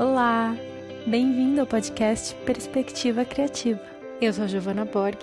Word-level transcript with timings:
Olá, 0.00 0.56
bem-vindo 1.06 1.60
ao 1.60 1.66
podcast 1.66 2.34
Perspectiva 2.46 3.22
Criativa. 3.22 3.78
Eu 4.18 4.32
sou 4.32 4.44
a 4.44 4.46
Giovana 4.46 4.86
Borg 4.86 5.18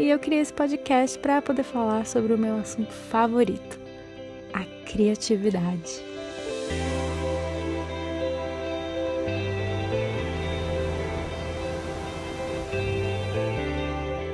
e 0.00 0.08
eu 0.08 0.18
criei 0.18 0.40
esse 0.40 0.52
podcast 0.52 1.16
para 1.20 1.40
poder 1.40 1.62
falar 1.62 2.04
sobre 2.06 2.34
o 2.34 2.38
meu 2.38 2.56
assunto 2.56 2.92
favorito, 2.92 3.78
a 4.52 4.64
criatividade. 4.84 6.02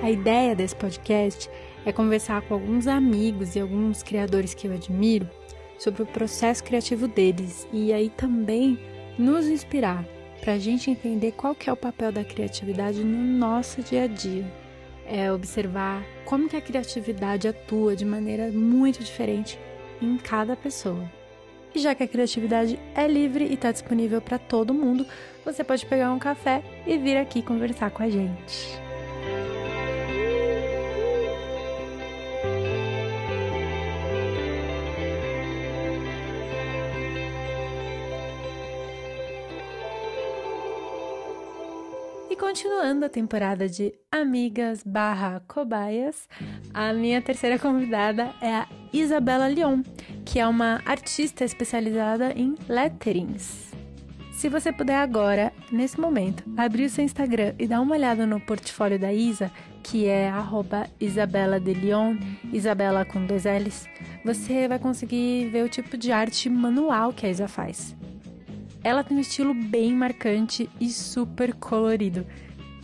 A 0.03 0.11
ideia 0.11 0.57
desse 0.57 0.75
podcast 0.75 1.51
é 1.85 1.93
conversar 1.93 2.41
com 2.41 2.55
alguns 2.55 2.87
amigos 2.87 3.55
e 3.57 3.61
alguns 3.61 4.03
criadores 4.03 4.55
que 4.55 4.67
eu 4.67 4.73
admiro 4.73 5.29
sobre 5.79 6.03
o 6.03 6.07
processo 6.07 6.65
criativo 6.65 7.07
deles 7.07 7.69
e 7.71 7.93
aí 7.93 8.09
também 8.09 8.79
nos 9.19 9.47
inspirar 9.47 10.05
para 10.41 10.55
a 10.55 10.59
gente 10.59 10.91
entender 10.91 11.33
qual 11.33 11.55
que 11.55 11.71
é 11.71 11.73
o 11.73 11.77
papel 11.77 12.11
da 12.11 12.25
criatividade 12.25 13.05
no 13.05 13.39
nosso 13.39 13.81
dia 13.83 14.05
a 14.05 14.07
dia. 14.07 14.45
É 15.07 15.33
observar 15.33 16.05
como 16.25 16.49
que 16.49 16.57
a 16.57 16.61
criatividade 16.61 17.47
atua 17.47 17.95
de 17.95 18.05
maneira 18.05 18.51
muito 18.51 19.03
diferente 19.03 19.59
em 20.01 20.17
cada 20.17 20.57
pessoa. 20.57 21.11
E 21.75 21.79
já 21.79 21.95
que 21.95 22.03
a 22.03 22.09
criatividade 22.09 22.79
é 22.95 23.07
livre 23.07 23.47
e 23.47 23.55
está 23.55 23.73
disponível 23.73 24.21
para 24.21 24.39
todo 24.39 24.75
mundo, 24.75 25.07
você 25.45 25.65
pode 25.65 25.87
pegar 25.87 26.13
um 26.13 26.19
café 26.19 26.63
e 26.87 26.99
vir 26.99 27.17
aqui 27.17 27.41
conversar 27.41 27.91
com 27.91 28.03
a 28.03 28.11
gente. 28.11 28.92
Continuando 42.37 43.05
a 43.05 43.09
temporada 43.09 43.69
de 43.69 43.93
Amigas 44.11 44.83
barra 44.85 45.43
Cobaias, 45.47 46.29
a 46.73 46.93
minha 46.93 47.21
terceira 47.21 47.59
convidada 47.59 48.33
é 48.41 48.55
a 48.55 48.69
Isabela 48.93 49.49
Leon, 49.49 49.83
que 50.25 50.39
é 50.39 50.47
uma 50.47 50.81
artista 50.87 51.45
especializada 51.45 52.33
em 52.33 52.55
letterings. 52.69 53.73
Se 54.33 54.49
você 54.49 54.73
puder 54.73 54.97
agora, 54.97 55.53
nesse 55.71 56.01
momento, 56.01 56.43
abrir 56.57 56.87
o 56.87 56.91
seu 56.91 57.05
Instagram 57.05 57.55
e 57.59 57.67
dar 57.67 57.81
uma 57.81 57.95
olhada 57.95 58.27
no 58.27 58.41
portfólio 58.41 58.99
da 58.99 59.13
Isa, 59.13 59.51
que 59.83 60.07
é 60.07 60.29
arroba 60.29 60.89
Isabela 61.01 61.61
de 61.61 61.75
Leon, 61.75 62.17
Isabela 62.53 63.05
com 63.05 63.27
dois 63.27 63.45
L's, 63.45 63.89
você 64.25 64.67
vai 64.67 64.79
conseguir 64.79 65.49
ver 65.49 65.65
o 65.65 65.69
tipo 65.69 65.97
de 65.97 66.11
arte 66.11 66.49
manual 66.49 67.13
que 67.13 67.27
a 67.27 67.31
Isa 67.31 67.47
faz. 67.47 67.95
Ela 68.85 69.05
tem 69.05 69.17
um 69.17 69.21
estilo 69.21 69.55
bem 69.55 69.95
marcante 69.95 70.69
e 70.81 70.91
super 70.91 71.55
colorido. 71.55 72.27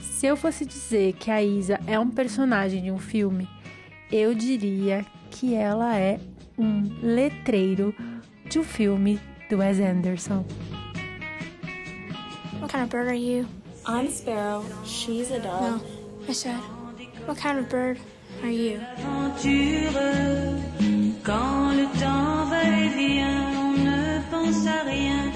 Se 0.00 0.26
eu 0.26 0.36
fosse 0.36 0.64
dizer 0.64 1.14
que 1.14 1.30
a 1.30 1.42
Isa 1.42 1.80
é 1.86 1.98
um 1.98 2.08
personagem 2.08 2.82
de 2.82 2.90
um 2.90 2.98
filme, 2.98 3.48
eu 4.10 4.34
diria 4.34 5.04
que 5.30 5.54
ela 5.54 5.96
é 5.96 6.20
um 6.56 6.82
letreiro 7.02 7.94
de 8.48 8.58
um 8.58 8.64
filme 8.64 9.20
do 9.50 9.58
Wes 9.58 9.80
Anderson. 9.80 10.44
What 12.60 12.72
kind 12.72 12.84
of 12.84 12.90
bird 12.90 13.08
are 13.08 13.16
you? 13.16 13.46
I'm 13.86 14.10
Sparrow. 14.10 14.64
She's 14.84 15.30
a 15.30 15.38
dog. 15.38 15.62
No, 15.62 15.80
I 16.28 16.32
said, 16.32 16.58
what 17.26 17.40
kind 17.40 17.58
of 17.58 17.68
bird 17.68 17.98
are 18.42 18.50
you? 18.50 18.78
Quand 21.24 21.72
le 21.76 21.86
temps 22.00 22.46
va 22.48 22.62
et 22.62 22.88
vient, 22.96 23.50
on 23.58 23.72
ne 23.72 24.20
pense 24.30 24.66
à 24.66 24.82
rien. 24.84 25.32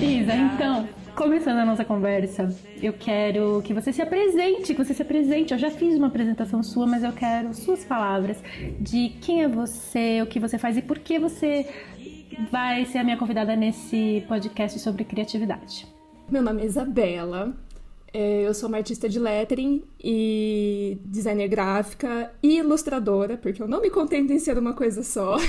Isa, 0.00 0.34
então, 0.34 0.88
começando 1.14 1.58
a 1.58 1.64
nossa 1.64 1.84
conversa, 1.84 2.48
eu 2.82 2.92
quero 2.92 3.62
que 3.62 3.72
você 3.72 3.92
se 3.92 4.02
apresente, 4.02 4.74
que 4.74 4.84
você 4.84 4.94
se 4.94 5.02
apresente. 5.02 5.52
Eu 5.52 5.58
já 5.58 5.70
fiz 5.70 5.96
uma 5.96 6.08
apresentação 6.08 6.62
sua, 6.62 6.86
mas 6.86 7.02
eu 7.02 7.12
quero 7.12 7.54
suas 7.54 7.84
palavras 7.84 8.42
de 8.78 9.10
quem 9.20 9.42
é 9.42 9.48
você, 9.48 10.20
o 10.22 10.26
que 10.26 10.38
você 10.38 10.58
faz 10.58 10.76
e 10.76 10.82
por 10.82 10.98
que 10.98 11.18
você 11.18 11.66
vai 12.50 12.84
ser 12.84 12.98
a 12.98 13.04
minha 13.04 13.16
convidada 13.16 13.56
nesse 13.56 14.24
podcast 14.28 14.78
sobre 14.78 15.04
criatividade. 15.04 15.86
Meu 16.30 16.42
nome 16.42 16.62
é 16.62 16.66
Isabela. 16.66 17.56
É, 18.12 18.46
eu 18.46 18.54
sou 18.54 18.68
uma 18.68 18.78
artista 18.78 19.08
de 19.08 19.18
lettering 19.18 19.84
e 20.02 20.98
designer 21.04 21.48
gráfica 21.48 22.32
e 22.42 22.58
ilustradora, 22.58 23.36
porque 23.36 23.62
eu 23.62 23.68
não 23.68 23.82
me 23.82 23.90
contento 23.90 24.32
em 24.32 24.38
ser 24.38 24.58
uma 24.58 24.72
coisa 24.72 25.02
só. 25.02 25.36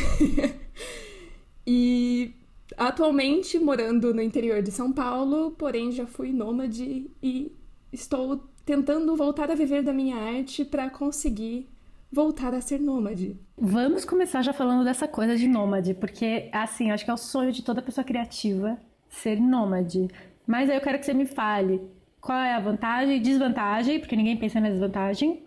E 1.71 2.33
atualmente 2.75 3.59
morando 3.59 4.11
no 4.11 4.23
interior 4.23 4.59
de 4.59 4.71
São 4.71 4.91
Paulo, 4.91 5.51
porém 5.51 5.91
já 5.91 6.07
fui 6.07 6.33
nômade 6.33 7.11
e 7.21 7.51
estou 7.93 8.43
tentando 8.65 9.15
voltar 9.15 9.51
a 9.51 9.55
viver 9.55 9.83
da 9.83 9.93
minha 9.93 10.15
arte 10.15 10.65
para 10.65 10.89
conseguir 10.89 11.69
voltar 12.11 12.55
a 12.55 12.61
ser 12.61 12.79
nômade. 12.79 13.37
Vamos 13.55 14.03
começar 14.03 14.41
já 14.41 14.51
falando 14.51 14.83
dessa 14.83 15.07
coisa 15.07 15.35
de 15.35 15.47
nômade, 15.47 15.93
porque 15.93 16.49
assim, 16.51 16.89
acho 16.89 17.05
que 17.05 17.11
é 17.11 17.13
o 17.13 17.17
sonho 17.17 17.51
de 17.51 17.61
toda 17.61 17.83
pessoa 17.83 18.03
criativa 18.03 18.75
ser 19.07 19.39
nômade. 19.39 20.07
Mas 20.47 20.71
aí 20.71 20.75
eu 20.75 20.81
quero 20.81 20.97
que 20.97 21.05
você 21.05 21.13
me 21.13 21.27
fale 21.27 21.79
qual 22.21 22.37
é 22.37 22.53
a 22.53 22.59
vantagem 22.59 23.17
e 23.17 23.19
desvantagem, 23.19 23.99
porque 23.99 24.15
ninguém 24.15 24.37
pensa 24.37 24.59
na 24.59 24.69
desvantagem. 24.69 25.43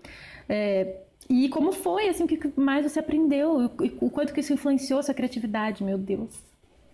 É, 0.49 0.97
e 1.29 1.49
como 1.49 1.73
foi, 1.73 2.09
assim, 2.09 2.25
o 2.25 2.29
que 2.29 2.53
mais 2.61 2.91
você 2.91 2.99
aprendeu? 2.99 3.71
O 4.01 4.11
quanto 4.11 4.33
que 4.33 4.41
isso 4.41 4.53
influenciou 4.53 5.03
sua 5.03 5.15
criatividade, 5.15 5.83
meu 5.83 5.97
Deus? 5.99 6.31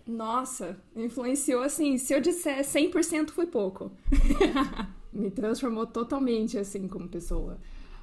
Nossa, 0.06 0.76
influenciou 0.96 1.62
assim, 1.62 1.98
se 1.98 2.14
eu 2.14 2.20
disser 2.20 2.60
100% 2.60 3.30
foi 3.30 3.46
pouco. 3.46 3.90
Me 5.12 5.30
transformou 5.30 5.86
totalmente, 5.86 6.56
assim, 6.56 6.86
como 6.88 7.08
pessoa. 7.08 7.58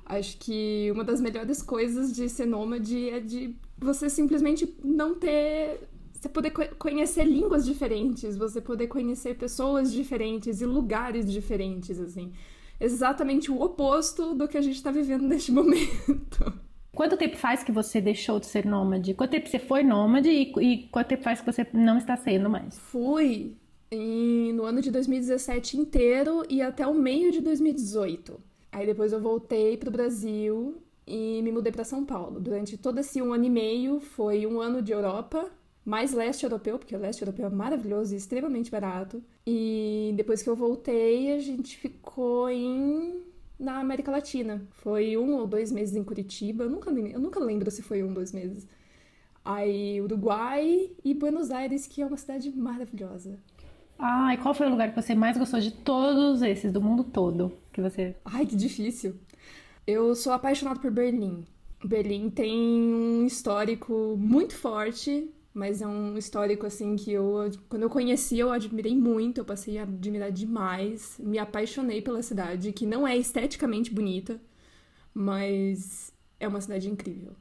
Acho 0.05 0.37
que 0.37 0.91
uma 0.91 1.03
das 1.03 1.19
melhores 1.19 1.63
coisas 1.63 2.13
de 2.13 2.29
ser 2.29 2.45
nômade 2.45 3.09
é 3.09 3.19
de 3.19 3.55
você 3.77 4.07
simplesmente 4.07 4.71
não 4.83 5.15
ter. 5.15 5.87
Você 6.25 6.29
poder 6.29 6.49
conhecer 6.49 7.23
línguas 7.23 7.63
diferentes, 7.63 8.35
você 8.35 8.59
poder 8.59 8.87
conhecer 8.87 9.35
pessoas 9.35 9.93
diferentes 9.93 10.59
e 10.59 10.65
lugares 10.65 11.31
diferentes, 11.31 11.99
assim 11.99 12.31
exatamente 12.79 13.51
o 13.51 13.61
oposto 13.61 14.33
do 14.35 14.47
que 14.47 14.57
a 14.57 14.61
gente 14.61 14.75
está 14.75 14.91
vivendo 14.91 15.27
neste 15.27 15.51
momento. 15.53 16.53
Quanto 16.93 17.15
tempo 17.15 17.37
faz 17.37 17.63
que 17.63 17.71
você 17.71 17.99
deixou 17.99 18.39
de 18.39 18.47
ser 18.47 18.65
nômade? 18.65 19.13
Quanto 19.13 19.31
tempo 19.31 19.47
você 19.47 19.59
foi 19.59 19.83
nômade 19.83 20.29
e, 20.29 20.51
e 20.59 20.87
quanto 20.89 21.07
tempo 21.07 21.23
faz 21.23 21.41
que 21.41 21.45
você 21.45 21.67
não 21.73 21.97
está 21.97 22.15
sendo 22.15 22.49
mais? 22.49 22.77
Fui 22.77 23.55
em, 23.91 24.53
no 24.53 24.63
ano 24.63 24.81
de 24.81 24.89
2017 24.91 25.77
inteiro 25.77 26.43
e 26.49 26.61
até 26.61 26.87
o 26.87 26.93
meio 26.93 27.31
de 27.31 27.41
2018. 27.41 28.39
Aí 28.71 28.85
depois 28.85 29.13
eu 29.13 29.21
voltei 29.21 29.77
para 29.77 29.89
o 29.89 29.91
Brasil 29.91 30.81
e 31.05 31.41
me 31.41 31.51
mudei 31.51 31.71
para 31.71 31.83
São 31.83 32.05
Paulo. 32.05 32.39
Durante 32.39 32.77
todo 32.77 32.99
esse 32.99 33.21
um 33.21 33.33
ano 33.33 33.45
e 33.45 33.49
meio 33.49 33.99
foi 33.99 34.45
um 34.47 34.59
ano 34.59 34.81
de 34.81 34.91
Europa, 34.91 35.51
mais 35.85 36.13
leste 36.13 36.43
europeu, 36.43 36.79
porque 36.79 36.95
o 36.95 36.99
leste 36.99 37.21
europeu 37.21 37.45
é 37.45 37.49
maravilhoso 37.49 38.13
e 38.13 38.17
extremamente 38.17 38.71
barato. 38.71 39.23
E 39.45 40.13
depois 40.17 40.41
que 40.41 40.49
eu 40.49 40.55
voltei, 40.55 41.31
a 41.31 41.39
gente 41.39 41.77
ficou 41.77 42.49
em 42.49 43.23
na 43.57 43.79
América 43.79 44.11
Latina. 44.11 44.61
Foi 44.71 45.15
um 45.15 45.35
ou 45.35 45.47
dois 45.47 45.71
meses 45.71 45.95
em 45.95 46.03
Curitiba, 46.03 46.65
eu 46.65 46.69
nunca, 46.69 46.89
eu 46.91 47.19
nunca 47.19 47.39
lembro 47.39 47.71
se 47.71 47.81
foi 47.81 48.03
um 48.03 48.07
ou 48.07 48.13
dois 48.13 48.33
meses. 48.33 48.67
Aí 49.43 50.01
Uruguai 50.01 50.89
e 51.03 51.13
Buenos 51.13 51.51
Aires, 51.51 51.85
que 51.85 52.01
é 52.01 52.05
uma 52.05 52.17
cidade 52.17 52.49
maravilhosa. 52.51 53.37
Ah, 53.97 54.33
e 54.33 54.37
qual 54.37 54.53
foi 54.53 54.67
o 54.67 54.71
lugar 54.71 54.89
que 54.89 55.01
você 55.01 55.15
mais 55.15 55.37
gostou 55.37 55.59
de 55.59 55.71
todos 55.71 56.41
esses, 56.41 56.71
do 56.71 56.81
mundo 56.81 57.03
todo, 57.03 57.53
que 57.71 57.79
você... 57.79 58.15
Ai, 58.25 58.45
que 58.45 58.55
difícil. 58.55 59.15
Eu 59.87 60.15
sou 60.15 60.33
apaixonada 60.33 60.79
por 60.79 60.91
Berlim. 60.91 61.45
Berlim 61.83 62.29
tem 62.29 62.59
um 62.59 63.25
histórico 63.25 64.15
muito 64.17 64.55
forte, 64.55 65.29
mas 65.55 65.81
é 65.81 65.87
um 65.87 66.17
histórico 66.17 66.65
assim 66.65 66.97
que 66.97 67.13
eu 67.13 67.49
quando 67.69 67.83
eu 67.83 67.89
conheci 67.89 68.37
eu 68.37 68.51
admirei 68.51 68.93
muito, 68.93 69.39
eu 69.39 69.45
passei 69.45 69.77
a 69.77 69.83
admirar 69.83 70.29
demais, 70.29 71.15
me 71.17 71.39
apaixonei 71.39 72.01
pela 72.01 72.21
cidade, 72.21 72.73
que 72.73 72.85
não 72.85 73.07
é 73.07 73.15
esteticamente 73.17 73.89
bonita, 73.89 74.39
mas 75.13 76.11
é 76.41 76.47
uma 76.47 76.59
cidade 76.59 76.89
incrível. 76.89 77.31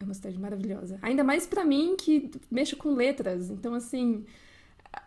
É 0.00 0.04
uma 0.04 0.14
cidade 0.14 0.38
maravilhosa. 0.38 0.98
Ainda 1.02 1.22
mais 1.22 1.46
para 1.46 1.64
mim 1.64 1.94
que 1.96 2.30
mexo 2.50 2.76
com 2.76 2.94
letras, 2.94 3.50
então 3.50 3.74
assim, 3.74 4.24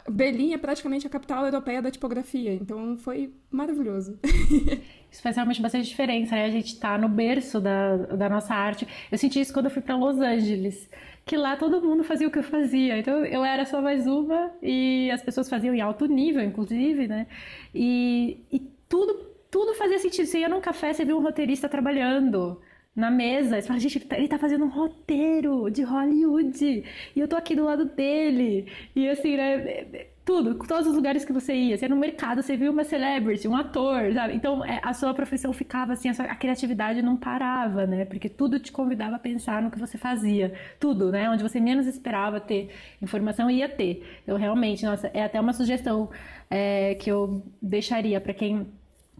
Berlim 0.09 0.53
é 0.53 0.57
praticamente 0.57 1.05
a 1.05 1.09
capital 1.09 1.45
europeia 1.45 1.81
da 1.81 1.91
tipografia, 1.91 2.53
então 2.53 2.97
foi 2.97 3.33
maravilhoso. 3.49 4.19
Isso 5.11 5.21
faz 5.21 5.35
realmente 5.35 5.61
bastante 5.61 5.87
diferença, 5.89 6.35
né? 6.35 6.45
A 6.45 6.49
gente 6.49 6.79
tá 6.79 6.97
no 6.97 7.09
berço 7.09 7.59
da, 7.59 7.97
da 7.97 8.29
nossa 8.29 8.53
arte. 8.53 8.87
Eu 9.11 9.17
senti 9.17 9.41
isso 9.41 9.51
quando 9.51 9.65
eu 9.65 9.71
fui 9.71 9.81
para 9.81 9.97
Los 9.97 10.17
Angeles 10.17 10.89
que 11.25 11.37
lá 11.37 11.55
todo 11.55 11.81
mundo 11.81 12.03
fazia 12.03 12.27
o 12.27 12.31
que 12.31 12.39
eu 12.39 12.43
fazia. 12.43 12.97
Então 12.97 13.25
eu 13.25 13.43
era 13.43 13.65
só 13.65 13.81
mais 13.81 14.07
uma 14.07 14.51
e 14.61 15.09
as 15.11 15.21
pessoas 15.21 15.49
faziam 15.49 15.73
em 15.73 15.81
alto 15.81 16.05
nível, 16.05 16.43
inclusive, 16.43 17.07
né? 17.07 17.27
E, 17.73 18.43
e 18.51 18.59
tudo, 18.89 19.13
tudo 19.49 19.73
fazia 19.75 19.99
sentido. 19.99 20.25
Você 20.25 20.39
ia 20.39 20.49
num 20.49 20.61
café, 20.61 20.93
você 20.93 21.05
via 21.05 21.15
um 21.15 21.21
roteirista 21.21 21.69
trabalhando. 21.69 22.61
Na 22.95 23.09
mesa. 23.09 23.61
Você 23.61 23.67
fala, 23.67 23.79
gente, 23.79 24.07
ele 24.11 24.27
tá 24.27 24.37
fazendo 24.37 24.65
um 24.65 24.69
roteiro 24.69 25.69
de 25.69 25.83
Hollywood. 25.83 26.83
E 27.15 27.19
eu 27.19 27.27
tô 27.27 27.35
aqui 27.35 27.55
do 27.55 27.63
lado 27.65 27.85
dele. 27.85 28.67
E 28.95 29.07
assim, 29.07 29.37
né? 29.37 30.05
Tudo, 30.23 30.55
todos 30.67 30.87
os 30.87 30.95
lugares 30.95 31.25
que 31.25 31.33
você 31.33 31.53
ia. 31.53 31.77
Você 31.77 31.85
ia 31.85 31.89
no 31.89 31.95
mercado, 31.95 32.43
você 32.43 32.55
viu 32.55 32.71
uma 32.71 32.83
celebrity, 32.83 33.47
um 33.47 33.55
ator, 33.55 34.13
sabe? 34.13 34.35
Então, 34.35 34.63
é, 34.63 34.79
a 34.83 34.93
sua 34.93 35.13
profissão 35.13 35.51
ficava 35.51 35.93
assim, 35.93 36.09
a, 36.09 36.13
sua, 36.13 36.25
a 36.25 36.35
criatividade 36.35 37.01
não 37.01 37.17
parava, 37.17 37.87
né? 37.87 38.05
Porque 38.05 38.29
tudo 38.29 38.59
te 38.59 38.71
convidava 38.71 39.15
a 39.15 39.19
pensar 39.19 39.61
no 39.61 39.71
que 39.71 39.79
você 39.79 39.97
fazia. 39.97 40.53
Tudo, 40.79 41.11
né? 41.11 41.29
Onde 41.29 41.41
você 41.41 41.59
menos 41.59 41.87
esperava 41.87 42.39
ter 42.39 42.69
informação, 43.01 43.49
ia 43.49 43.67
ter. 43.67 44.21
Eu 44.27 44.35
realmente, 44.35 44.85
nossa, 44.85 45.09
é 45.13 45.23
até 45.23 45.39
uma 45.41 45.53
sugestão 45.53 46.09
é, 46.49 46.95
que 46.95 47.11
eu 47.11 47.43
deixaria 47.61 48.21
para 48.21 48.33
quem 48.33 48.67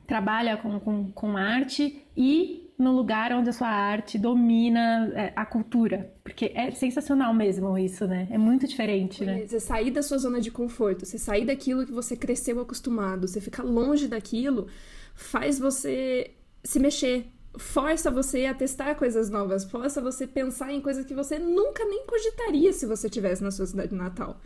trabalha 0.05 0.57
com, 0.57 0.79
com, 0.79 1.11
com 1.11 1.37
arte 1.37 2.05
e 2.15 2.70
no 2.81 2.95
lugar 2.95 3.31
onde 3.31 3.49
a 3.49 3.53
sua 3.53 3.67
arte 3.67 4.17
domina 4.17 5.11
é, 5.13 5.33
a 5.35 5.45
cultura. 5.45 6.13
Porque 6.23 6.51
é 6.55 6.71
sensacional 6.71 7.33
mesmo 7.33 7.77
isso, 7.77 8.07
né? 8.07 8.27
É 8.31 8.37
muito 8.37 8.67
diferente, 8.67 9.23
né? 9.23 9.45
Você 9.45 9.59
sair 9.59 9.91
da 9.91 10.01
sua 10.01 10.17
zona 10.17 10.41
de 10.41 10.51
conforto, 10.51 11.05
você 11.05 11.17
sair 11.17 11.45
daquilo 11.45 11.85
que 11.85 11.91
você 11.91 12.17
cresceu 12.17 12.59
acostumado, 12.59 13.27
você 13.27 13.39
ficar 13.39 13.63
longe 13.63 14.07
daquilo, 14.07 14.67
faz 15.13 15.59
você 15.59 16.31
se 16.63 16.79
mexer, 16.79 17.27
força 17.57 18.09
você 18.09 18.45
a 18.45 18.53
testar 18.53 18.95
coisas 18.95 19.29
novas, 19.29 19.63
força 19.63 20.01
você 20.01 20.25
pensar 20.25 20.73
em 20.73 20.81
coisas 20.81 21.05
que 21.05 21.13
você 21.13 21.37
nunca 21.37 21.85
nem 21.85 22.05
cogitaria 22.05 22.73
se 22.73 22.85
você 22.85 23.09
tivesse 23.09 23.43
na 23.43 23.51
sua 23.51 23.65
cidade 23.65 23.93
natal. 23.93 24.39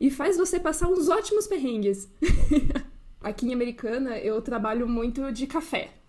E 0.00 0.10
faz 0.10 0.36
você 0.36 0.58
passar 0.58 0.88
uns 0.88 1.08
ótimos 1.08 1.46
perrengues. 1.46 2.10
Aqui 3.20 3.46
em 3.46 3.54
Americana, 3.54 4.18
eu 4.18 4.42
trabalho 4.42 4.88
muito 4.88 5.30
de 5.30 5.46
café. 5.46 6.01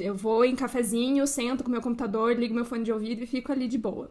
Eu 0.00 0.14
vou 0.14 0.44
em 0.44 0.54
cafezinho, 0.54 1.26
sento 1.26 1.64
com 1.64 1.70
meu 1.70 1.80
computador, 1.82 2.34
ligo 2.38 2.54
meu 2.54 2.64
fone 2.64 2.84
de 2.84 2.92
ouvido 2.92 3.22
e 3.24 3.26
fico 3.26 3.50
ali 3.50 3.66
de 3.66 3.78
boa. 3.78 4.10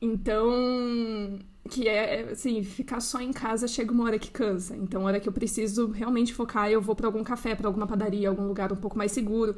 Então, 0.00 1.38
que 1.68 1.88
é 1.88 2.30
assim, 2.30 2.62
ficar 2.62 3.00
só 3.00 3.20
em 3.20 3.32
casa 3.32 3.66
chega 3.66 3.92
uma 3.92 4.04
hora 4.04 4.18
que 4.18 4.30
cansa. 4.30 4.76
Então, 4.76 5.04
hora 5.04 5.20
que 5.20 5.28
eu 5.28 5.32
preciso 5.32 5.88
realmente 5.90 6.32
focar, 6.32 6.70
eu 6.70 6.80
vou 6.80 6.94
para 6.94 7.06
algum 7.06 7.22
café, 7.24 7.54
para 7.54 7.66
alguma 7.68 7.86
padaria, 7.86 8.28
algum 8.28 8.46
lugar 8.46 8.72
um 8.72 8.76
pouco 8.76 8.96
mais 8.96 9.12
seguro. 9.12 9.56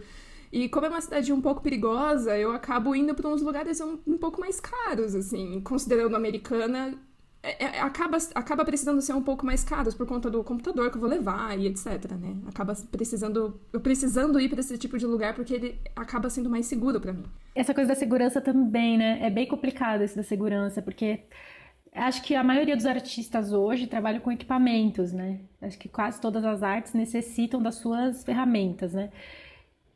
E 0.53 0.69
como 0.69 0.87
é 0.87 0.89
uma 0.89 1.01
cidade 1.01 1.33
um 1.33 1.41
pouco 1.41 1.63
perigosa, 1.63 2.37
eu 2.37 2.51
acabo 2.53 2.95
indo 2.95 3.15
para 3.15 3.29
uns 3.29 3.41
lugares 3.41 3.81
um, 3.81 3.99
um 4.07 4.19
pouco 4.19 4.41
mais 4.41 4.61
caros, 4.61 5.15
assim, 5.15 5.61
considerando 5.61 6.17
americana, 6.17 6.99
é, 7.43 7.65
é, 7.65 7.81
acaba, 7.81 8.19
acaba 8.35 8.65
precisando 8.65 9.01
ser 9.01 9.15
um 9.15 9.23
pouco 9.23 9.47
mais 9.47 9.65
caros 9.65 9.95
por 9.95 10.07
conta 10.07 10.31
do 10.31 10.45
computador 10.45 10.91
que 10.91 10.97
eu 10.97 11.01
vou 11.01 11.09
levar 11.09 11.59
e 11.59 11.67
etc, 11.67 12.13
né? 12.13 12.37
Acaba 12.47 12.75
precisando, 12.91 13.59
eu 13.73 13.81
precisando 13.81 14.39
ir 14.39 14.49
para 14.51 14.61
esse 14.61 14.77
tipo 14.77 14.99
de 14.99 15.07
lugar 15.07 15.35
porque 15.35 15.55
ele 15.55 15.81
acaba 15.97 16.29
sendo 16.29 16.51
mais 16.51 16.67
seguro 16.67 17.01
para 17.01 17.15
mim. 17.15 17.25
Essa 17.55 17.73
coisa 17.73 17.89
da 17.89 17.95
segurança 17.95 18.43
também, 18.43 18.99
né? 18.99 19.21
É 19.23 19.31
bem 19.31 19.47
complicado 19.47 20.05
isso 20.05 20.17
da 20.17 20.23
segurança, 20.23 20.83
porque 20.83 21.21
acho 21.95 22.23
que 22.23 22.35
a 22.35 22.45
maioria 22.45 22.77
dos 22.77 22.85
artistas 22.85 23.53
hoje 23.53 23.87
trabalham 23.87 24.21
com 24.21 24.31
equipamentos, 24.31 25.11
né? 25.11 25.41
Acho 25.63 25.79
que 25.79 25.89
quase 25.89 26.21
todas 26.21 26.45
as 26.45 26.63
artes 26.63 26.93
necessitam 26.93 27.63
das 27.63 27.77
suas 27.77 28.23
ferramentas, 28.23 28.93
né? 28.93 29.11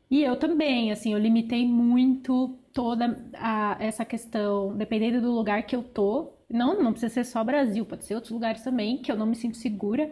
E 0.09 0.23
eu 0.23 0.35
também, 0.35 0.91
assim, 0.91 1.13
eu 1.13 1.19
limitei 1.19 1.67
muito 1.67 2.57
toda 2.73 3.19
a, 3.33 3.77
essa 3.79 4.03
questão, 4.03 4.75
dependendo 4.75 5.21
do 5.21 5.31
lugar 5.31 5.63
que 5.63 5.75
eu 5.75 5.83
tô, 5.83 6.33
não, 6.55 6.81
não 6.81 6.91
precisa 6.91 7.13
ser 7.13 7.25
só 7.25 7.43
Brasil, 7.43 7.85
pode 7.85 8.05
ser 8.05 8.15
outros 8.15 8.31
lugares 8.31 8.63
também 8.63 8.97
que 8.97 9.11
eu 9.11 9.15
não 9.15 9.25
me 9.25 9.35
sinto 9.35 9.57
segura 9.57 10.11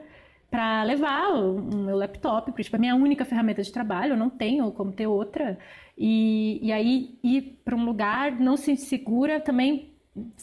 para 0.52 0.84
levar 0.84 1.34
o, 1.34 1.60
meu 1.60 1.98
laptop, 1.98 2.52
porque 2.52 2.64
tipo, 2.64 2.76
é 2.76 2.78
a 2.78 2.80
minha 2.80 2.96
única 2.96 3.26
ferramenta 3.26 3.64
de 3.64 3.72
trabalho, 3.72 4.14
eu 4.14 4.18
não 4.18 4.30
tenho 4.30 4.72
como 4.72 4.92
ter 4.92 5.08
outra. 5.08 5.58
E, 5.98 6.60
e 6.62 6.72
aí 6.72 7.18
ir 7.24 7.60
para 7.66 7.76
um 7.76 7.84
lugar 7.84 8.40
não 8.40 8.56
se 8.56 8.76
segura 8.78 9.40
também 9.40 9.94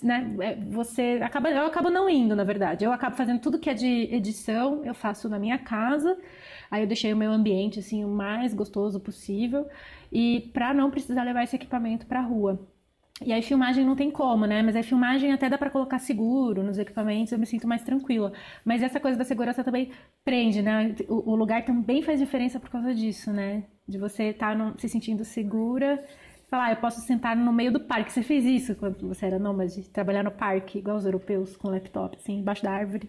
né, 0.03 0.35
é, 0.41 0.57
você 0.57 1.21
acaba, 1.23 1.49
eu 1.51 1.67
acabo 1.67 1.91
não 1.91 2.09
indo, 2.09 2.35
na 2.35 2.45
verdade. 2.45 2.85
Eu 2.85 2.93
acabo 2.93 3.17
fazendo 3.17 3.41
tudo 3.41 3.59
que 3.59 3.71
é 3.71 3.75
de 3.75 4.09
edição, 4.13 4.85
eu 4.85 4.95
faço 4.95 5.29
na 5.29 5.39
minha 5.39 5.59
casa. 5.59 6.19
Aí 6.71 6.83
eu 6.83 6.87
deixei 6.87 7.13
o 7.13 7.17
meu 7.17 7.33
ambiente 7.33 7.79
assim 7.79 8.05
o 8.05 8.09
mais 8.09 8.55
gostoso 8.55 9.01
possível 9.01 9.69
e 10.13 10.51
para 10.53 10.75
não 10.75 10.91
precisar 10.91 11.23
levar 11.25 11.45
esse 11.45 11.57
equipamento 11.57 12.07
para 12.07 12.21
a 12.21 12.23
rua. 12.23 12.61
E 13.23 13.33
aí 13.33 13.43
filmagem 13.43 13.85
não 13.85 13.95
tem 13.95 14.11
como, 14.11 14.47
né? 14.47 14.63
Mas 14.63 14.75
a 14.77 14.83
filmagem 14.83 15.33
até 15.33 15.49
dá 15.49 15.59
para 15.59 15.71
colocar 15.71 15.99
seguro 15.99 16.63
nos 16.63 16.79
equipamentos, 16.79 17.33
eu 17.33 17.39
me 17.39 17.47
sinto 17.47 17.69
mais 17.69 17.83
tranquila. 17.83 18.33
Mas 18.65 18.83
essa 18.83 18.99
coisa 18.99 19.19
da 19.19 19.25
segurança 19.25 19.63
também 19.63 19.93
prende, 20.25 20.63
né? 20.63 20.95
O, 21.09 21.33
o 21.33 21.35
lugar 21.37 21.65
também 21.65 22.03
faz 22.03 22.19
diferença 22.19 22.59
por 22.59 22.71
causa 22.71 22.95
disso, 22.95 23.31
né? 23.33 23.65
De 23.87 23.99
você 23.99 24.31
estar 24.31 24.57
tá 24.57 24.75
se 24.79 24.89
sentindo 24.89 25.25
segura. 25.25 26.03
Falar, 26.49 26.67
ah, 26.67 26.73
eu 26.73 26.77
posso 26.77 27.01
sentar 27.03 27.37
no 27.37 27.53
meio 27.53 27.73
do 27.73 27.81
parque. 27.81 28.13
Você 28.13 28.23
fez 28.23 28.45
isso 28.45 28.75
quando 28.75 29.07
você 29.09 29.27
era 29.27 29.39
nômade? 29.39 29.89
Trabalhar 29.91 30.25
no 30.25 30.33
parque, 30.33 30.79
igual 30.79 30.97
os 30.97 31.05
europeus, 31.05 31.57
com 31.57 31.69
laptop, 31.69 32.17
assim, 32.17 32.39
embaixo 32.39 32.63
da 32.65 32.73
árvore. 32.73 33.09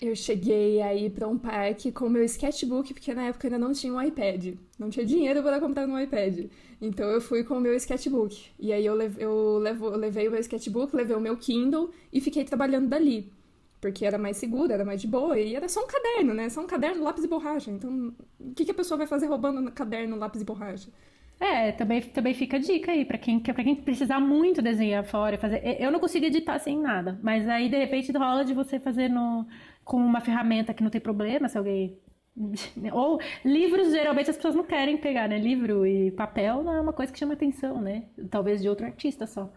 Eu 0.00 0.14
cheguei 0.16 0.82
aí 0.82 1.08
para 1.08 1.26
um 1.28 1.38
parque 1.38 1.92
com 1.92 2.08
meu 2.08 2.24
sketchbook, 2.24 2.92
porque 2.92 3.14
na 3.14 3.26
época 3.26 3.46
ainda 3.46 3.58
não 3.58 3.72
tinha 3.72 3.92
um 3.92 4.02
iPad. 4.02 4.54
Não 4.78 4.90
tinha 4.90 5.06
dinheiro 5.06 5.42
para 5.42 5.60
comprar 5.60 5.88
um 5.88 5.98
iPad. 5.98 6.46
Então 6.80 7.08
eu 7.08 7.20
fui 7.20 7.44
com 7.44 7.56
o 7.56 7.60
meu 7.60 7.74
sketchbook. 7.74 8.50
E 8.58 8.72
aí 8.72 8.84
eu, 8.84 8.94
levo, 8.94 9.20
eu, 9.20 9.58
levo, 9.58 9.86
eu 9.86 9.96
levei 9.96 10.28
o 10.28 10.30
meu 10.32 10.40
sketchbook, 10.40 10.94
levei 10.94 11.16
o 11.16 11.20
meu 11.20 11.36
Kindle 11.36 11.90
e 12.12 12.20
fiquei 12.20 12.44
trabalhando 12.44 12.88
dali. 12.88 13.32
Porque 13.80 14.04
era 14.04 14.18
mais 14.18 14.36
seguro, 14.36 14.72
era 14.72 14.84
mais 14.84 15.00
de 15.00 15.06
boa. 15.06 15.38
E 15.38 15.54
era 15.54 15.68
só 15.68 15.82
um 15.84 15.86
caderno, 15.86 16.34
né? 16.34 16.48
Só 16.48 16.60
um 16.60 16.66
caderno, 16.66 17.02
lápis 17.02 17.24
e 17.24 17.28
borracha. 17.28 17.70
Então, 17.70 18.14
o 18.40 18.52
que, 18.54 18.64
que 18.64 18.70
a 18.72 18.74
pessoa 18.74 18.98
vai 18.98 19.06
fazer 19.06 19.26
roubando 19.26 19.70
caderno, 19.72 20.16
lápis 20.16 20.40
e 20.42 20.44
borracha? 20.44 20.90
É, 21.40 21.72
também, 21.72 22.00
também 22.00 22.32
fica 22.32 22.56
a 22.56 22.60
dica 22.60 22.92
aí, 22.92 23.04
para 23.04 23.18
quem, 23.18 23.40
pra 23.40 23.64
quem 23.64 23.74
precisar 23.74 24.20
muito 24.20 24.62
desenhar 24.62 25.04
fora, 25.04 25.36
fazer. 25.36 25.62
Eu 25.80 25.90
não 25.90 26.00
consigo 26.00 26.24
editar 26.24 26.58
sem 26.58 26.78
nada, 26.78 27.18
mas 27.22 27.48
aí 27.48 27.68
de 27.68 27.76
repente 27.76 28.12
rola 28.12 28.44
de 28.44 28.54
você 28.54 28.78
fazer 28.78 29.08
no, 29.08 29.46
com 29.84 29.96
uma 29.96 30.20
ferramenta 30.20 30.72
que 30.72 30.82
não 30.82 30.90
tem 30.90 31.00
problema, 31.00 31.48
se 31.48 31.58
alguém 31.58 31.98
ou 32.92 33.20
livros, 33.44 33.90
geralmente 33.90 34.30
as 34.30 34.36
pessoas 34.36 34.54
não 34.54 34.64
querem 34.64 34.96
pegar, 34.96 35.28
né? 35.28 35.38
Livro 35.38 35.86
e 35.86 36.10
papel 36.12 36.62
não 36.62 36.74
é 36.74 36.80
uma 36.80 36.92
coisa 36.92 37.12
que 37.12 37.18
chama 37.18 37.34
atenção, 37.34 37.80
né? 37.80 38.04
Talvez 38.30 38.60
de 38.62 38.68
outro 38.68 38.86
artista 38.86 39.26
só. 39.26 39.52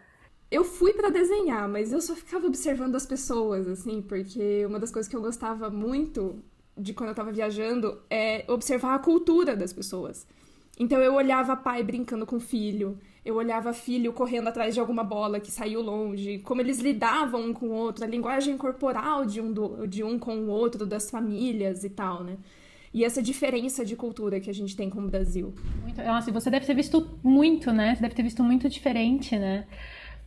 Eu 0.50 0.63
fui 0.63 0.94
para 0.94 1.09
desenhar, 1.09 1.68
mas 1.68 1.91
eu 1.91 2.01
só 2.01 2.15
ficava 2.15 2.47
observando 2.47 2.95
as 2.95 3.06
pessoas, 3.06 3.68
assim, 3.68 4.01
porque 4.01 4.65
uma 4.65 4.79
das 4.79 4.91
coisas 4.91 5.09
que 5.09 5.15
eu 5.15 5.21
gostava 5.21 5.69
muito 5.69 6.41
de 6.77 6.94
quando 6.94 7.09
eu 7.09 7.15
tava 7.15 7.31
viajando 7.31 8.01
é 8.09 8.45
observar 8.47 8.95
a 8.95 9.00
cultura 9.00 9.56
das 9.56 9.74
pessoas. 9.74 10.25
Então 10.79 11.00
eu 11.01 11.15
olhava 11.15 11.55
pai 11.55 11.84
brincando 11.84 12.25
com 12.25 12.36
o 12.36 12.39
filho, 12.39 13.00
eu 13.25 13.36
olhava 13.36 13.74
filho 13.74 14.13
correndo 14.13 14.48
atrás 14.48 14.74
de 14.74 14.79
alguma 14.79 15.03
bola 15.03 15.39
que 15.39 15.51
saiu 15.51 15.81
longe, 15.81 16.39
como 16.39 16.62
eles 16.62 16.79
lidavam 16.79 17.50
um 17.50 17.53
com 17.53 17.67
o 17.67 17.74
outro, 17.74 18.03
a 18.05 18.07
linguagem 18.07 18.55
corporal 18.57 19.25
de 19.25 19.41
um, 19.41 19.51
do, 19.51 19.88
de 19.88 20.03
um 20.03 20.19
com 20.19 20.38
o 20.38 20.48
outro, 20.48 20.86
das 20.86 21.10
famílias 21.10 21.84
e 21.84 21.89
tal, 21.89 22.24
né? 22.24 22.38
E 22.93 23.03
essa 23.03 23.22
diferença 23.22 23.84
de 23.84 23.96
cultura 23.96 24.39
que 24.39 24.50
a 24.50 24.53
gente 24.53 24.75
tem 24.75 24.89
com 24.89 25.00
o 25.01 25.07
Brasil. 25.07 25.53
Muito, 25.81 26.01
nossa, 26.01 26.31
você 26.31 26.50
deve 26.50 26.65
ter 26.65 26.74
visto 26.74 27.19
muito, 27.24 27.72
né? 27.72 27.96
Você 27.96 28.01
deve 28.01 28.15
ter 28.15 28.24
visto 28.24 28.43
muito 28.43 28.69
diferente, 28.69 29.38
né? 29.38 29.67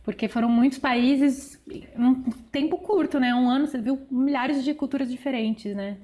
Porque 0.03 0.27
foram 0.27 0.49
muitos 0.49 0.77
países 0.77 1.59
num 1.97 2.21
tempo 2.51 2.77
curto, 2.77 3.19
né? 3.19 3.33
Um 3.33 3.49
ano 3.49 3.67
você 3.67 3.79
viu 3.79 3.99
milhares 4.11 4.63
de 4.63 4.73
culturas 4.73 5.09
diferentes, 5.09 5.75
né? 5.75 5.97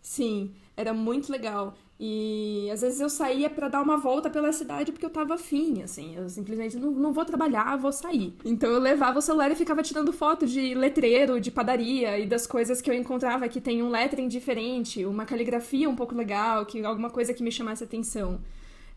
Sim, 0.00 0.54
era 0.76 0.92
muito 0.92 1.30
legal. 1.30 1.74
E 2.04 2.68
às 2.72 2.80
vezes 2.80 3.00
eu 3.00 3.08
saía 3.08 3.48
para 3.48 3.68
dar 3.68 3.80
uma 3.80 3.96
volta 3.96 4.28
pela 4.28 4.52
cidade 4.52 4.90
porque 4.90 5.06
eu 5.06 5.10
tava 5.10 5.34
afim, 5.34 5.82
assim. 5.84 6.16
Eu 6.16 6.28
simplesmente 6.28 6.76
não, 6.76 6.90
não 6.90 7.12
vou 7.12 7.24
trabalhar, 7.24 7.76
vou 7.76 7.92
sair. 7.92 8.34
Então 8.44 8.68
eu 8.68 8.80
levava 8.80 9.20
o 9.20 9.22
celular 9.22 9.52
e 9.52 9.54
ficava 9.54 9.84
tirando 9.84 10.12
foto 10.12 10.44
de 10.44 10.74
letreiro, 10.74 11.40
de 11.40 11.48
padaria 11.48 12.18
e 12.18 12.26
das 12.26 12.44
coisas 12.44 12.80
que 12.80 12.90
eu 12.90 12.94
encontrava 12.94 13.48
que 13.48 13.60
tem 13.60 13.84
um 13.84 13.88
lettering 13.88 14.26
diferente, 14.26 15.06
uma 15.06 15.24
caligrafia 15.24 15.88
um 15.88 15.94
pouco 15.94 16.12
legal, 16.12 16.66
que 16.66 16.84
alguma 16.84 17.08
coisa 17.08 17.32
que 17.32 17.40
me 17.40 17.52
chamasse 17.52 17.84
atenção. 17.84 18.40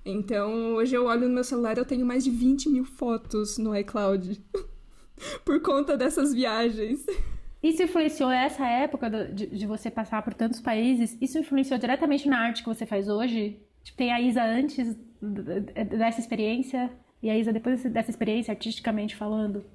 Então 0.04 0.74
hoje 0.74 0.96
eu 0.96 1.06
olho 1.06 1.28
no 1.28 1.36
meu 1.36 1.44
celular 1.44 1.78
eu 1.78 1.86
tenho 1.86 2.08
mais 2.08 2.24
de 2.24 2.32
20 2.32 2.70
mil 2.70 2.86
fotos 2.86 3.60
no 3.60 3.78
iCloud. 3.78 4.44
por 5.46 5.62
conta 5.62 5.96
dessas 5.96 6.34
viagens. 6.34 7.06
Isso 7.66 7.82
influenciou 7.82 8.30
essa 8.30 8.64
época 8.64 9.10
de, 9.10 9.48
de, 9.48 9.66
você 9.66 9.90
passar 9.90 10.22
por 10.22 10.36
tantos 10.36 10.62
países? 10.62 11.18
Isso 11.20 11.40
influenciou 11.40 11.80
diretamente 11.80 12.30
na 12.30 12.38
arte 12.38 12.62
que 12.62 12.70
você 12.70 12.86
faz 12.86 13.10
hoje? 13.10 13.60
Tipo, 13.84 13.98
tem 13.98 14.14
a 14.14 14.22
Isa 14.22 14.44
antes 14.44 14.96
dessa 15.90 16.20
experiência 16.20 16.92
e 17.24 17.28
a 17.28 17.36
Isa 17.36 17.52
depois 17.52 17.82
dessa 17.86 18.12
experiência, 18.12 18.52
artisticamente 18.52 19.16
falando? 19.16 19.66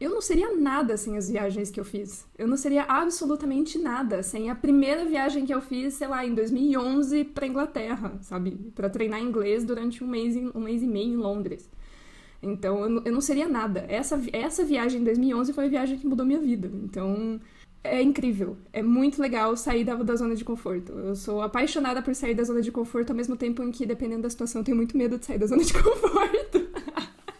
Eu 0.00 0.08
não 0.08 0.22
seria 0.22 0.56
nada 0.56 0.96
sem 0.96 1.18
as 1.18 1.30
viagens 1.30 1.70
que 1.70 1.78
eu 1.78 1.84
fiz. 1.84 2.26
Eu 2.38 2.48
não 2.48 2.56
seria 2.56 2.84
absolutamente 2.84 3.78
nada 3.78 4.22
sem 4.22 4.48
a 4.48 4.54
primeira 4.54 5.04
viagem 5.04 5.44
que 5.44 5.52
eu 5.52 5.60
fiz, 5.60 5.92
sei 5.94 6.08
lá, 6.08 6.24
em 6.24 6.34
2011 6.34 7.24
para 7.24 7.46
Inglaterra, 7.46 8.16
sabe? 8.22 8.52
Para 8.74 8.88
treinar 8.88 9.20
inglês 9.20 9.66
durante 9.66 10.02
um 10.02 10.06
mês, 10.06 10.34
um 10.54 10.60
mês 10.60 10.82
e 10.82 10.86
meio 10.86 11.12
em 11.12 11.16
Londres. 11.16 11.68
Então 12.44 12.80
eu, 13.04 13.12
não 13.12 13.20
seria 13.20 13.48
nada. 13.48 13.84
Essa, 13.88 14.20
essa 14.32 14.64
viagem 14.64 15.00
em 15.00 15.04
2011 15.04 15.52
foi 15.52 15.66
a 15.66 15.68
viagem 15.68 15.98
que 15.98 16.06
mudou 16.06 16.26
minha 16.26 16.40
vida. 16.40 16.70
Então 16.84 17.40
é 17.82 18.02
incrível. 18.02 18.56
É 18.72 18.82
muito 18.82 19.20
legal 19.20 19.56
sair 19.56 19.84
da, 19.84 19.94
da 19.94 20.16
zona 20.16 20.34
de 20.34 20.44
conforto. 20.44 20.92
Eu 20.92 21.14
sou 21.14 21.42
apaixonada 21.42 22.02
por 22.02 22.14
sair 22.14 22.34
da 22.34 22.42
zona 22.42 22.62
de 22.62 22.72
conforto 22.72 23.10
ao 23.10 23.16
mesmo 23.16 23.36
tempo 23.36 23.62
em 23.62 23.70
que, 23.70 23.84
dependendo 23.84 24.22
da 24.22 24.30
situação, 24.30 24.60
eu 24.60 24.64
tenho 24.64 24.76
muito 24.76 24.96
medo 24.96 25.18
de 25.18 25.26
sair 25.26 25.38
da 25.38 25.46
zona 25.46 25.62
de 25.62 25.72
conforto. 25.82 26.63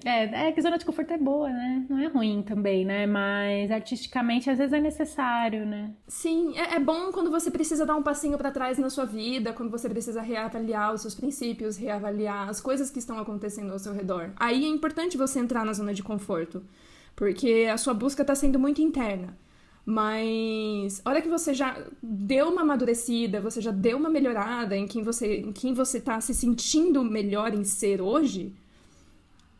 É, 0.04 0.48
é 0.48 0.52
que 0.52 0.60
zona 0.60 0.76
de 0.76 0.84
conforto 0.84 1.12
é 1.12 1.18
boa, 1.18 1.48
né? 1.48 1.86
Não 1.88 1.98
é 1.98 2.06
ruim 2.06 2.42
também, 2.42 2.84
né? 2.84 3.06
Mas 3.06 3.70
artisticamente 3.70 4.50
às 4.50 4.58
vezes 4.58 4.72
é 4.72 4.80
necessário, 4.80 5.64
né? 5.64 5.92
Sim, 6.06 6.56
é, 6.58 6.74
é 6.74 6.78
bom 6.78 7.10
quando 7.10 7.30
você 7.30 7.50
precisa 7.50 7.86
dar 7.86 7.96
um 7.96 8.02
passinho 8.02 8.36
para 8.36 8.50
trás 8.50 8.78
na 8.78 8.90
sua 8.90 9.06
vida, 9.06 9.52
quando 9.52 9.70
você 9.70 9.88
precisa 9.88 10.20
reavaliar 10.20 10.92
os 10.92 11.00
seus 11.00 11.14
princípios, 11.14 11.76
reavaliar 11.76 12.48
as 12.48 12.60
coisas 12.60 12.90
que 12.90 12.98
estão 12.98 13.18
acontecendo 13.18 13.72
ao 13.72 13.78
seu 13.78 13.94
redor. 13.94 14.30
Aí 14.36 14.64
é 14.64 14.68
importante 14.68 15.16
você 15.16 15.38
entrar 15.38 15.64
na 15.64 15.72
zona 15.72 15.94
de 15.94 16.02
conforto, 16.02 16.62
porque 17.16 17.68
a 17.72 17.78
sua 17.78 17.94
busca 17.94 18.22
está 18.22 18.34
sendo 18.34 18.58
muito 18.58 18.82
interna. 18.82 19.36
Mas 19.86 21.02
a 21.04 21.10
hora 21.10 21.20
que 21.20 21.28
você 21.28 21.52
já 21.52 21.78
deu 22.02 22.48
uma 22.48 22.62
amadurecida, 22.62 23.40
você 23.40 23.60
já 23.60 23.70
deu 23.70 23.98
uma 23.98 24.08
melhorada 24.08 24.76
em 24.76 24.86
quem 24.86 25.02
você, 25.02 25.40
em 25.40 25.52
quem 25.52 25.74
você 25.74 26.00
tá 26.00 26.20
se 26.20 26.32
sentindo 26.32 27.04
melhor 27.04 27.52
em 27.52 27.64
ser 27.64 28.00
hoje, 28.00 28.54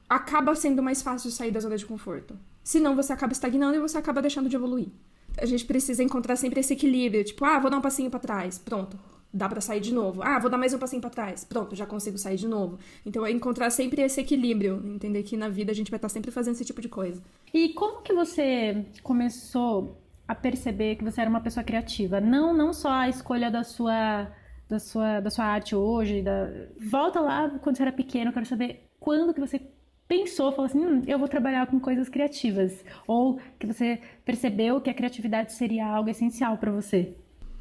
acaba 0.09 0.55
sendo 0.55 0.83
mais 0.83 1.03
fácil 1.03 1.31
sair 1.31 1.51
da 1.51 1.61
zona 1.61 1.77
de 1.77 1.87
conforto. 1.87 2.39
Senão 2.63 2.97
você 2.97 3.13
acaba 3.13 3.33
estagnando 3.33 3.77
e 3.77 3.81
você 3.81 3.99
acaba 3.99 4.23
deixando 4.23 4.49
de 4.49 4.57
evoluir. 4.57 4.89
A 5.37 5.47
gente 5.47 5.65
precisa 5.65 6.03
encontrar 6.03 6.37
sempre 6.37 6.61
esse 6.61 6.73
equilíbrio, 6.73 7.25
tipo, 7.25 7.45
ah, 7.45 7.59
vou 7.59 7.71
dar 7.71 7.79
um 7.79 7.83
passinho 7.83 8.11
para 8.11 8.21
trás, 8.21 8.57
pronto, 8.57 8.99
dá 9.33 9.49
para 9.49 9.61
sair 9.61 9.81
de 9.81 9.93
novo. 9.93 10.23
Ah, 10.23 10.39
vou 10.39 10.49
dar 10.49 10.57
mais 10.57 10.73
um 10.73 10.79
passinho 10.79 11.01
para 11.01 11.11
trás, 11.11 11.45
pronto, 11.45 11.75
já 11.75 11.85
consigo 11.85 12.17
sair 12.17 12.37
de 12.37 12.47
novo. 12.47 12.79
Então 13.05 13.27
é 13.27 13.33
encontrar 13.33 13.71
sempre 13.71 14.03
esse 14.03 14.21
equilíbrio, 14.21 14.81
entender 14.87 15.25
que 15.25 15.37
na 15.37 15.49
vida 15.49 15.73
a 15.73 15.75
gente 15.75 15.91
vai 15.91 15.99
estar 15.99 16.09
sempre 16.09 16.31
fazendo 16.31 16.55
esse 16.55 16.65
tipo 16.65 16.81
de 16.81 16.89
coisa. 16.89 17.21
E 17.53 17.71
como 17.71 18.03
que 18.03 18.13
você 18.13 18.87
começou 19.03 20.01
a 20.27 20.35
perceber 20.35 20.97
que 20.97 21.05
você 21.05 21.21
era 21.21 21.31
uma 21.31 21.41
pessoa 21.41 21.63
criativa. 21.63 22.21
Não, 22.21 22.55
não 22.55 22.73
só 22.73 22.91
a 22.91 23.09
escolha 23.09 23.51
da 23.51 23.63
sua, 23.63 24.29
da 24.69 24.79
sua, 24.79 25.21
da 25.21 25.31
sua 25.31 25.45
arte 25.45 25.77
hoje. 25.77 26.23
Da... 26.23 26.49
Volta 26.81 27.21
lá 27.21 27.51
quando 27.61 27.77
você 27.77 27.83
era 27.83 27.93
pequeno, 27.93 28.31
eu 28.31 28.33
quero 28.33 28.47
saber 28.47 28.89
quando 28.99 29.35
que 29.35 29.41
você 29.41 29.61
pensou, 30.09 30.53
falou 30.53 30.67
assim, 30.67 30.79
hum, 30.79 31.03
eu 31.07 31.19
vou 31.19 31.29
trabalhar 31.29 31.67
com 31.67 31.81
coisas 31.81 32.09
criativas. 32.09 32.85
Ou 33.07 33.39
que 33.59 33.67
você 33.67 34.01
percebeu 34.25 34.81
que 34.81 34.91
a 34.91 34.95
criatividade 34.95 35.53
seria 35.53 35.87
algo 35.87 36.11
essencial 36.11 36.59
para 36.59 36.71
você. 36.71 37.15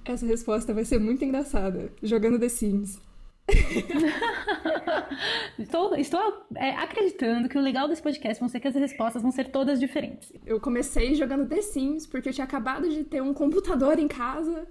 Essa 0.05 0.25
resposta 0.25 0.73
vai 0.73 0.83
ser 0.83 0.99
muito 0.99 1.23
engraçada, 1.23 1.91
jogando 2.01 2.39
The 2.39 2.49
Sims. 2.49 3.01
estou 5.59 5.93
estou 5.97 6.45
é, 6.55 6.69
acreditando 6.77 7.49
que 7.49 7.57
o 7.57 7.61
legal 7.61 7.89
desse 7.89 8.01
podcast 8.01 8.39
vão 8.39 8.47
ser 8.47 8.61
que 8.61 8.69
as 8.69 8.75
respostas 8.75 9.21
vão 9.21 9.31
ser 9.31 9.51
todas 9.51 9.79
diferentes. 9.79 10.31
Eu 10.45 10.61
comecei 10.61 11.15
jogando 11.15 11.47
The 11.47 11.61
Sims 11.61 12.07
porque 12.07 12.29
eu 12.29 12.33
tinha 12.33 12.45
acabado 12.45 12.89
de 12.89 13.03
ter 13.03 13.21
um 13.21 13.33
computador 13.33 13.99
em 13.99 14.07
casa, 14.07 14.65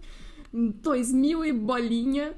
em 0.52 0.70
2000 0.70 1.44
e 1.44 1.52
bolinha. 1.52 2.34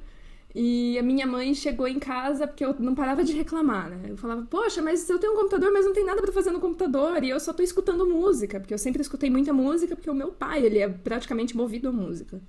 E 0.54 0.96
a 0.96 1.02
minha 1.02 1.26
mãe 1.26 1.52
chegou 1.52 1.88
em 1.88 1.98
casa 1.98 2.46
porque 2.46 2.64
eu 2.64 2.74
não 2.78 2.94
parava 2.94 3.24
de 3.24 3.32
reclamar, 3.32 3.90
né? 3.90 4.02
Eu 4.08 4.16
falava, 4.16 4.46
poxa, 4.48 4.80
mas 4.80 5.08
eu 5.10 5.18
tenho 5.18 5.32
um 5.32 5.36
computador, 5.36 5.72
mas 5.72 5.84
não 5.84 5.92
tem 5.92 6.04
nada 6.04 6.22
para 6.22 6.30
fazer 6.30 6.52
no 6.52 6.60
computador. 6.60 7.24
E 7.24 7.30
eu 7.30 7.40
só 7.40 7.52
tô 7.52 7.62
escutando 7.62 8.06
música, 8.06 8.60
porque 8.60 8.72
eu 8.72 8.78
sempre 8.78 9.02
escutei 9.02 9.28
muita 9.28 9.52
música, 9.52 9.96
porque 9.96 10.08
o 10.08 10.14
meu 10.14 10.28
pai, 10.28 10.64
ele 10.64 10.78
é 10.78 10.88
praticamente 10.88 11.56
movido 11.56 11.88
a 11.88 11.92
música. 11.92 12.40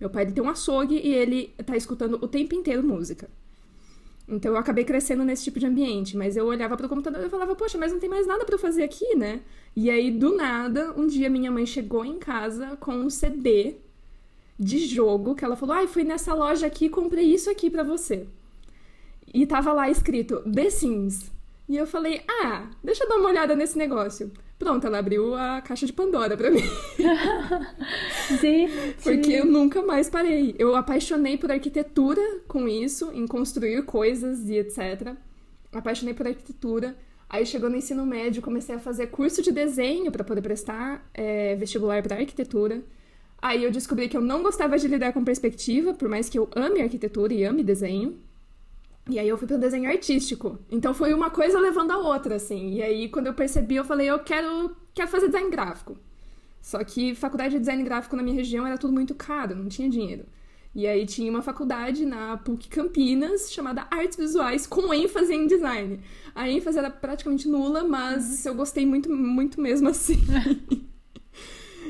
Meu 0.00 0.08
pai 0.08 0.24
ele 0.24 0.32
tem 0.32 0.42
um 0.42 0.48
açougue 0.48 0.98
e 0.98 1.12
ele 1.12 1.48
tá 1.66 1.76
escutando 1.76 2.18
o 2.22 2.26
tempo 2.26 2.54
inteiro 2.54 2.82
música. 2.82 3.28
Então 4.26 4.52
eu 4.52 4.58
acabei 4.58 4.84
crescendo 4.84 5.22
nesse 5.24 5.44
tipo 5.44 5.58
de 5.58 5.66
ambiente, 5.66 6.16
mas 6.16 6.36
eu 6.36 6.46
olhava 6.46 6.76
para 6.76 6.86
o 6.86 6.88
computador 6.88 7.26
e 7.26 7.28
falava, 7.28 7.54
poxa, 7.54 7.76
mas 7.76 7.92
não 7.92 7.98
tem 7.98 8.08
mais 8.08 8.26
nada 8.26 8.44
para 8.46 8.56
fazer 8.56 8.84
aqui, 8.84 9.16
né? 9.16 9.42
E 9.76 9.90
aí 9.90 10.10
do 10.10 10.34
nada, 10.34 10.94
um 10.96 11.06
dia 11.06 11.28
minha 11.28 11.50
mãe 11.50 11.66
chegou 11.66 12.04
em 12.04 12.18
casa 12.18 12.76
com 12.76 12.92
um 12.92 13.10
CD 13.10 13.76
de 14.60 14.86
jogo 14.86 15.34
que 15.34 15.44
ela 15.44 15.56
falou: 15.56 15.74
"Ai, 15.74 15.86
fui 15.86 16.04
nessa 16.04 16.34
loja 16.34 16.66
aqui 16.66 16.84
e 16.84 16.90
comprei 16.90 17.24
isso 17.24 17.50
aqui 17.50 17.70
para 17.70 17.82
você". 17.82 18.26
E 19.32 19.46
tava 19.46 19.72
lá 19.72 19.88
escrito 19.90 20.42
The 20.42 20.68
Sims. 20.68 21.30
E 21.68 21.76
eu 21.76 21.86
falei: 21.86 22.20
"Ah, 22.28 22.68
deixa 22.84 23.04
eu 23.04 23.08
dar 23.08 23.16
uma 23.16 23.30
olhada 23.30 23.56
nesse 23.56 23.78
negócio". 23.78 24.30
Pronto, 24.60 24.86
ela 24.86 24.98
abriu 24.98 25.34
a 25.34 25.62
caixa 25.62 25.86
de 25.86 25.92
Pandora 25.94 26.36
pra 26.36 26.50
mim. 26.50 26.60
sim, 28.38 28.68
Porque 29.02 29.32
eu 29.32 29.46
nunca 29.46 29.80
mais 29.80 30.10
parei. 30.10 30.54
Eu 30.58 30.76
apaixonei 30.76 31.38
por 31.38 31.50
arquitetura 31.50 32.20
com 32.46 32.68
isso, 32.68 33.10
em 33.14 33.26
construir 33.26 33.82
coisas 33.86 34.50
e 34.50 34.58
etc. 34.58 35.14
Apaixonei 35.72 36.12
por 36.12 36.26
arquitetura. 36.26 36.94
Aí 37.26 37.46
chegou 37.46 37.70
no 37.70 37.76
ensino 37.76 38.04
médio, 38.04 38.42
comecei 38.42 38.74
a 38.74 38.78
fazer 38.78 39.06
curso 39.06 39.40
de 39.40 39.50
desenho 39.50 40.12
para 40.12 40.24
poder 40.24 40.42
prestar 40.42 41.08
é, 41.14 41.54
vestibular 41.54 42.02
para 42.02 42.16
arquitetura. 42.16 42.82
Aí 43.42 43.64
eu 43.64 43.70
descobri 43.70 44.08
que 44.08 44.16
eu 44.16 44.20
não 44.20 44.42
gostava 44.42 44.78
de 44.78 44.86
lidar 44.86 45.12
com 45.12 45.24
perspectiva, 45.24 45.94
por 45.94 46.08
mais 46.08 46.28
que 46.28 46.38
eu 46.38 46.48
ame 46.54 46.82
arquitetura 46.82 47.32
e 47.32 47.44
ame 47.44 47.64
desenho. 47.64 48.18
E 49.08 49.18
aí 49.18 49.28
eu 49.28 49.38
fui 49.38 49.48
pro 49.48 49.58
desenho 49.58 49.88
artístico. 49.88 50.58
Então 50.70 50.92
foi 50.92 51.14
uma 51.14 51.30
coisa 51.30 51.58
levando 51.58 51.90
a 51.90 51.98
outra, 51.98 52.36
assim. 52.36 52.74
E 52.74 52.82
aí 52.82 53.08
quando 53.08 53.28
eu 53.28 53.34
percebi, 53.34 53.76
eu 53.76 53.84
falei, 53.84 54.10
eu 54.10 54.18
quero, 54.18 54.76
quero 54.94 55.08
fazer 55.08 55.26
design 55.26 55.50
gráfico. 55.50 55.96
Só 56.60 56.84
que 56.84 57.14
faculdade 57.14 57.54
de 57.54 57.60
design 57.60 57.82
gráfico 57.82 58.14
na 58.14 58.22
minha 58.22 58.36
região 58.36 58.66
era 58.66 58.76
tudo 58.76 58.92
muito 58.92 59.14
caro, 59.14 59.56
não 59.56 59.68
tinha 59.68 59.88
dinheiro. 59.88 60.26
E 60.74 60.86
aí 60.86 61.04
tinha 61.04 61.30
uma 61.30 61.42
faculdade 61.42 62.06
na 62.06 62.36
PUC 62.36 62.68
Campinas 62.68 63.50
chamada 63.52 63.88
Artes 63.90 64.16
Visuais 64.16 64.66
com 64.66 64.94
ênfase 64.94 65.34
em 65.34 65.46
design. 65.46 65.98
A 66.34 66.48
ênfase 66.48 66.78
era 66.78 66.90
praticamente 66.90 67.48
nula, 67.48 67.82
mas 67.82 68.46
eu 68.46 68.54
gostei 68.54 68.86
muito, 68.86 69.10
muito 69.10 69.60
mesmo 69.60 69.88
assim. 69.88 70.20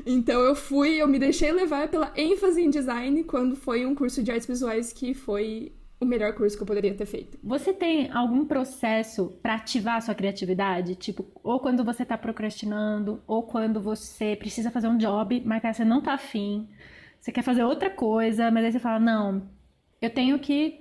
então 0.07 0.41
eu 0.41 0.55
fui, 0.55 1.01
eu 1.01 1.09
me 1.09 1.19
deixei 1.19 1.53
levar 1.53 1.89
pela 1.89 2.13
ênfase 2.17 2.63
em 2.63 2.71
design 2.71 3.25
quando 3.25 3.57
foi 3.57 3.85
um 3.87 3.95
curso 3.95 4.23
de 4.23 4.31
artes 4.31 4.47
visuais 4.47 4.93
que 4.93 5.15
foi 5.15 5.73
o 6.01 6.07
melhor 6.07 6.33
curso 6.33 6.57
que 6.57 6.63
eu 6.63 6.67
poderia 6.67 6.95
ter 6.95 7.05
feito. 7.05 7.39
Você 7.45 7.75
tem 7.75 8.11
algum 8.11 8.47
processo 8.47 9.39
para 9.43 9.57
ativar 9.57 9.97
a 9.97 10.01
sua 10.01 10.15
criatividade? 10.15 10.95
Tipo, 10.95 11.27
ou 11.43 11.61
quando 11.61 11.85
você 11.85 12.05
tá 12.05 12.17
procrastinando, 12.17 13.23
ou 13.27 13.43
quando 13.43 13.81
você 13.81 14.35
precisa 14.35 14.71
fazer 14.71 14.89
um 14.89 14.97
job, 14.97 15.43
mas 15.45 15.63
você 15.63 15.85
não 15.85 16.01
tá 16.01 16.15
afim, 16.15 16.69
você 17.21 17.31
quer 17.31 17.43
fazer 17.43 17.65
outra 17.65 17.91
coisa, 17.91 18.51
mas 18.51 18.65
aí 18.65 18.73
você 18.73 18.79
fala, 18.79 18.99
não, 18.99 19.43
eu 20.01 20.09
tenho 20.09 20.39
que 20.39 20.80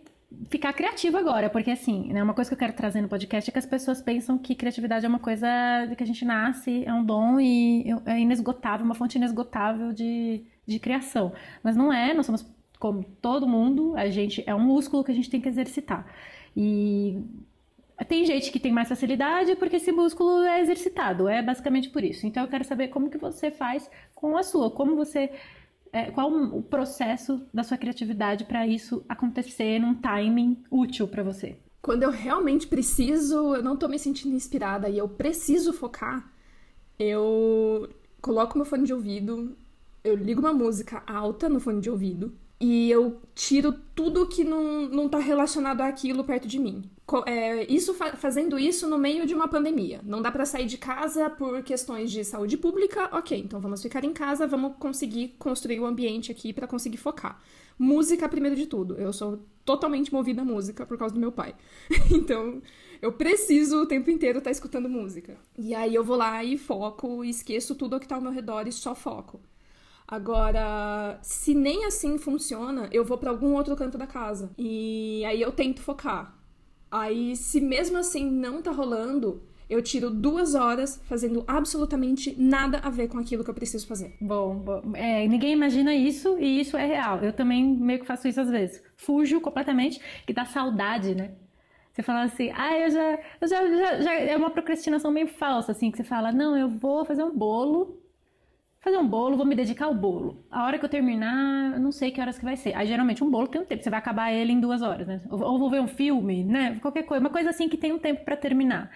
ficar 0.49 0.73
criativa 0.73 1.19
agora, 1.19 1.49
porque 1.49 1.71
assim, 1.71 2.13
né, 2.13 2.21
uma 2.21 2.33
coisa 2.33 2.49
que 2.49 2.53
eu 2.53 2.59
quero 2.59 2.73
trazer 2.73 3.01
no 3.01 3.07
podcast 3.07 3.49
é 3.49 3.51
que 3.51 3.59
as 3.59 3.65
pessoas 3.65 4.01
pensam 4.01 4.37
que 4.37 4.53
criatividade 4.53 5.05
é 5.05 5.09
uma 5.09 5.19
coisa 5.19 5.47
que 5.97 6.03
a 6.03 6.05
gente 6.05 6.23
nasce, 6.23 6.83
é 6.85 6.93
um 6.93 7.03
dom 7.03 7.39
e 7.39 7.85
é 8.05 8.19
inesgotável, 8.19 8.85
uma 8.85 8.95
fonte 8.95 9.17
inesgotável 9.17 9.91
de, 9.91 10.43
de 10.67 10.79
criação. 10.79 11.33
Mas 11.63 11.75
não 11.75 11.91
é, 11.91 12.13
nós 12.13 12.25
somos 12.25 12.45
como 12.77 13.03
todo 13.21 13.47
mundo, 13.47 13.95
a 13.97 14.09
gente 14.09 14.43
é 14.45 14.53
um 14.53 14.59
músculo 14.59 15.03
que 15.03 15.11
a 15.11 15.15
gente 15.15 15.29
tem 15.29 15.41
que 15.41 15.49
exercitar. 15.49 16.05
E 16.55 17.21
tem 18.07 18.23
gente 18.23 18.51
que 18.51 18.59
tem 18.59 18.71
mais 18.71 18.87
facilidade 18.87 19.55
porque 19.55 19.75
esse 19.75 19.91
músculo 19.91 20.43
é 20.43 20.61
exercitado, 20.61 21.27
é 21.27 21.41
basicamente 21.41 21.89
por 21.89 22.03
isso. 22.03 22.25
Então 22.25 22.43
eu 22.43 22.49
quero 22.49 22.63
saber 22.63 22.87
como 22.89 23.09
que 23.09 23.17
você 23.17 23.51
faz 23.51 23.89
com 24.15 24.37
a 24.37 24.43
sua, 24.43 24.71
como 24.71 24.95
você 24.95 25.31
é, 25.91 26.11
qual 26.11 26.31
o 26.31 26.61
processo 26.61 27.45
da 27.53 27.63
sua 27.63 27.77
criatividade 27.77 28.45
para 28.45 28.65
isso 28.67 29.03
acontecer 29.07 29.79
num 29.79 29.95
timing 29.95 30.63
útil 30.69 31.07
para 31.07 31.23
você. 31.23 31.57
Quando 31.81 32.03
eu 32.03 32.11
realmente 32.11 32.67
preciso, 32.67 33.55
eu 33.55 33.63
não 33.63 33.77
tô 33.77 33.87
me 33.87 33.97
sentindo 33.97 34.35
inspirada 34.35 34.89
e 34.89 34.97
eu 34.97 35.07
preciso 35.07 35.71
focar, 35.71 36.31
eu 36.97 37.89
coloco 38.21 38.57
meu 38.57 38.65
fone 38.65 38.85
de 38.85 38.93
ouvido, 38.93 39.57
eu 40.03 40.15
ligo 40.15 40.41
uma 40.41 40.53
música 40.53 41.01
alta 41.07 41.47
no 41.47 41.59
fone 41.59 41.81
de 41.81 41.89
ouvido 41.89 42.33
e 42.59 42.91
eu 42.91 43.21
tiro 43.33 43.73
tudo 43.95 44.27
que 44.27 44.43
não, 44.43 44.87
não 44.89 45.07
tá 45.07 45.17
relacionado 45.17 45.81
àquilo 45.81 46.23
perto 46.23 46.47
de 46.47 46.59
mim. 46.59 46.83
É, 47.25 47.65
isso 47.71 47.93
fazendo 47.93 48.59
isso 48.59 48.87
no 48.87 48.97
meio 48.97 49.25
de 49.25 49.33
uma 49.33 49.47
pandemia. 49.47 50.01
Não 50.03 50.21
dá 50.21 50.31
para 50.31 50.45
sair 50.45 50.65
de 50.65 50.77
casa 50.77 51.29
por 51.29 51.63
questões 51.63 52.11
de 52.11 52.23
saúde 52.23 52.57
pública, 52.57 53.09
ok, 53.13 53.39
então 53.39 53.59
vamos 53.59 53.81
ficar 53.81 54.03
em 54.03 54.13
casa, 54.13 54.45
vamos 54.45 54.73
conseguir 54.77 55.35
construir 55.39 55.79
o 55.79 55.83
um 55.83 55.85
ambiente 55.85 56.31
aqui 56.31 56.53
para 56.53 56.67
conseguir 56.67 56.97
focar. 56.97 57.41
Música 57.79 58.27
primeiro 58.27 58.57
de 58.57 58.65
tudo. 58.65 58.95
Eu 58.95 59.13
sou 59.13 59.39
totalmente 59.63 60.13
movida 60.13 60.41
a 60.41 60.45
música 60.45 60.85
por 60.85 60.97
causa 60.97 61.13
do 61.13 61.19
meu 61.19 61.31
pai. 61.31 61.55
então, 62.11 62.61
eu 63.01 63.13
preciso 63.13 63.83
o 63.83 63.85
tempo 63.85 64.11
inteiro 64.11 64.39
estar 64.39 64.49
tá 64.49 64.51
escutando 64.51 64.89
música. 64.89 65.37
E 65.57 65.73
aí 65.73 65.95
eu 65.95 66.03
vou 66.03 66.17
lá 66.17 66.43
e 66.43 66.57
foco, 66.57 67.23
esqueço 67.23 67.73
tudo 67.73 67.95
o 67.95 67.99
que 67.99 68.07
tá 68.07 68.15
ao 68.15 68.21
meu 68.21 68.31
redor 68.31 68.67
e 68.67 68.71
só 68.71 68.93
foco. 68.93 69.39
Agora, 70.11 71.19
se 71.21 71.53
nem 71.53 71.85
assim 71.85 72.17
funciona, 72.17 72.89
eu 72.91 73.05
vou 73.05 73.15
para 73.15 73.29
algum 73.29 73.53
outro 73.53 73.75
canto 73.75 73.95
da 73.95 74.07
casa. 74.07 74.49
E 74.57 75.23
aí 75.23 75.39
eu 75.39 75.51
tento 75.51 75.83
focar. 75.83 76.35
Aí, 76.89 77.35
se 77.35 77.61
mesmo 77.61 77.95
assim 77.99 78.27
não 78.27 78.59
tá 78.59 78.71
rolando, 78.71 79.43
eu 79.69 79.83
tiro 79.83 80.09
duas 80.09 80.55
horas 80.55 80.99
fazendo 81.05 81.43
absolutamente 81.47 82.35
nada 82.41 82.79
a 82.79 82.89
ver 82.89 83.07
com 83.07 83.19
aquilo 83.19 83.43
que 83.43 83.51
eu 83.51 83.53
preciso 83.53 83.85
fazer. 83.85 84.17
Bom, 84.19 84.55
bom 84.55 84.81
é, 84.95 85.27
ninguém 85.27 85.53
imagina 85.53 85.93
isso 85.93 86.39
e 86.39 86.59
isso 86.59 86.75
é 86.75 86.87
real. 86.87 87.19
Eu 87.19 87.31
também 87.31 87.63
meio 87.63 87.99
que 87.99 88.07
faço 88.07 88.27
isso 88.27 88.41
às 88.41 88.49
vezes. 88.49 88.81
Fujo 88.97 89.39
completamente 89.39 90.01
e 90.27 90.33
dá 90.33 90.43
saudade, 90.43 91.13
né? 91.13 91.33
Você 91.93 92.01
fala 92.01 92.23
assim, 92.23 92.51
ah, 92.55 92.79
eu 92.79 92.89
já, 92.89 93.19
eu 93.41 93.47
já, 93.47 93.67
já, 93.67 94.01
já, 94.01 94.13
É 94.13 94.35
uma 94.35 94.49
procrastinação 94.49 95.11
meio 95.11 95.27
falsa, 95.27 95.71
assim, 95.71 95.91
que 95.91 95.97
você 95.97 96.03
fala, 96.03 96.31
não, 96.31 96.57
eu 96.57 96.67
vou 96.67 97.05
fazer 97.05 97.23
um 97.23 97.35
bolo 97.35 97.99
fazer 98.81 98.97
um 98.97 99.07
bolo, 99.07 99.37
vou 99.37 99.45
me 99.45 99.55
dedicar 99.55 99.85
ao 99.85 99.93
bolo. 99.93 100.45
A 100.49 100.65
hora 100.65 100.79
que 100.79 100.85
eu 100.85 100.89
terminar, 100.89 101.73
eu 101.73 101.79
não 101.79 101.91
sei 101.91 102.11
que 102.11 102.21
horas 102.21 102.37
que 102.37 102.45
vai 102.45 102.55
ser. 102.55 102.73
Aí 102.75 102.87
geralmente 102.87 103.23
um 103.23 103.29
bolo 103.29 103.47
tem 103.47 103.61
um 103.61 103.65
tempo, 103.65 103.83
você 103.83 103.89
vai 103.89 103.99
acabar 103.99 104.31
ele 104.31 104.53
em 104.53 104.59
duas 104.59 104.81
horas, 104.81 105.07
né? 105.07 105.21
Ou, 105.29 105.59
vou 105.59 105.69
ver 105.69 105.81
um 105.81 105.87
filme, 105.87 106.43
né? 106.43 106.79
Qualquer 106.81 107.03
coisa, 107.03 107.21
uma 107.21 107.29
coisa 107.29 107.49
assim 107.49 107.67
que 107.67 107.77
tem 107.77 107.91
um 107.91 107.99
tempo 107.99 108.23
para 108.23 108.37
terminar. 108.37 108.91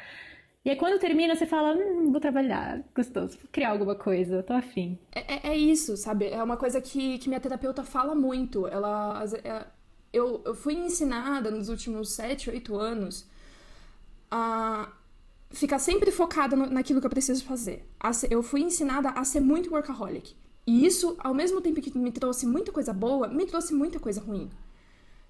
E 0.66 0.70
aí 0.70 0.76
quando 0.78 1.00
termina, 1.00 1.36
você 1.36 1.46
fala, 1.46 1.76
hum, 1.76 2.10
vou 2.12 2.22
trabalhar, 2.22 2.82
gostoso, 2.96 3.38
vou 3.38 3.50
criar 3.52 3.72
alguma 3.72 3.96
coisa, 3.96 4.42
tô 4.42 4.54
afim. 4.54 4.98
É, 5.14 5.50
é, 5.50 5.52
é 5.54 5.58
isso, 5.58 5.98
sabe? 5.98 6.28
É 6.30 6.42
uma 6.42 6.56
coisa 6.56 6.80
que, 6.80 7.18
que 7.18 7.28
minha 7.28 7.42
terapeuta 7.42 7.84
fala 7.84 8.16
muito. 8.16 8.66
Ela. 8.68 9.24
É, 9.44 9.66
eu, 10.14 10.42
eu 10.46 10.56
fui 10.56 10.76
ensinada 10.76 11.52
nos 11.52 11.70
últimos 11.70 12.14
sete, 12.14 12.50
oito 12.50 12.76
anos 12.78 13.28
a 14.32 14.92
ficar 15.54 15.80
sempre 15.80 16.12
focada 16.12 16.56
no, 16.56 16.66
naquilo 16.66 17.00
que 17.00 17.06
eu 17.06 17.12
preciso 17.12 17.46
fazer. 17.46 17.88
Eu 18.30 18.44
fui 18.44 18.62
ensinada 18.62 19.10
a 19.10 19.24
ser 19.24 19.40
muito 19.40 19.72
workaholic. 19.72 20.36
E 20.66 20.86
isso, 20.86 21.16
ao 21.20 21.34
mesmo 21.34 21.62
tempo 21.62 21.82
que 21.82 21.98
me 21.98 22.12
trouxe 22.12 22.46
muita 22.46 22.72
coisa 22.72 22.94
boa, 22.94 23.28
me 23.28 23.46
trouxe 23.46 23.74
muita 23.74 24.00
coisa 24.00 24.20
ruim. 24.20 24.50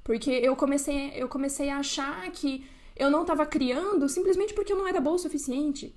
Porque 0.03 0.31
eu 0.31 0.55
comecei, 0.55 1.11
eu 1.15 1.27
comecei 1.27 1.69
a 1.69 1.77
achar 1.77 2.29
que 2.31 2.65
eu 2.95 3.09
não 3.09 3.21
estava 3.21 3.45
criando 3.45 4.07
simplesmente 4.07 4.53
porque 4.53 4.71
eu 4.71 4.77
não 4.77 4.87
era 4.87 5.01
boa 5.01 5.15
o 5.15 5.19
suficiente. 5.19 5.95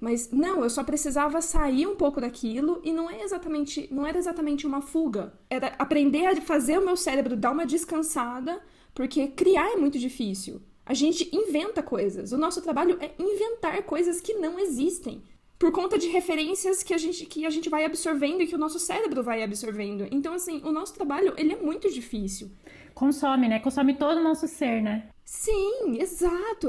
Mas 0.00 0.32
não, 0.32 0.64
eu 0.64 0.70
só 0.70 0.82
precisava 0.82 1.40
sair 1.40 1.86
um 1.86 1.94
pouco 1.94 2.20
daquilo 2.20 2.80
e 2.82 2.92
não 2.92 3.08
é 3.08 3.22
exatamente, 3.22 3.88
não 3.92 4.04
era 4.04 4.18
exatamente 4.18 4.66
uma 4.66 4.80
fuga. 4.80 5.32
Era 5.48 5.68
aprender 5.78 6.26
a 6.26 6.40
fazer 6.40 6.78
o 6.78 6.84
meu 6.84 6.96
cérebro 6.96 7.36
dar 7.36 7.52
uma 7.52 7.64
descansada, 7.64 8.60
porque 8.92 9.28
criar 9.28 9.70
é 9.70 9.76
muito 9.76 10.00
difícil. 10.00 10.60
A 10.84 10.94
gente 10.94 11.28
inventa 11.34 11.82
coisas. 11.82 12.32
O 12.32 12.38
nosso 12.38 12.60
trabalho 12.60 12.98
é 13.00 13.12
inventar 13.18 13.82
coisas 13.84 14.20
que 14.20 14.34
não 14.34 14.58
existem. 14.58 15.22
Por 15.58 15.70
conta 15.70 15.96
de 15.96 16.08
referências 16.08 16.82
que 16.82 16.92
a 16.92 16.98
gente, 16.98 17.24
que 17.26 17.46
a 17.46 17.50
gente 17.50 17.68
vai 17.68 17.84
absorvendo 17.84 18.42
e 18.42 18.46
que 18.48 18.54
o 18.54 18.58
nosso 18.58 18.80
cérebro 18.80 19.22
vai 19.22 19.42
absorvendo. 19.42 20.08
Então, 20.10 20.34
assim, 20.34 20.60
o 20.64 20.72
nosso 20.72 20.92
trabalho, 20.92 21.34
ele 21.36 21.52
é 21.52 21.56
muito 21.56 21.88
difícil. 21.88 22.50
Consome, 22.94 23.48
né? 23.48 23.60
Consome 23.60 23.94
todo 23.94 24.18
o 24.18 24.24
nosso 24.24 24.48
ser, 24.48 24.82
né? 24.82 25.08
Sim, 25.24 25.98
exato. 26.00 26.68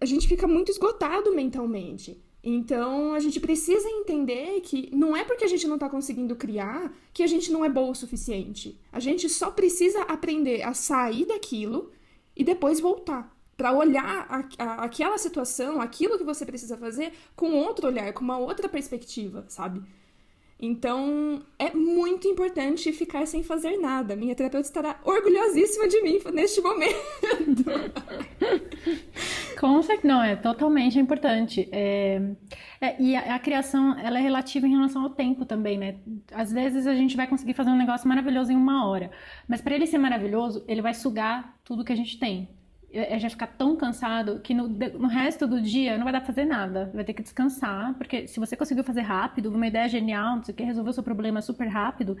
A 0.00 0.04
gente 0.04 0.28
fica 0.28 0.46
muito 0.46 0.70
esgotado 0.70 1.34
mentalmente. 1.34 2.22
Então 2.46 3.14
a 3.14 3.18
gente 3.18 3.40
precisa 3.40 3.88
entender 3.88 4.60
que 4.60 4.94
não 4.94 5.16
é 5.16 5.24
porque 5.24 5.44
a 5.44 5.48
gente 5.48 5.66
não 5.66 5.76
está 5.76 5.88
conseguindo 5.88 6.36
criar 6.36 6.94
que 7.12 7.22
a 7.22 7.26
gente 7.26 7.50
não 7.50 7.64
é 7.64 7.70
bom 7.70 7.90
o 7.90 7.94
suficiente. 7.94 8.78
A 8.92 9.00
gente 9.00 9.30
só 9.30 9.50
precisa 9.50 10.02
aprender 10.02 10.62
a 10.62 10.74
sair 10.74 11.24
daquilo 11.24 11.90
e 12.36 12.44
depois 12.44 12.80
voltar. 12.80 13.33
Para 13.56 13.72
olhar 13.72 14.26
a, 14.28 14.64
a, 14.64 14.84
aquela 14.84 15.18
situação, 15.18 15.80
aquilo 15.80 16.18
que 16.18 16.24
você 16.24 16.44
precisa 16.44 16.76
fazer, 16.76 17.12
com 17.36 17.52
outro 17.52 17.86
olhar, 17.86 18.12
com 18.12 18.24
uma 18.24 18.38
outra 18.38 18.68
perspectiva, 18.68 19.44
sabe? 19.48 19.82
Então, 20.60 21.42
é 21.58 21.74
muito 21.74 22.28
importante 22.28 22.92
ficar 22.92 23.26
sem 23.26 23.42
fazer 23.42 23.76
nada. 23.76 24.14
Minha 24.14 24.34
terapeuta 24.34 24.66
estará 24.66 24.98
orgulhosíssima 25.04 25.88
de 25.88 26.00
mim 26.00 26.18
neste 26.32 26.60
momento. 26.60 27.64
Com 29.60 29.82
certeza, 29.82 30.08
não, 30.08 30.22
é 30.22 30.36
totalmente 30.36 30.98
importante. 30.98 31.68
É, 31.72 32.20
é, 32.80 33.02
e 33.02 33.16
a, 33.16 33.34
a, 33.34 33.38
criação, 33.38 33.98
ela 33.98 34.18
é 34.18 34.22
relativa 34.22 34.66
em 34.66 34.70
relação 34.70 35.02
ao 35.02 35.10
tempo 35.10 35.44
também, 35.44 35.76
né? 35.76 35.96
Às 36.32 36.52
vezes 36.52 36.86
a 36.86 36.94
gente 36.94 37.16
vai 37.16 37.26
conseguir 37.26 37.54
fazer 37.54 37.70
um 37.70 37.76
negócio 37.76 38.08
maravilhoso 38.08 38.52
em 38.52 38.56
uma 38.56 38.86
hora, 38.86 39.10
mas 39.48 39.60
para 39.60 39.74
ele 39.74 39.86
ser 39.86 39.98
maravilhoso, 39.98 40.64
ele 40.68 40.80
vai 40.80 40.94
sugar 40.94 41.58
tudo 41.64 41.84
que 41.84 41.92
a 41.92 41.96
gente 41.96 42.18
tem 42.18 42.48
a 42.96 43.18
gente 43.18 43.32
ficar 43.32 43.46
tão 43.46 43.76
cansado 43.76 44.40
que 44.40 44.54
no, 44.54 44.68
no, 44.68 45.08
resto 45.08 45.46
do 45.46 45.60
dia 45.60 45.96
não 45.96 46.04
vai 46.04 46.12
dar 46.12 46.20
pra 46.20 46.26
fazer 46.26 46.44
nada. 46.44 46.90
Vai 46.94 47.04
ter 47.04 47.12
que 47.12 47.22
descansar, 47.22 47.94
porque 47.94 48.26
se 48.26 48.38
você 48.38 48.56
conseguiu 48.56 48.84
fazer 48.84 49.02
rápido, 49.02 49.50
uma 49.50 49.66
ideia 49.66 49.88
genial, 49.88 50.36
não 50.36 50.42
sei 50.42 50.52
o 50.52 50.56
que, 50.56 50.62
resolver 50.62 50.90
o 50.90 50.92
seu 50.92 51.02
problema 51.02 51.42
super 51.42 51.66
rápido, 51.66 52.16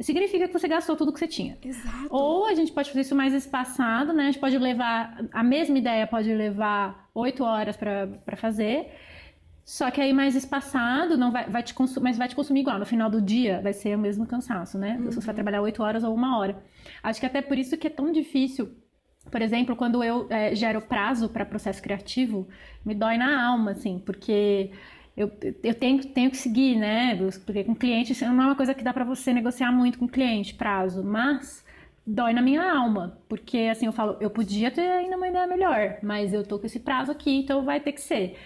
significa 0.00 0.46
que 0.46 0.52
você 0.52 0.68
gastou 0.68 0.96
tudo 0.96 1.12
que 1.12 1.18
você 1.18 1.28
tinha. 1.28 1.56
Exato. 1.62 2.08
Ou 2.10 2.46
a 2.46 2.54
gente 2.54 2.72
pode 2.72 2.88
fazer 2.88 3.02
isso 3.02 3.14
mais 3.14 3.32
espaçado, 3.32 4.12
né? 4.12 4.24
A 4.24 4.26
gente 4.26 4.38
pode 4.38 4.58
levar, 4.58 5.24
a 5.32 5.42
mesma 5.42 5.78
ideia 5.78 6.06
pode 6.06 6.32
levar 6.32 7.08
oito 7.14 7.44
horas 7.44 7.76
para 7.76 8.36
fazer, 8.36 8.92
só 9.64 9.90
que 9.90 10.00
aí 10.00 10.12
mais 10.12 10.34
espaçado, 10.34 11.16
não 11.16 11.30
vai, 11.30 11.48
vai 11.48 11.62
te 11.62 11.72
consumir, 11.72 12.04
mas 12.04 12.18
vai 12.18 12.28
te 12.28 12.34
consumir 12.34 12.60
igual. 12.60 12.78
No 12.78 12.86
final 12.86 13.08
do 13.08 13.20
dia 13.20 13.60
vai 13.62 13.72
ser 13.72 13.96
o 13.96 13.98
mesmo 13.98 14.26
cansaço, 14.26 14.76
né? 14.76 14.96
Uhum. 14.98 15.10
Você 15.10 15.20
vai 15.20 15.34
trabalhar 15.34 15.62
oito 15.62 15.82
horas 15.82 16.02
ou 16.02 16.14
uma 16.14 16.38
hora. 16.38 16.62
Acho 17.02 17.20
que 17.20 17.26
até 17.26 17.40
por 17.40 17.56
isso 17.56 17.76
que 17.76 17.86
é 17.86 17.90
tão 17.90 18.10
difícil 18.10 18.70
por 19.30 19.40
exemplo, 19.40 19.76
quando 19.76 20.02
eu 20.02 20.26
é, 20.30 20.54
gero 20.54 20.80
prazo 20.80 21.28
para 21.28 21.44
processo 21.44 21.82
criativo, 21.82 22.48
me 22.84 22.94
dói 22.94 23.16
na 23.16 23.46
alma, 23.46 23.72
assim, 23.72 23.98
porque 23.98 24.70
eu, 25.16 25.30
eu 25.62 25.74
tenho, 25.74 26.04
tenho 26.06 26.30
que 26.30 26.36
seguir, 26.36 26.76
né? 26.76 27.16
Porque 27.44 27.64
com 27.64 27.74
cliente, 27.74 28.20
não 28.24 28.42
é 28.42 28.46
uma 28.46 28.56
coisa 28.56 28.74
que 28.74 28.82
dá 28.84 28.92
para 28.92 29.04
você 29.04 29.32
negociar 29.32 29.70
muito 29.72 29.98
com 29.98 30.08
cliente, 30.08 30.54
prazo, 30.54 31.04
mas 31.04 31.64
dói 32.06 32.32
na 32.32 32.42
minha 32.42 32.62
alma, 32.72 33.18
porque 33.28 33.58
assim, 33.70 33.86
eu 33.86 33.92
falo, 33.92 34.16
eu 34.20 34.30
podia 34.30 34.70
ter 34.70 34.82
ainda 34.90 35.16
uma 35.16 35.28
ideia 35.28 35.46
melhor, 35.46 35.98
mas 36.02 36.32
eu 36.34 36.44
tô 36.44 36.58
com 36.58 36.66
esse 36.66 36.80
prazo 36.80 37.12
aqui, 37.12 37.30
então 37.30 37.64
vai 37.64 37.80
ter 37.80 37.92
que 37.92 38.00
ser. 38.00 38.36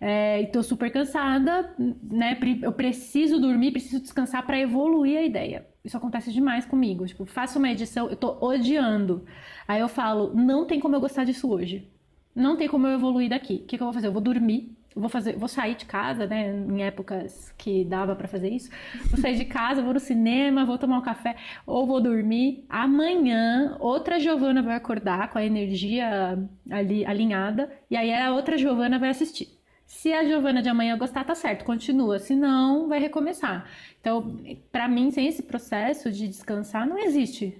É, 0.00 0.42
e 0.42 0.46
tô 0.48 0.62
super 0.62 0.90
cansada, 0.90 1.74
né? 1.78 2.38
Eu 2.62 2.72
preciso 2.72 3.40
dormir, 3.40 3.70
preciso 3.72 4.02
descansar 4.02 4.44
para 4.44 4.58
evoluir 4.58 5.18
a 5.18 5.22
ideia. 5.22 5.66
Isso 5.84 5.96
acontece 5.96 6.32
demais 6.32 6.64
comigo. 6.64 7.06
Tipo, 7.06 7.26
faço 7.26 7.58
uma 7.58 7.70
edição, 7.70 8.08
eu 8.08 8.16
tô 8.16 8.38
odiando. 8.40 9.24
Aí 9.68 9.80
eu 9.80 9.88
falo, 9.88 10.32
não 10.34 10.66
tem 10.66 10.80
como 10.80 10.96
eu 10.96 11.00
gostar 11.00 11.24
disso 11.24 11.50
hoje. 11.50 11.90
Não 12.34 12.56
tem 12.56 12.68
como 12.68 12.86
eu 12.86 12.94
evoluir 12.94 13.28
daqui. 13.28 13.56
O 13.56 13.66
que, 13.66 13.76
que 13.76 13.82
eu 13.82 13.86
vou 13.86 13.92
fazer? 13.92 14.06
Eu 14.08 14.12
vou 14.12 14.22
dormir. 14.22 14.74
vou 14.96 15.08
fazer, 15.08 15.36
vou 15.36 15.48
sair 15.48 15.74
de 15.74 15.84
casa, 15.84 16.26
né? 16.26 16.50
Em 16.50 16.82
épocas 16.82 17.52
que 17.58 17.84
dava 17.84 18.16
para 18.16 18.26
fazer 18.28 18.48
isso. 18.48 18.70
Vou 19.10 19.20
sair 19.20 19.36
de 19.36 19.44
casa, 19.44 19.82
vou 19.82 19.92
no 19.92 20.00
cinema, 20.00 20.64
vou 20.64 20.78
tomar 20.78 20.98
um 20.98 21.02
café 21.02 21.36
ou 21.66 21.86
vou 21.86 22.00
dormir. 22.00 22.64
Amanhã, 22.68 23.76
outra 23.78 24.18
Giovana 24.18 24.62
vai 24.62 24.76
acordar 24.76 25.30
com 25.30 25.38
a 25.38 25.44
energia 25.44 26.38
ali 26.70 27.04
alinhada 27.04 27.70
e 27.90 27.96
aí 27.96 28.12
a 28.12 28.32
outra 28.32 28.56
Giovana 28.56 28.98
vai 28.98 29.10
assistir. 29.10 29.48
Se 29.94 30.12
a 30.12 30.24
Giovana 30.24 30.60
de 30.60 30.68
amanhã 30.68 30.98
gostar, 30.98 31.24
tá 31.24 31.34
certo, 31.34 31.64
continua. 31.64 32.18
Se 32.18 32.34
não, 32.34 32.88
vai 32.88 32.98
recomeçar. 32.98 33.66
Então, 34.00 34.38
para 34.70 34.88
mim, 34.88 35.10
sem 35.10 35.28
esse 35.28 35.42
processo 35.42 36.10
de 36.10 36.26
descansar, 36.26 36.86
não 36.86 36.98
existe 36.98 37.56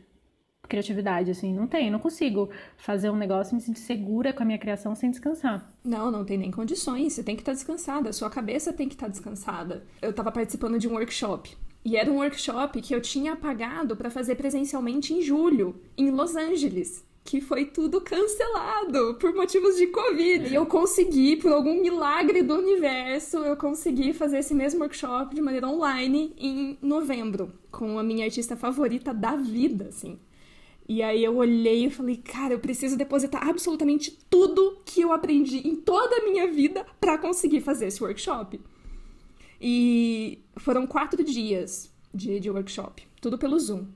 criatividade, 0.69 1.31
assim, 1.31 1.55
não 1.55 1.67
tem, 1.67 1.91
não 1.91 1.99
consigo 1.99 2.51
fazer 2.77 3.09
um 3.09 3.17
negócio 3.17 3.53
e 3.53 3.55
me 3.55 3.61
sentir 3.61 3.81
segura 3.81 4.33
com 4.33 4.43
a 4.43 4.47
minha 4.47 4.59
criação 4.59 4.95
sem 4.95 5.11
descansar. 5.11 5.73
Não, 5.85 6.11
não 6.11 6.25
tem 6.25 6.37
nem 6.37 6.51
condições, 6.51 7.13
você 7.13 7.23
tem 7.23 7.37
que 7.37 7.43
estar 7.43 7.53
tá 7.53 7.57
descansada, 7.57 8.13
sua 8.13 8.29
cabeça 8.29 8.73
tem 8.73 8.89
que 8.89 8.95
estar 8.95 9.07
tá 9.07 9.13
descansada. 9.13 9.85
Eu 10.03 10.11
estava 10.11 10.33
participando 10.33 10.79
de 10.79 10.89
um 10.89 10.95
workshop, 10.95 11.57
e 11.85 11.97
era 11.97 12.11
um 12.11 12.17
workshop 12.17 12.81
que 12.83 12.95
eu 12.95 13.01
tinha 13.01 13.37
pagado 13.37 13.95
para 13.97 14.11
fazer 14.11 14.35
presencialmente 14.35 15.15
em 15.15 15.23
julho, 15.23 15.81
em 15.97 16.11
Los 16.11 16.35
Angeles 16.35 17.05
que 17.25 17.41
foi 17.41 17.65
tudo 17.65 18.03
cancelado 18.03 19.15
por 19.15 19.35
motivos 19.35 19.77
de 19.77 19.87
Covid. 19.87 20.47
E 20.47 20.55
eu 20.55 20.67
consegui, 20.67 21.37
por 21.37 21.51
algum 21.51 21.81
milagre 21.81 22.43
do 22.43 22.55
universo, 22.55 23.39
eu 23.39 23.57
consegui 23.57 24.13
fazer 24.13 24.39
esse 24.39 24.55
mesmo 24.55 24.81
workshop 24.81 25.35
de 25.35 25.41
maneira 25.41 25.67
online 25.67 26.35
em 26.37 26.79
novembro, 26.83 27.51
com 27.71 27.99
a 27.99 28.03
minha 28.03 28.27
artista 28.27 28.57
favorita 28.57 29.15
da 29.15 29.37
vida, 29.37 29.87
assim. 29.89 30.19
E 30.87 31.03
aí 31.03 31.25
eu 31.25 31.37
olhei 31.37 31.87
e 31.87 31.91
falei, 31.91 32.19
cara, 32.19 32.53
eu 32.53 32.61
preciso 32.61 32.95
depositar 32.95 33.49
absolutamente 33.49 34.19
tudo 34.29 34.83
que 34.85 35.01
eu 35.01 35.11
aprendi 35.11 35.67
em 35.67 35.77
toda 35.77 36.17
a 36.17 36.25
minha 36.25 36.47
vida 36.47 36.85
para 37.01 37.17
conseguir 37.17 37.63
fazer 37.63 37.87
esse 37.87 38.03
workshop. 38.03 38.61
E 39.59 40.45
foram 40.59 40.87
quatro 40.87 41.25
dias 41.25 41.91
de, 42.13 42.39
de 42.39 42.51
workshop, 42.51 43.07
tudo 43.19 43.39
pelo 43.39 43.59
Zoom. 43.59 43.87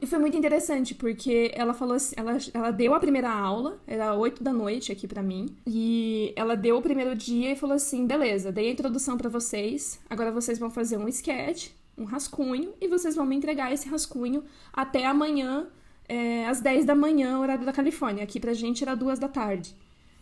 E 0.00 0.06
foi 0.06 0.18
muito 0.18 0.36
interessante, 0.36 0.94
porque 0.94 1.52
ela 1.54 1.72
falou 1.72 1.94
assim, 1.94 2.14
ela, 2.18 2.36
ela 2.52 2.70
deu 2.70 2.94
a 2.94 3.00
primeira 3.00 3.30
aula, 3.30 3.80
era 3.86 4.14
oito 4.14 4.42
da 4.42 4.52
noite 4.52 4.90
aqui 4.90 5.06
para 5.06 5.22
mim, 5.22 5.54
e 5.66 6.32
ela 6.36 6.56
deu 6.56 6.76
o 6.76 6.82
primeiro 6.82 7.14
dia 7.14 7.52
e 7.52 7.56
falou 7.56 7.76
assim: 7.76 8.06
beleza, 8.06 8.50
dei 8.50 8.68
a 8.68 8.72
introdução 8.72 9.16
para 9.16 9.28
vocês, 9.28 10.00
agora 10.10 10.32
vocês 10.32 10.58
vão 10.58 10.70
fazer 10.70 10.96
um 10.96 11.08
sketch, 11.08 11.70
um 11.96 12.04
rascunho, 12.04 12.74
e 12.80 12.88
vocês 12.88 13.14
vão 13.14 13.24
me 13.24 13.36
entregar 13.36 13.72
esse 13.72 13.88
rascunho 13.88 14.44
até 14.72 15.06
amanhã, 15.06 15.68
é, 16.08 16.46
às 16.46 16.60
10 16.60 16.84
da 16.84 16.94
manhã, 16.94 17.38
horário 17.38 17.64
da 17.64 17.72
Califórnia. 17.72 18.24
Aqui 18.24 18.40
pra 18.40 18.52
gente 18.52 18.82
era 18.82 18.94
duas 18.94 19.18
da 19.18 19.28
tarde. 19.28 19.76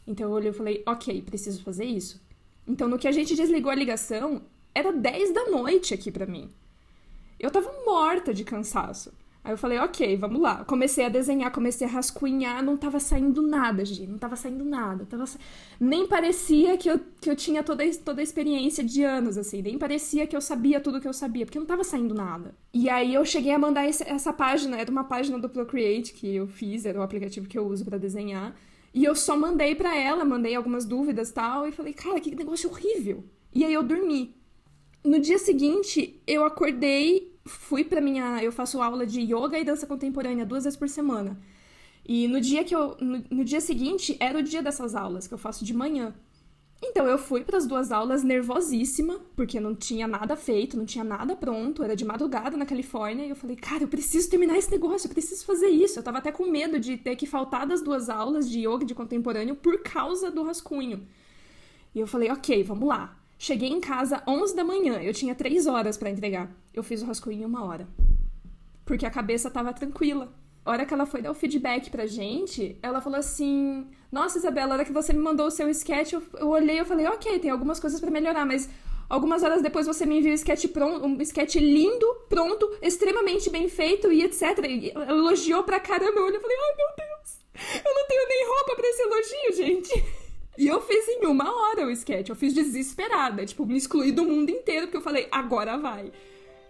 Então 0.06 0.28
eu 0.28 0.32
olhei 0.32 0.50
e 0.50 0.54
falei: 0.54 0.82
ok, 0.86 1.22
preciso 1.22 1.62
fazer 1.62 1.86
isso. 1.86 2.20
Então 2.68 2.88
no 2.88 2.98
que 2.98 3.08
a 3.08 3.12
gente 3.12 3.34
desligou 3.34 3.72
a 3.72 3.74
ligação, 3.74 4.42
era 4.74 4.92
10 4.92 5.32
da 5.32 5.50
noite 5.50 5.94
aqui 5.94 6.10
para 6.10 6.26
mim. 6.26 6.50
Eu 7.40 7.50
tava 7.50 7.72
morta 7.84 8.32
de 8.32 8.44
cansaço. 8.44 9.12
Aí 9.44 9.52
eu 9.52 9.58
falei, 9.58 9.76
ok, 9.78 10.16
vamos 10.16 10.40
lá. 10.40 10.64
Comecei 10.64 11.04
a 11.04 11.08
desenhar, 11.08 11.50
comecei 11.50 11.84
a 11.84 11.90
rascunhar, 11.90 12.62
não 12.62 12.76
tava 12.76 13.00
saindo 13.00 13.42
nada, 13.42 13.84
gente. 13.84 14.06
Não 14.08 14.18
tava 14.18 14.36
saindo 14.36 14.64
nada. 14.64 15.04
Tava... 15.04 15.24
Nem 15.80 16.06
parecia 16.06 16.76
que 16.78 16.88
eu, 16.88 17.00
que 17.20 17.28
eu 17.28 17.34
tinha 17.34 17.60
toda, 17.64 17.84
toda 18.04 18.20
a 18.20 18.22
experiência 18.22 18.84
de 18.84 19.02
anos, 19.02 19.36
assim. 19.36 19.60
Nem 19.60 19.76
parecia 19.78 20.28
que 20.28 20.36
eu 20.36 20.40
sabia 20.40 20.80
tudo 20.80 21.00
que 21.00 21.08
eu 21.08 21.12
sabia, 21.12 21.44
porque 21.44 21.58
não 21.58 21.66
tava 21.66 21.82
saindo 21.82 22.14
nada. 22.14 22.54
E 22.72 22.88
aí 22.88 23.14
eu 23.14 23.24
cheguei 23.24 23.50
a 23.50 23.58
mandar 23.58 23.84
esse, 23.88 24.04
essa 24.08 24.32
página, 24.32 24.76
era 24.76 24.90
uma 24.90 25.04
página 25.04 25.36
do 25.40 25.48
Procreate 25.48 26.12
que 26.12 26.36
eu 26.36 26.46
fiz, 26.46 26.84
era 26.84 27.00
o 27.00 27.02
aplicativo 27.02 27.48
que 27.48 27.58
eu 27.58 27.66
uso 27.66 27.84
para 27.84 27.98
desenhar. 27.98 28.54
E 28.94 29.04
eu 29.04 29.16
só 29.16 29.36
mandei 29.36 29.74
para 29.74 29.96
ela, 29.96 30.24
mandei 30.24 30.54
algumas 30.54 30.84
dúvidas 30.84 31.30
e 31.30 31.34
tal, 31.34 31.66
e 31.66 31.72
falei, 31.72 31.92
cara, 31.92 32.20
que 32.20 32.32
negócio 32.32 32.70
horrível. 32.70 33.24
E 33.52 33.64
aí 33.64 33.74
eu 33.74 33.82
dormi. 33.82 34.36
No 35.04 35.18
dia 35.18 35.38
seguinte, 35.38 36.22
eu 36.28 36.44
acordei 36.44 37.31
fui 37.44 37.84
para 37.84 38.00
minha. 38.00 38.42
Eu 38.42 38.52
faço 38.52 38.80
aula 38.80 39.06
de 39.06 39.20
yoga 39.20 39.58
e 39.58 39.64
dança 39.64 39.86
contemporânea 39.86 40.46
duas 40.46 40.64
vezes 40.64 40.78
por 40.78 40.88
semana. 40.88 41.38
E 42.06 42.26
no 42.28 42.40
dia 42.40 42.64
que 42.64 42.74
eu. 42.74 42.96
No, 43.00 43.22
no, 43.30 43.44
dia 43.44 43.60
seguinte 43.60 44.16
era 44.18 44.38
o 44.38 44.42
dia 44.42 44.62
dessas 44.62 44.94
aulas, 44.94 45.26
que 45.26 45.34
eu 45.34 45.38
faço 45.38 45.64
de 45.64 45.74
manhã. 45.74 46.14
Então 46.84 47.06
eu 47.06 47.16
fui 47.16 47.44
para 47.44 47.56
as 47.56 47.64
duas 47.64 47.92
aulas 47.92 48.24
nervosíssima, 48.24 49.20
porque 49.36 49.60
não 49.60 49.72
tinha 49.72 50.08
nada 50.08 50.34
feito, 50.34 50.76
não 50.76 50.84
tinha 50.84 51.04
nada 51.04 51.36
pronto, 51.36 51.84
era 51.84 51.94
de 51.94 52.04
madrugada 52.04 52.56
na 52.56 52.66
Califórnia, 52.66 53.24
e 53.24 53.30
eu 53.30 53.36
falei, 53.36 53.54
cara, 53.54 53.84
eu 53.84 53.88
preciso 53.88 54.28
terminar 54.28 54.58
esse 54.58 54.68
negócio, 54.68 55.06
eu 55.06 55.12
preciso 55.12 55.44
fazer 55.44 55.68
isso. 55.68 56.00
Eu 56.00 56.02
tava 56.02 56.18
até 56.18 56.32
com 56.32 56.44
medo 56.44 56.80
de 56.80 56.96
ter 56.96 57.14
que 57.14 57.24
faltar 57.24 57.68
das 57.68 57.82
duas 57.82 58.08
aulas 58.08 58.50
de 58.50 58.66
yoga 58.66 58.84
de 58.84 58.96
contemporâneo 58.96 59.54
por 59.54 59.80
causa 59.82 60.28
do 60.28 60.42
rascunho. 60.42 61.06
E 61.94 62.00
eu 62.00 62.06
falei, 62.06 62.30
ok, 62.30 62.64
vamos 62.64 62.88
lá. 62.88 63.21
Cheguei 63.42 63.70
em 63.70 63.80
casa 63.80 64.22
11 64.24 64.54
da 64.54 64.62
manhã, 64.62 65.02
eu 65.02 65.12
tinha 65.12 65.34
três 65.34 65.66
horas 65.66 65.96
para 65.96 66.08
entregar. 66.08 66.48
Eu 66.72 66.80
fiz 66.80 67.02
o 67.02 67.06
rascunho 67.06 67.42
em 67.42 67.44
uma 67.44 67.64
hora. 67.64 67.88
Porque 68.84 69.04
a 69.04 69.10
cabeça 69.10 69.50
tava 69.50 69.72
tranquila. 69.72 70.32
A 70.64 70.70
hora 70.70 70.86
que 70.86 70.94
ela 70.94 71.06
foi 71.06 71.20
dar 71.20 71.32
o 71.32 71.34
feedback 71.34 71.90
pra 71.90 72.06
gente, 72.06 72.78
ela 72.80 73.00
falou 73.00 73.18
assim: 73.18 73.90
Nossa, 74.12 74.38
Isabela, 74.38 74.70
a 74.70 74.76
hora 74.76 74.84
que 74.84 74.92
você 74.92 75.12
me 75.12 75.18
mandou 75.18 75.48
o 75.48 75.50
seu 75.50 75.68
sketch, 75.70 76.12
eu, 76.12 76.22
eu 76.34 76.50
olhei 76.50 76.78
e 76.78 76.84
falei: 76.84 77.04
Ok, 77.08 77.36
tem 77.40 77.50
algumas 77.50 77.80
coisas 77.80 77.98
para 77.98 78.12
melhorar, 78.12 78.46
mas 78.46 78.70
algumas 79.08 79.42
horas 79.42 79.60
depois 79.60 79.88
você 79.88 80.06
me 80.06 80.18
enviou 80.18 80.30
um 80.30 80.36
sketch 80.36 80.68
pronto, 80.68 81.04
um 81.04 81.20
sketch 81.20 81.56
lindo, 81.56 82.06
pronto, 82.28 82.70
extremamente 82.80 83.50
bem 83.50 83.68
feito 83.68 84.12
e 84.12 84.22
etc. 84.22 84.40
E 84.68 84.90
elogiou 84.90 85.64
pra 85.64 85.80
caramba. 85.80 86.16
Eu 86.16 86.26
olhei 86.26 86.38
e 86.38 86.40
falei: 86.40 86.56
Ai, 86.56 86.76
meu 86.76 86.86
Deus, 86.96 87.84
eu 87.84 87.92
não 87.92 88.06
tenho 88.06 88.28
nem 88.28 88.46
roupa 88.46 88.76
pra 88.76 88.86
esse 88.86 89.02
elogio, 89.02 89.66
gente. 89.66 90.21
E 90.62 90.68
eu 90.68 90.80
fiz 90.80 91.08
em 91.08 91.26
uma 91.26 91.52
hora 91.52 91.88
o 91.88 91.90
sketch, 91.90 92.28
eu 92.28 92.36
fiz 92.36 92.54
desesperada, 92.54 93.44
tipo, 93.44 93.66
me 93.66 93.76
excluí 93.76 94.12
do 94.12 94.24
mundo 94.24 94.48
inteiro, 94.48 94.86
porque 94.86 94.96
eu 94.96 95.02
falei: 95.02 95.26
Agora 95.28 95.76
vai. 95.76 96.12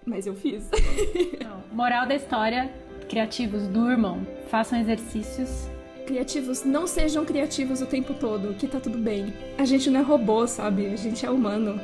Mas 0.07 0.27
eu 0.27 0.35
fiz. 0.35 0.71
Não. 1.45 1.63
Moral 1.71 2.07
da 2.07 2.15
história: 2.15 2.73
criativos, 3.07 3.69
durmam, 3.69 4.27
façam 4.49 4.81
exercícios. 4.81 5.69
Criativos, 6.07 6.65
não 6.65 6.87
sejam 6.87 7.23
criativos 7.27 7.83
o 7.83 7.87
tempo 7.87 8.15
todo, 8.15 8.55
que 8.55 8.67
tá 8.67 8.81
tudo 8.81 8.97
bem. 8.97 9.35
A 9.59 9.67
gente 9.67 9.91
não 9.91 10.01
é 10.01 10.03
robô, 10.03 10.47
sabe? 10.47 10.87
A 10.87 10.97
gente 10.97 11.27
é 11.27 11.31
humano. 11.31 11.79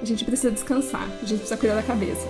A 0.00 0.04
gente 0.06 0.24
precisa 0.24 0.50
descansar, 0.50 1.04
a 1.04 1.26
gente 1.26 1.40
precisa 1.40 1.56
cuidar 1.58 1.74
da 1.74 1.82
cabeça. 1.82 2.26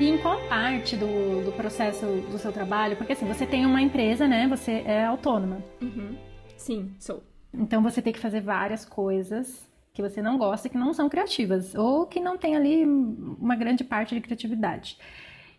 E 0.00 0.08
em 0.08 0.18
qual 0.18 0.40
parte 0.48 0.96
do, 0.96 1.44
do 1.44 1.52
processo 1.52 2.04
do 2.30 2.36
seu 2.38 2.52
trabalho? 2.52 2.96
Porque 2.96 3.12
assim, 3.12 3.26
você 3.26 3.46
tem 3.46 3.64
uma 3.64 3.80
empresa, 3.80 4.26
né? 4.26 4.48
Você 4.48 4.82
é 4.84 5.04
autônoma. 5.04 5.62
Uhum. 5.80 6.16
Sim, 6.56 6.92
sou. 6.98 7.22
Então 7.52 7.80
você 7.80 8.02
tem 8.02 8.12
que 8.12 8.18
fazer 8.18 8.40
várias 8.40 8.84
coisas 8.84 9.70
que 9.92 10.02
você 10.02 10.20
não 10.20 10.36
gosta, 10.36 10.68
que 10.68 10.76
não 10.76 10.92
são 10.92 11.08
criativas, 11.08 11.74
ou 11.76 12.06
que 12.06 12.18
não 12.18 12.36
tem 12.36 12.56
ali 12.56 12.84
uma 12.84 13.54
grande 13.54 13.84
parte 13.84 14.14
de 14.14 14.20
criatividade. 14.20 14.98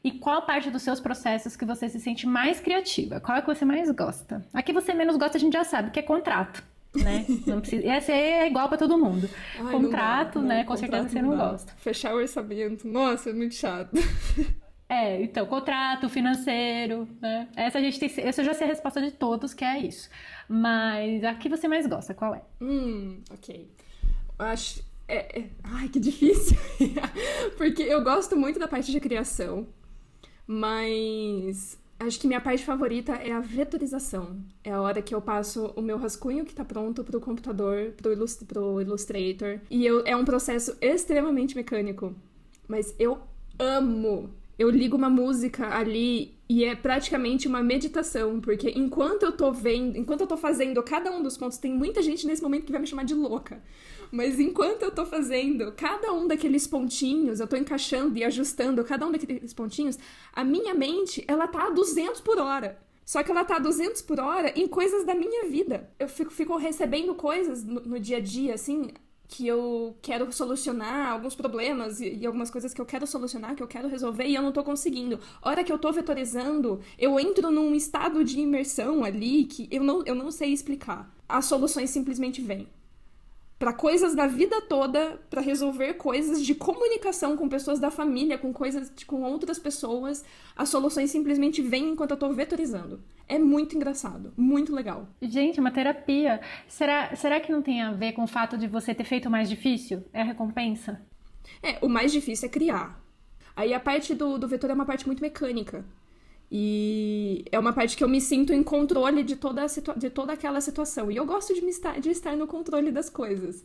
E 0.04 0.12
qual 0.12 0.42
parte 0.42 0.70
dos 0.70 0.82
seus 0.82 1.00
processos 1.00 1.56
que 1.56 1.64
você 1.64 1.88
se 1.88 2.00
sente 2.00 2.28
mais 2.28 2.60
criativa? 2.60 3.22
Qual 3.22 3.38
é 3.38 3.42
que 3.42 3.48
você 3.48 3.64
mais 3.64 3.90
gosta? 3.92 4.46
A 4.54 4.62
que 4.62 4.74
você 4.74 4.94
menos 4.94 5.16
gosta 5.16 5.38
a 5.38 5.40
gente 5.40 5.54
já 5.54 5.64
sabe, 5.64 5.92
que 5.92 6.00
é 6.00 6.04
contrato, 6.04 6.62
né? 7.04 7.26
Não 7.46 7.60
precisa... 7.62 7.88
Essa 7.88 8.12
é 8.12 8.48
igual 8.48 8.68
para 8.70 8.78
todo 8.78 8.98
mundo. 8.98 9.30
Ai, 9.60 9.72
contrato, 9.72 10.40
não 10.40 10.48
dá, 10.48 10.54
né? 10.56 10.60
não, 10.62 10.66
Com 10.66 10.78
certeza 10.78 11.10
você 11.10 11.22
não 11.22 11.38
dá. 11.38 11.50
gosta. 11.52 11.74
Fechar 11.78 12.14
o 12.14 12.18
orçamento, 12.18 12.88
nossa, 12.88 13.30
é 13.30 13.34
muito 13.34 13.56
chato. 13.56 13.92
É, 14.88 15.20
então, 15.24 15.46
contrato 15.48 16.08
financeiro, 16.08 17.08
né? 17.20 17.48
Essa 17.56 17.80
a 17.80 17.82
gente 17.82 18.00
tem, 18.00 18.12
essa 18.18 18.44
já 18.44 18.54
sei 18.54 18.68
a 18.68 18.70
resposta 18.70 19.02
de 19.02 19.12
todos, 19.12 19.52
que 19.54 19.66
é 19.66 19.80
isso. 19.80 20.10
Mas 20.48 21.24
a 21.24 21.34
que 21.34 21.50
você 21.50 21.68
mais 21.68 21.88
gosta, 21.88 22.14
qual 22.14 22.36
é? 22.36 22.42
Hum, 22.62 23.20
ok. 23.32 23.68
Acho. 24.38 24.84
É, 25.08 25.40
é- 25.40 25.50
Ai, 25.64 25.88
que 25.90 26.00
difícil. 26.00 26.56
Porque 27.58 27.82
eu 27.82 28.04
gosto 28.04 28.36
muito 28.36 28.60
da 28.60 28.68
parte 28.68 28.92
de 28.92 29.00
criação, 29.00 29.68
mas 30.48 31.78
acho 32.00 32.20
que 32.20 32.28
minha 32.28 32.42
parte 32.42 32.64
favorita 32.66 33.14
é 33.14 33.32
a 33.32 33.40
vetorização. 33.40 34.38
É 34.64 34.72
a 34.72 34.82
hora 34.82 35.02
que 35.02 35.14
eu 35.16 35.22
passo 35.22 35.74
o 35.76 35.82
meu 35.82 35.98
rascunho 35.98 36.46
que 36.46 36.54
tá 36.54 36.64
pronto 36.66 37.04
pro 37.04 37.20
computador, 37.20 37.92
pro, 37.98 38.12
ilus- 38.14 38.36
pro 38.48 38.82
Illustrator. 38.82 39.60
E 39.70 39.86
eu, 39.86 40.04
é 40.06 40.16
um 40.16 40.26
processo 40.26 40.76
extremamente 40.82 41.56
mecânico. 41.56 42.14
Mas 42.68 42.94
eu 43.00 43.20
amo. 43.60 44.30
Eu 44.58 44.70
ligo 44.70 44.96
uma 44.96 45.10
música 45.10 45.76
ali 45.76 46.35
e 46.48 46.64
é 46.64 46.76
praticamente 46.76 47.48
uma 47.48 47.64
meditação, 47.64 48.40
porque 48.40 48.72
enquanto 48.76 49.24
eu 49.24 49.32
tô 49.32 49.52
vendo, 49.52 49.98
enquanto 49.98 50.22
eu 50.22 50.28
tô 50.28 50.38
fazendo 50.38 50.82
cada 50.84 51.12
um 51.12 51.24
dos 51.24 51.38
pontos, 51.38 51.58
tem 51.58 51.74
muita 51.74 52.02
gente 52.04 52.28
nesse 52.28 52.44
momento 52.44 52.66
que 52.66 52.72
vai 52.72 52.82
me 52.82 52.88
chamar 52.88 53.04
de 53.04 53.16
louca. 53.16 53.64
Mas 54.12 54.40
enquanto 54.40 54.84
eu 54.84 54.92
tô 54.92 55.06
fazendo 55.06 55.72
cada 55.72 56.14
um 56.14 56.28
daqueles 56.28 56.68
pontinhos, 56.68 57.40
eu 57.40 57.48
tô 57.48 57.56
encaixando 57.56 58.18
e 58.18 58.24
ajustando 58.24 58.84
cada 58.84 59.08
um 59.08 59.12
daqueles 59.12 59.54
pontinhos, 59.54 59.98
a 60.34 60.44
minha 60.44 60.74
mente, 60.76 61.24
ela 61.28 61.48
tá 61.48 61.68
a 61.68 61.70
200 61.72 62.22
por 62.22 62.38
hora. 62.38 62.80
Só 63.04 63.24
que 63.24 63.32
ela 63.32 63.44
tá 63.44 63.58
a 63.58 63.60
200 63.60 64.02
por 64.04 64.20
hora 64.20 64.52
em 64.56 64.68
coisas 64.68 65.04
da 65.04 65.14
minha 65.14 65.46
vida. 65.46 65.90
Eu 66.00 66.08
fico, 66.08 66.32
fico 66.32 66.58
recebendo 66.58 67.14
coisas 67.16 67.64
no, 67.64 67.82
no 67.82 68.00
dia 68.00 68.18
a 68.18 68.20
dia, 68.20 68.54
assim, 68.54 68.90
que 69.28 69.48
eu 69.48 69.96
quero 70.02 70.32
solucionar, 70.32 71.12
alguns 71.12 71.36
problemas 71.36 72.00
e, 72.00 72.16
e 72.16 72.26
algumas 72.26 72.50
coisas 72.50 72.74
que 72.74 72.82
eu 72.82 72.86
quero 72.86 73.08
solucionar, 73.08 73.56
que 73.56 73.64
eu 73.64 73.68
quero 73.68 73.88
resolver 73.88 74.26
e 74.26 74.36
eu 74.36 74.42
não 74.42 74.52
tô 74.52 74.64
conseguindo. 74.64 75.20
Hora 75.42 75.64
que 75.64 75.72
eu 75.72 75.78
tô 75.78 75.92
vetorizando, 75.92 76.80
eu 76.98 77.20
entro 77.20 77.52
num 77.52 77.74
estado 77.74 78.24
de 78.24 78.40
imersão 78.40 79.04
ali 79.04 79.46
que 79.46 79.68
eu 79.72 79.84
não, 79.84 80.04
eu 80.06 80.16
não 80.16 80.32
sei 80.32 80.52
explicar. 80.52 81.14
As 81.28 81.46
soluções 81.46 81.90
simplesmente 81.90 82.42
vêm. 82.42 82.68
Pra 83.58 83.72
coisas 83.72 84.14
da 84.14 84.28
vida 84.28 84.62
toda, 84.62 85.18
pra 85.30 85.42
resolver 85.42 85.94
coisas 85.94 86.44
de 86.46 86.54
comunicação 86.54 87.38
com 87.38 87.48
pessoas 87.48 87.80
da 87.80 87.90
família, 87.90 88.38
com 88.38 88.52
coisas 88.52 88.92
com 89.08 89.24
outras 89.24 89.58
pessoas, 89.58 90.26
as 90.56 90.68
soluções 90.68 91.10
simplesmente 91.10 91.62
vêm 91.62 91.92
enquanto 91.92 92.12
eu 92.12 92.18
tô 92.18 92.34
vetorizando. 92.34 93.02
É 93.28 93.40
muito 93.40 93.76
engraçado, 93.76 94.34
muito 94.36 94.76
legal. 94.76 95.08
Gente, 95.22 95.58
é 95.58 95.62
uma 95.62 95.72
terapia. 95.72 96.42
Será, 96.68 97.16
será 97.16 97.40
que 97.40 97.52
não 97.52 97.62
tem 97.62 97.82
a 97.82 97.92
ver 97.92 98.12
com 98.12 98.24
o 98.24 98.28
fato 98.28 98.58
de 98.58 98.68
você 98.68 98.94
ter 98.94 99.06
feito 99.06 99.28
o 99.28 99.32
mais 99.32 99.50
difícil? 99.50 100.04
É 100.12 100.22
a 100.22 100.26
recompensa? 100.26 101.02
É, 101.64 101.78
o 101.82 101.88
mais 101.88 102.12
difícil 102.12 102.48
é 102.48 102.52
criar. 102.52 103.02
Aí 103.56 103.74
a 103.74 103.80
parte 103.80 104.14
do, 104.14 104.38
do 104.38 104.48
vetor 104.50 104.70
é 104.70 104.74
uma 104.74 104.86
parte 104.86 105.08
muito 105.08 105.22
mecânica. 105.22 105.86
E 106.58 107.44
é 107.52 107.60
uma 107.60 107.74
parte 107.74 107.98
que 107.98 108.04
eu 108.04 108.08
me 108.08 108.22
sinto 108.22 108.54
em 108.54 108.64
controle 108.64 109.24
de 109.24 109.36
toda, 109.36 109.62
a 109.66 109.68
situa- 109.68 109.96
de 109.98 110.10
toda 110.10 110.32
aquela 110.32 110.62
situação. 110.62 111.12
E 111.12 111.18
eu 111.18 111.26
gosto 111.26 111.54
de, 111.54 111.60
estar, 111.68 112.00
de 112.00 112.10
estar 112.10 112.34
no 112.38 112.48
controle 112.48 112.92
das 112.94 113.10
coisas. 113.10 113.62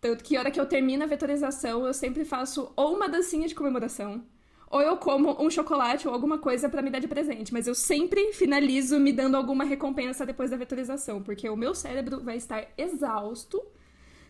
Tanto 0.00 0.24
que 0.24 0.36
hora 0.36 0.50
que 0.50 0.60
eu 0.60 0.66
termino 0.66 1.04
a 1.04 1.06
vetorização, 1.06 1.86
eu 1.86 1.94
sempre 1.94 2.24
faço 2.24 2.72
ou 2.74 2.96
uma 2.96 3.08
dancinha 3.08 3.46
de 3.46 3.54
comemoração, 3.54 4.24
ou 4.68 4.82
eu 4.82 4.96
como 4.96 5.40
um 5.40 5.48
chocolate 5.48 6.08
ou 6.08 6.12
alguma 6.12 6.36
coisa 6.38 6.68
pra 6.68 6.82
me 6.82 6.90
dar 6.90 6.98
de 6.98 7.06
presente. 7.06 7.52
Mas 7.52 7.68
eu 7.68 7.76
sempre 7.76 8.32
finalizo 8.32 8.98
me 8.98 9.12
dando 9.12 9.36
alguma 9.36 9.62
recompensa 9.62 10.26
depois 10.26 10.50
da 10.50 10.56
vetorização, 10.56 11.22
porque 11.22 11.48
o 11.48 11.54
meu 11.56 11.76
cérebro 11.76 12.20
vai 12.20 12.38
estar 12.38 12.66
exausto 12.76 13.62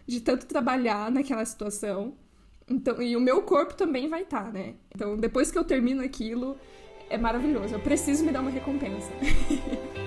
de 0.07 0.21
tanto 0.21 0.45
trabalhar 0.45 1.11
naquela 1.11 1.47
situação. 1.47 2.13
Então, 2.69 3.01
e 3.01 3.17
o 3.17 3.21
meu 3.21 3.41
corpo 3.43 3.75
também 3.75 4.07
vai 4.07 4.23
estar, 4.23 4.53
né? 4.53 4.75
Então, 4.95 5.17
depois 5.17 5.51
que 5.51 5.57
eu 5.59 5.65
termino 5.65 6.03
aquilo, 6.03 6.59
é 7.09 7.19
maravilhoso. 7.19 7.75
Eu 7.75 7.81
preciso 7.81 8.25
me 8.25 8.33
dar 8.33 8.41
uma 8.41 8.51
recompensa. 8.51 9.11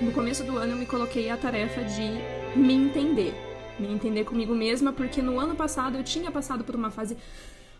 No 0.00 0.12
começo 0.12 0.44
do 0.44 0.56
ano 0.56 0.74
eu 0.74 0.76
me 0.78 0.86
coloquei 0.86 1.28
a 1.28 1.36
tarefa 1.36 1.82
de 1.82 2.56
me 2.56 2.72
entender. 2.72 3.34
Me 3.80 3.88
entender 3.88 4.24
comigo 4.24 4.54
mesma, 4.54 4.92
porque 4.92 5.20
no 5.20 5.40
ano 5.40 5.56
passado 5.56 5.98
eu 5.98 6.04
tinha 6.04 6.30
passado 6.30 6.62
por 6.62 6.76
uma 6.76 6.88
fase 6.88 7.16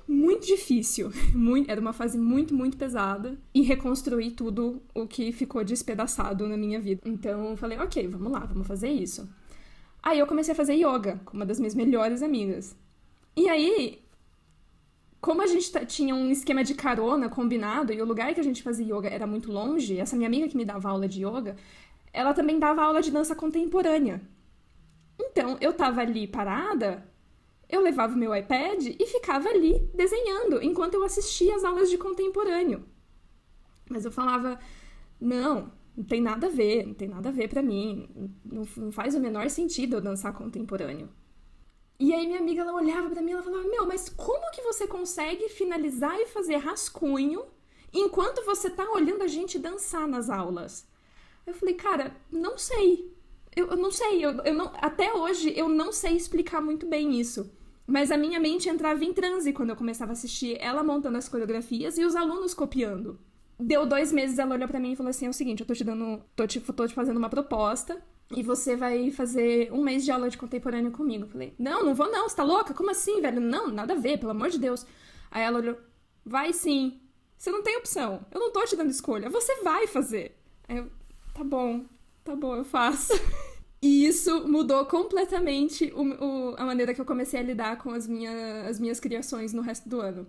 muito 0.06 0.44
difícil. 0.44 1.12
Muito, 1.32 1.70
era 1.70 1.80
uma 1.80 1.92
fase 1.92 2.18
muito, 2.18 2.54
muito 2.54 2.76
pesada. 2.76 3.38
E 3.54 3.62
reconstruir 3.62 4.32
tudo 4.32 4.82
o 4.94 5.06
que 5.06 5.30
ficou 5.30 5.62
despedaçado 5.62 6.48
na 6.48 6.56
minha 6.56 6.80
vida. 6.80 7.02
Então 7.04 7.50
eu 7.50 7.56
falei, 7.56 7.78
ok, 7.78 8.08
vamos 8.08 8.32
lá, 8.32 8.40
vamos 8.40 8.66
fazer 8.66 8.88
isso. 8.88 9.28
Aí 10.08 10.20
eu 10.20 10.26
comecei 10.26 10.52
a 10.52 10.56
fazer 10.56 10.72
yoga 10.72 11.20
com 11.26 11.36
uma 11.36 11.44
das 11.44 11.58
minhas 11.58 11.74
melhores 11.74 12.22
amigas. 12.22 12.74
E 13.36 13.46
aí, 13.46 14.02
como 15.20 15.42
a 15.42 15.46
gente 15.46 15.70
tinha 15.84 16.14
um 16.14 16.30
esquema 16.30 16.64
de 16.64 16.74
carona 16.74 17.28
combinado 17.28 17.92
e 17.92 18.00
o 18.00 18.06
lugar 18.06 18.32
que 18.32 18.40
a 18.40 18.42
gente 18.42 18.62
fazia 18.62 18.86
yoga 18.86 19.10
era 19.10 19.26
muito 19.26 19.52
longe, 19.52 19.98
essa 19.98 20.16
minha 20.16 20.26
amiga 20.26 20.48
que 20.48 20.56
me 20.56 20.64
dava 20.64 20.88
aula 20.88 21.06
de 21.06 21.26
yoga, 21.26 21.56
ela 22.10 22.32
também 22.32 22.58
dava 22.58 22.82
aula 22.82 23.02
de 23.02 23.10
dança 23.10 23.34
contemporânea. 23.34 24.22
Então, 25.20 25.58
eu 25.60 25.74
tava 25.74 26.00
ali 26.00 26.26
parada, 26.26 27.06
eu 27.68 27.82
levava 27.82 28.14
o 28.14 28.18
meu 28.18 28.34
iPad 28.34 28.86
e 28.98 29.06
ficava 29.06 29.50
ali 29.50 29.90
desenhando 29.94 30.62
enquanto 30.62 30.94
eu 30.94 31.04
assistia 31.04 31.54
as 31.54 31.64
aulas 31.64 31.90
de 31.90 31.98
contemporâneo. 31.98 32.82
Mas 33.90 34.06
eu 34.06 34.10
falava, 34.10 34.58
não, 35.20 35.70
não 35.98 36.04
tem 36.04 36.20
nada 36.20 36.46
a 36.46 36.50
ver, 36.50 36.86
não 36.86 36.94
tem 36.94 37.08
nada 37.08 37.28
a 37.28 37.32
ver 37.32 37.48
pra 37.48 37.60
mim, 37.60 38.08
não, 38.44 38.64
não 38.76 38.92
faz 38.92 39.16
o 39.16 39.20
menor 39.20 39.50
sentido 39.50 39.96
eu 39.96 40.00
dançar 40.00 40.32
contemporâneo. 40.32 41.08
E 41.98 42.14
aí 42.14 42.24
minha 42.24 42.38
amiga 42.38 42.60
ela 42.60 42.72
olhava 42.72 43.10
pra 43.10 43.20
mim 43.20 43.32
ela 43.32 43.42
falava: 43.42 43.66
"Meu, 43.68 43.84
mas 43.84 44.08
como 44.08 44.52
que 44.52 44.62
você 44.62 44.86
consegue 44.86 45.48
finalizar 45.48 46.16
e 46.20 46.26
fazer 46.26 46.56
rascunho 46.58 47.44
enquanto 47.92 48.44
você 48.44 48.70
tá 48.70 48.88
olhando 48.92 49.24
a 49.24 49.26
gente 49.26 49.58
dançar 49.58 50.06
nas 50.06 50.30
aulas?" 50.30 50.86
Eu 51.44 51.52
falei: 51.52 51.74
"Cara, 51.74 52.16
não 52.30 52.56
sei. 52.56 53.12
Eu, 53.56 53.66
eu 53.72 53.76
não 53.76 53.90
sei, 53.90 54.24
eu, 54.24 54.30
eu 54.44 54.54
não, 54.54 54.70
até 54.76 55.12
hoje 55.12 55.52
eu 55.56 55.68
não 55.68 55.90
sei 55.90 56.14
explicar 56.16 56.60
muito 56.60 56.86
bem 56.86 57.18
isso. 57.18 57.50
Mas 57.84 58.12
a 58.12 58.16
minha 58.16 58.38
mente 58.38 58.68
entrava 58.68 59.04
em 59.04 59.12
transe 59.12 59.52
quando 59.52 59.70
eu 59.70 59.76
começava 59.76 60.12
a 60.12 60.16
assistir 60.18 60.56
ela 60.60 60.84
montando 60.84 61.18
as 61.18 61.28
coreografias 61.28 61.98
e 61.98 62.04
os 62.04 62.14
alunos 62.14 62.54
copiando. 62.54 63.18
Deu 63.58 63.84
dois 63.86 64.12
meses, 64.12 64.38
ela 64.38 64.54
olhou 64.54 64.68
pra 64.68 64.78
mim 64.78 64.92
e 64.92 64.96
falou 64.96 65.10
assim: 65.10 65.26
é 65.26 65.28
o 65.28 65.32
seguinte, 65.32 65.60
eu 65.60 65.66
tô 65.66 65.74
te 65.74 65.84
dando. 65.84 66.22
tô 66.36 66.46
te, 66.46 66.60
tô 66.60 66.86
te 66.86 66.94
fazendo 66.94 67.16
uma 67.16 67.28
proposta. 67.28 68.00
E 68.36 68.42
você 68.42 68.76
vai 68.76 69.10
fazer 69.10 69.72
um 69.72 69.82
mês 69.82 70.04
de 70.04 70.10
aula 70.10 70.28
de 70.28 70.36
contemporâneo 70.36 70.90
comigo. 70.92 71.24
Eu 71.24 71.28
falei, 71.28 71.54
não, 71.58 71.82
não 71.82 71.94
vou 71.94 72.10
não, 72.10 72.28
você 72.28 72.36
tá 72.36 72.42
louca? 72.42 72.74
Como 72.74 72.90
assim, 72.90 73.22
velho? 73.22 73.40
Não, 73.40 73.68
nada 73.68 73.94
a 73.94 73.96
ver, 73.96 74.18
pelo 74.18 74.32
amor 74.32 74.50
de 74.50 74.58
Deus. 74.58 74.86
Aí 75.30 75.42
ela 75.42 75.58
olhou, 75.58 75.78
vai 76.24 76.52
sim. 76.52 77.00
Você 77.38 77.50
não 77.50 77.62
tem 77.62 77.76
opção. 77.78 78.26
Eu 78.30 78.40
não 78.40 78.52
tô 78.52 78.64
te 78.64 78.76
dando 78.76 78.90
escolha. 78.90 79.30
Você 79.30 79.62
vai 79.62 79.86
fazer. 79.86 80.36
Aí 80.68 80.76
eu, 80.76 80.90
tá 81.32 81.42
bom, 81.42 81.86
tá 82.22 82.36
bom, 82.36 82.54
eu 82.56 82.64
faço. 82.64 83.12
E 83.80 84.06
isso 84.06 84.48
mudou 84.48 84.84
completamente 84.86 85.92
o, 85.94 86.02
o, 86.02 86.54
a 86.58 86.64
maneira 86.64 86.92
que 86.92 87.00
eu 87.00 87.04
comecei 87.04 87.38
a 87.38 87.42
lidar 87.44 87.78
com 87.78 87.90
as, 87.92 88.08
minha, 88.08 88.66
as 88.66 88.80
minhas 88.80 88.98
criações 88.98 89.52
no 89.52 89.62
resto 89.62 89.88
do 89.88 90.00
ano. 90.00 90.26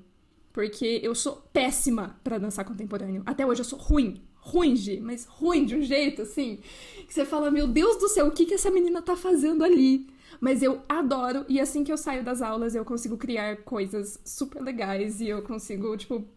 Porque 0.59 0.99
eu 1.01 1.15
sou 1.15 1.41
péssima 1.53 2.19
para 2.21 2.37
dançar 2.37 2.65
contemporâneo. 2.65 3.23
Até 3.25 3.45
hoje 3.45 3.61
eu 3.61 3.65
sou 3.65 3.79
ruim. 3.79 4.21
Ruim, 4.41 4.75
Gi, 4.75 4.99
mas 4.99 5.23
ruim 5.25 5.63
de 5.63 5.73
um 5.73 5.81
jeito, 5.81 6.23
assim, 6.23 6.59
que 7.07 7.13
você 7.13 7.23
fala, 7.23 7.49
meu 7.49 7.65
Deus 7.65 7.95
do 7.95 8.09
céu, 8.09 8.27
o 8.27 8.31
que, 8.31 8.45
que 8.45 8.55
essa 8.55 8.69
menina 8.69 9.01
tá 9.01 9.15
fazendo 9.15 9.63
ali? 9.63 10.07
Mas 10.41 10.61
eu 10.61 10.81
adoro, 10.89 11.45
e 11.47 11.61
assim 11.61 11.81
que 11.81 11.93
eu 11.93 11.97
saio 11.97 12.25
das 12.25 12.41
aulas, 12.41 12.75
eu 12.75 12.83
consigo 12.83 13.17
criar 13.17 13.55
coisas 13.63 14.19
super 14.25 14.61
legais 14.61 15.21
e 15.21 15.29
eu 15.29 15.41
consigo, 15.43 15.95
tipo, 15.95 16.27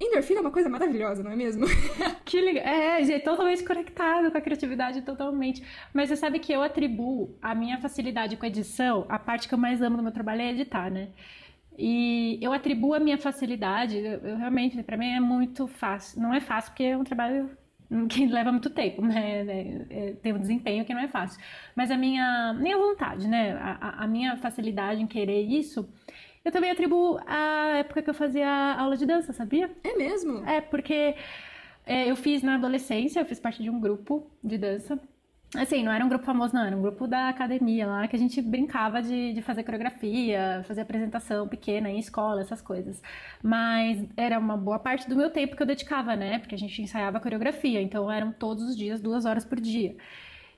Endorfina 0.00 0.38
é 0.38 0.40
uma 0.40 0.50
coisa 0.50 0.70
maravilhosa, 0.70 1.22
não 1.22 1.30
é 1.30 1.36
mesmo? 1.36 1.66
que 2.24 2.40
legal. 2.40 2.64
É, 2.64 3.02
é 3.02 3.18
totalmente 3.18 3.62
conectado 3.64 4.30
com 4.30 4.38
a 4.38 4.40
criatividade, 4.40 5.02
totalmente. 5.02 5.62
Mas 5.92 6.08
você 6.08 6.16
sabe 6.16 6.38
que 6.38 6.54
eu 6.54 6.62
atribuo 6.62 7.36
a 7.42 7.54
minha 7.54 7.78
facilidade 7.78 8.34
com 8.38 8.46
edição, 8.46 9.04
a 9.10 9.18
parte 9.18 9.46
que 9.46 9.52
eu 9.52 9.58
mais 9.58 9.82
amo 9.82 9.98
do 9.98 10.02
meu 10.02 10.12
trabalho 10.12 10.40
é 10.40 10.50
editar, 10.52 10.90
né? 10.90 11.10
E 11.78 12.38
eu 12.40 12.52
atribuo 12.52 12.94
a 12.94 13.00
minha 13.00 13.18
facilidade, 13.18 13.96
eu, 13.96 14.20
eu 14.20 14.36
realmente, 14.36 14.82
para 14.82 14.96
mim 14.96 15.12
é 15.12 15.20
muito 15.20 15.66
fácil. 15.66 16.20
Não 16.20 16.34
é 16.34 16.40
fácil 16.40 16.72
porque 16.72 16.84
é 16.84 16.96
um 16.96 17.04
trabalho 17.04 17.50
que 18.08 18.26
leva 18.28 18.52
muito 18.52 18.70
tempo, 18.70 19.02
né? 19.02 19.42
É, 19.46 19.86
é, 19.90 20.12
tem 20.14 20.32
um 20.32 20.38
desempenho 20.38 20.84
que 20.84 20.94
não 20.94 21.00
é 21.00 21.08
fácil. 21.08 21.40
Mas 21.74 21.90
a 21.90 21.96
minha, 21.96 22.54
minha 22.54 22.76
vontade, 22.76 23.28
né? 23.28 23.52
A, 23.54 24.04
a 24.04 24.06
minha 24.06 24.36
facilidade 24.36 25.02
em 25.02 25.06
querer 25.06 25.42
isso 25.42 25.88
eu 26.44 26.50
também 26.50 26.70
atribuo 26.70 27.20
a 27.26 27.76
época 27.78 28.02
que 28.02 28.10
eu 28.10 28.14
fazia 28.14 28.48
aula 28.76 28.96
de 28.96 29.06
dança, 29.06 29.32
sabia? 29.32 29.70
É 29.84 29.96
mesmo? 29.96 30.44
É, 30.48 30.60
porque 30.60 31.14
é, 31.86 32.10
eu 32.10 32.16
fiz 32.16 32.42
na 32.42 32.56
adolescência, 32.56 33.20
eu 33.20 33.26
fiz 33.26 33.38
parte 33.38 33.62
de 33.62 33.70
um 33.70 33.80
grupo 33.80 34.28
de 34.42 34.58
dança. 34.58 34.98
Assim, 35.54 35.82
não 35.82 35.92
era 35.92 36.02
um 36.02 36.08
grupo 36.08 36.24
famoso, 36.24 36.54
não, 36.54 36.64
era 36.64 36.74
um 36.74 36.80
grupo 36.80 37.06
da 37.06 37.28
academia 37.28 37.86
lá, 37.86 38.08
que 38.08 38.16
a 38.16 38.18
gente 38.18 38.40
brincava 38.40 39.02
de, 39.02 39.34
de 39.34 39.42
fazer 39.42 39.62
coreografia, 39.64 40.64
fazer 40.66 40.80
apresentação 40.80 41.46
pequena 41.46 41.90
em 41.90 41.98
escola, 41.98 42.40
essas 42.40 42.62
coisas. 42.62 43.02
Mas 43.42 44.02
era 44.16 44.38
uma 44.38 44.56
boa 44.56 44.78
parte 44.78 45.06
do 45.08 45.14
meu 45.14 45.28
tempo 45.30 45.54
que 45.54 45.62
eu 45.62 45.66
dedicava, 45.66 46.16
né? 46.16 46.38
Porque 46.38 46.54
a 46.54 46.58
gente 46.58 46.80
ensaiava 46.80 47.20
coreografia, 47.20 47.82
então 47.82 48.10
eram 48.10 48.32
todos 48.32 48.64
os 48.64 48.76
dias, 48.76 49.00
duas 49.00 49.26
horas 49.26 49.44
por 49.44 49.60
dia. 49.60 49.94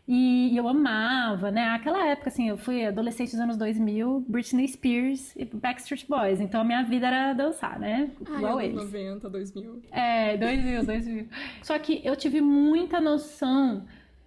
E, 0.06 0.54
eu 0.54 0.68
amava, 0.68 1.50
né? 1.50 1.70
Aquela 1.70 2.06
época, 2.06 2.28
assim, 2.28 2.48
eu 2.48 2.58
fui 2.58 2.84
adolescente 2.84 3.30
dos 3.30 3.40
anos 3.40 3.56
2000, 3.56 4.26
Britney 4.28 4.68
Spears 4.68 5.34
e 5.34 5.46
Backstreet 5.46 6.06
Boys. 6.06 6.40
Então 6.40 6.60
a 6.60 6.64
minha 6.64 6.82
vida 6.82 7.06
era 7.06 7.32
dançar, 7.32 7.80
né? 7.80 8.10
Igual 8.20 8.58
Ai, 8.58 8.66
eles. 8.66 8.76
90, 8.76 9.30
2000. 9.30 9.82
É, 9.90 10.36
2000, 10.36 10.84
2000. 10.84 11.26
Só 11.62 11.78
que 11.78 12.02
eu 12.04 12.14
tive 12.14 12.42
muita 12.42 13.00
noção 13.00 13.84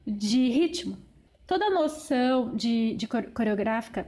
de 0.08 0.50
ritmo. 0.50 0.98
Toda 1.46 1.70
noção 1.70 2.56
de, 2.56 2.96
de 2.96 3.08
coreográfica 3.08 4.08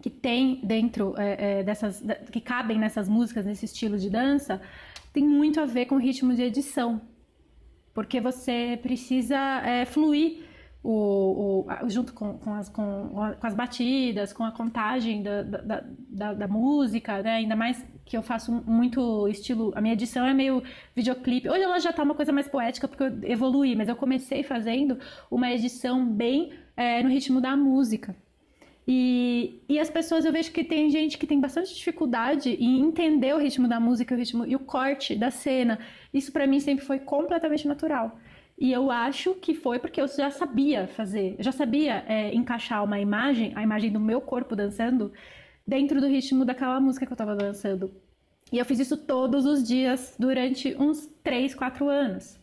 que 0.00 0.08
tem 0.08 0.60
dentro 0.64 1.14
é, 1.18 1.60
é, 1.60 1.62
dessas. 1.62 2.02
que 2.32 2.40
cabem 2.40 2.78
nessas 2.78 3.08
músicas, 3.08 3.44
nesse 3.44 3.66
estilo 3.66 3.98
de 3.98 4.08
dança, 4.08 4.60
tem 5.12 5.24
muito 5.24 5.60
a 5.60 5.66
ver 5.66 5.86
com 5.86 5.96
ritmo 5.96 6.34
de 6.34 6.42
edição. 6.42 7.00
Porque 7.92 8.20
você 8.20 8.78
precisa 8.80 9.36
é, 9.36 9.84
fluir 9.84 10.44
o, 10.82 11.66
o, 11.66 11.88
junto 11.88 12.14
com, 12.14 12.38
com, 12.38 12.54
as, 12.54 12.68
com, 12.68 13.08
com, 13.38 13.46
as 13.46 13.54
batidas, 13.54 14.32
com 14.32 14.44
a 14.44 14.52
contagem 14.52 15.22
da, 15.22 15.42
da, 15.42 15.84
da, 16.08 16.34
da, 16.34 16.48
música, 16.48 17.22
né? 17.22 17.36
Ainda 17.36 17.56
mais 17.56 17.84
que 18.10 18.16
eu 18.16 18.22
faço 18.22 18.50
muito 18.66 19.28
estilo. 19.28 19.72
A 19.76 19.80
minha 19.80 19.94
edição 19.94 20.26
é 20.26 20.34
meio 20.34 20.64
videoclipe. 20.96 21.48
Hoje 21.48 21.62
ela 21.62 21.78
já 21.78 21.92
tá 21.92 22.02
uma 22.02 22.14
coisa 22.14 22.32
mais 22.32 22.48
poética 22.48 22.88
porque 22.88 23.04
eu 23.04 23.12
evoluí, 23.22 23.76
mas 23.76 23.88
eu 23.88 23.94
comecei 23.94 24.42
fazendo 24.42 24.98
uma 25.30 25.48
edição 25.52 26.04
bem 26.04 26.52
é, 26.76 27.04
no 27.04 27.08
ritmo 27.08 27.40
da 27.40 27.56
música. 27.56 28.16
E, 28.88 29.62
e 29.68 29.78
as 29.78 29.88
pessoas, 29.88 30.24
eu 30.24 30.32
vejo 30.32 30.50
que 30.50 30.64
tem 30.64 30.90
gente 30.90 31.16
que 31.16 31.24
tem 31.24 31.38
bastante 31.38 31.72
dificuldade 31.72 32.50
em 32.50 32.80
entender 32.80 33.32
o 33.32 33.38
ritmo 33.38 33.68
da 33.68 33.78
música 33.78 34.12
o 34.12 34.18
ritmo, 34.18 34.44
e 34.44 34.56
o 34.56 34.58
corte 34.58 35.14
da 35.14 35.30
cena. 35.30 35.78
Isso 36.12 36.32
para 36.32 36.48
mim 36.48 36.58
sempre 36.58 36.84
foi 36.84 36.98
completamente 36.98 37.68
natural. 37.68 38.18
E 38.58 38.72
eu 38.72 38.90
acho 38.90 39.34
que 39.34 39.54
foi 39.54 39.78
porque 39.78 40.00
eu 40.00 40.08
já 40.08 40.32
sabia 40.32 40.88
fazer, 40.88 41.36
eu 41.38 41.44
já 41.44 41.52
sabia 41.52 42.04
é, 42.08 42.34
encaixar 42.34 42.82
uma 42.82 42.98
imagem, 42.98 43.52
a 43.54 43.62
imagem 43.62 43.92
do 43.92 44.00
meu 44.00 44.20
corpo 44.20 44.56
dançando, 44.56 45.12
dentro 45.70 46.00
do 46.00 46.08
ritmo 46.08 46.44
daquela 46.44 46.80
música 46.80 47.06
que 47.06 47.12
eu 47.12 47.14
estava 47.14 47.36
dançando. 47.36 47.90
E 48.52 48.58
eu 48.58 48.64
fiz 48.64 48.80
isso 48.80 48.96
todos 48.96 49.46
os 49.46 49.62
dias 49.62 50.16
durante 50.18 50.74
uns 50.76 51.06
3, 51.22 51.54
4 51.54 51.88
anos. 51.88 52.38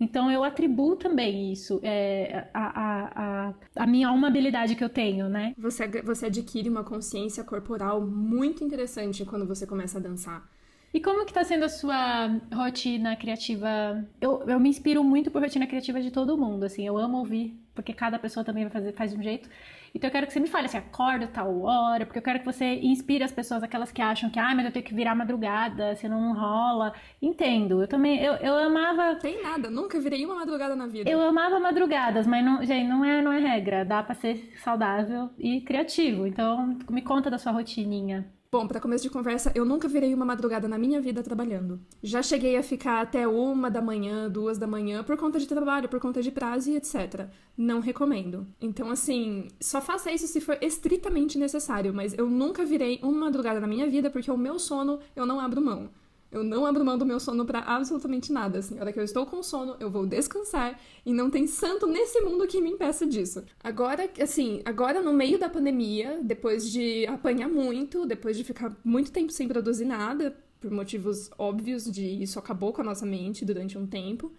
Então 0.00 0.28
eu 0.30 0.42
atribuo 0.42 0.96
também 0.96 1.52
isso, 1.52 1.78
é, 1.84 2.48
a, 2.52 2.64
a, 2.64 3.22
a, 3.24 3.54
a, 3.76 3.86
minha 3.86 4.10
uma 4.10 4.26
habilidade 4.26 4.74
que 4.74 4.82
eu 4.82 4.88
tenho, 4.88 5.28
né? 5.28 5.54
Você, 5.56 5.86
você 6.02 6.26
adquire 6.26 6.68
uma 6.68 6.82
consciência 6.82 7.44
corporal 7.44 8.04
muito 8.04 8.64
interessante 8.64 9.24
quando 9.24 9.46
você 9.46 9.64
começa 9.64 9.98
a 9.98 10.02
dançar. 10.02 10.50
E 10.92 11.00
como 11.00 11.24
que 11.24 11.32
tá 11.32 11.44
sendo 11.44 11.64
a 11.64 11.68
sua 11.68 12.26
rotina 12.52 13.14
criativa? 13.16 14.04
Eu, 14.20 14.42
eu 14.48 14.58
me 14.58 14.68
inspiro 14.68 15.02
muito 15.04 15.30
por 15.30 15.40
rotina 15.40 15.66
criativa 15.66 16.00
de 16.00 16.10
todo 16.10 16.36
mundo, 16.36 16.64
assim, 16.64 16.84
eu 16.84 16.98
amo 16.98 17.18
ouvir, 17.18 17.56
porque 17.72 17.92
cada 17.92 18.18
pessoa 18.18 18.44
também 18.44 18.64
vai 18.64 18.72
fazer, 18.72 18.92
faz 18.92 19.12
de 19.12 19.18
um 19.18 19.22
jeito. 19.22 19.48
Então 19.94 20.08
eu 20.08 20.12
quero 20.12 20.26
que 20.26 20.32
você 20.32 20.40
me 20.40 20.48
fale 20.48 20.66
assim, 20.66 20.76
acorda 20.76 21.28
tal 21.28 21.62
hora, 21.62 22.04
porque 22.04 22.18
eu 22.18 22.22
quero 22.22 22.40
que 22.40 22.44
você 22.44 22.64
inspire 22.82 23.22
as 23.22 23.30
pessoas, 23.30 23.62
aquelas 23.62 23.92
que 23.92 24.02
acham 24.02 24.28
que, 24.28 24.40
ah, 24.40 24.52
mas 24.54 24.64
eu 24.64 24.72
tenho 24.72 24.84
que 24.84 24.92
virar 24.92 25.14
madrugada, 25.14 25.94
senão 25.94 26.20
não 26.20 26.34
rola. 26.34 26.92
Entendo, 27.22 27.80
eu 27.80 27.86
também, 27.86 28.20
eu, 28.20 28.34
eu 28.34 28.54
amava... 28.56 29.14
Tem 29.16 29.40
nada, 29.40 29.70
nunca 29.70 30.00
virei 30.00 30.24
uma 30.24 30.34
madrugada 30.34 30.74
na 30.74 30.88
vida. 30.88 31.08
Eu 31.08 31.20
amava 31.20 31.60
madrugadas, 31.60 32.26
mas, 32.26 32.44
não, 32.44 32.64
gente, 32.64 32.88
não 32.88 33.04
é, 33.04 33.22
não 33.22 33.32
é 33.32 33.38
regra, 33.38 33.84
dá 33.84 34.02
pra 34.02 34.14
ser 34.14 34.52
saudável 34.62 35.30
e 35.38 35.60
criativo. 35.60 36.26
Então 36.26 36.76
me 36.90 37.00
conta 37.00 37.30
da 37.30 37.38
sua 37.38 37.52
rotininha. 37.52 38.26
Bom, 38.54 38.68
para 38.68 38.78
começo 38.78 39.02
de 39.02 39.10
conversa, 39.10 39.50
eu 39.52 39.64
nunca 39.64 39.88
virei 39.88 40.14
uma 40.14 40.24
madrugada 40.24 40.68
na 40.68 40.78
minha 40.78 41.00
vida 41.00 41.24
trabalhando. 41.24 41.80
Já 42.00 42.22
cheguei 42.22 42.56
a 42.56 42.62
ficar 42.62 43.00
até 43.00 43.26
uma 43.26 43.68
da 43.68 43.82
manhã, 43.82 44.30
duas 44.30 44.58
da 44.58 44.64
manhã, 44.64 45.02
por 45.02 45.16
conta 45.16 45.40
de 45.40 45.48
trabalho, 45.48 45.88
por 45.88 45.98
conta 45.98 46.22
de 46.22 46.30
prazo 46.30 46.70
e 46.70 46.76
etc. 46.76 47.26
Não 47.56 47.80
recomendo. 47.80 48.46
Então, 48.60 48.92
assim, 48.92 49.48
só 49.60 49.80
faça 49.80 50.12
isso 50.12 50.28
se 50.28 50.40
for 50.40 50.56
estritamente 50.60 51.36
necessário, 51.36 51.92
mas 51.92 52.16
eu 52.16 52.30
nunca 52.30 52.64
virei 52.64 53.00
uma 53.02 53.24
madrugada 53.24 53.58
na 53.58 53.66
minha 53.66 53.90
vida 53.90 54.08
porque 54.08 54.30
o 54.30 54.38
meu 54.38 54.56
sono 54.60 55.00
eu 55.16 55.26
não 55.26 55.40
abro 55.40 55.60
mão. 55.60 55.90
Eu 56.34 56.42
não 56.42 56.66
abro 56.66 56.84
mão 56.84 56.98
do 56.98 57.06
meu 57.06 57.20
sono 57.20 57.46
para 57.46 57.60
absolutamente 57.60 58.32
nada. 58.32 58.58
Assim, 58.58 58.76
a 58.76 58.80
hora 58.80 58.92
que 58.92 58.98
eu 58.98 59.04
estou 59.04 59.24
com 59.24 59.40
sono, 59.40 59.76
eu 59.78 59.88
vou 59.88 60.04
descansar 60.04 60.80
e 61.06 61.12
não 61.12 61.30
tem 61.30 61.46
santo 61.46 61.86
nesse 61.86 62.20
mundo 62.22 62.44
que 62.48 62.60
me 62.60 62.70
impeça 62.70 63.06
disso. 63.06 63.44
Agora, 63.62 64.10
assim, 64.20 64.60
agora 64.64 65.00
no 65.00 65.12
meio 65.12 65.38
da 65.38 65.48
pandemia, 65.48 66.18
depois 66.20 66.68
de 66.68 67.06
apanhar 67.06 67.48
muito, 67.48 68.04
depois 68.04 68.36
de 68.36 68.42
ficar 68.42 68.76
muito 68.84 69.12
tempo 69.12 69.30
sem 69.30 69.46
produzir 69.46 69.84
nada, 69.84 70.36
por 70.58 70.72
motivos 70.72 71.30
óbvios 71.38 71.84
de 71.84 72.04
isso 72.04 72.36
acabou 72.36 72.72
com 72.72 72.80
a 72.80 72.84
nossa 72.84 73.06
mente 73.06 73.44
durante 73.44 73.78
um 73.78 73.86
tempo, 73.86 74.32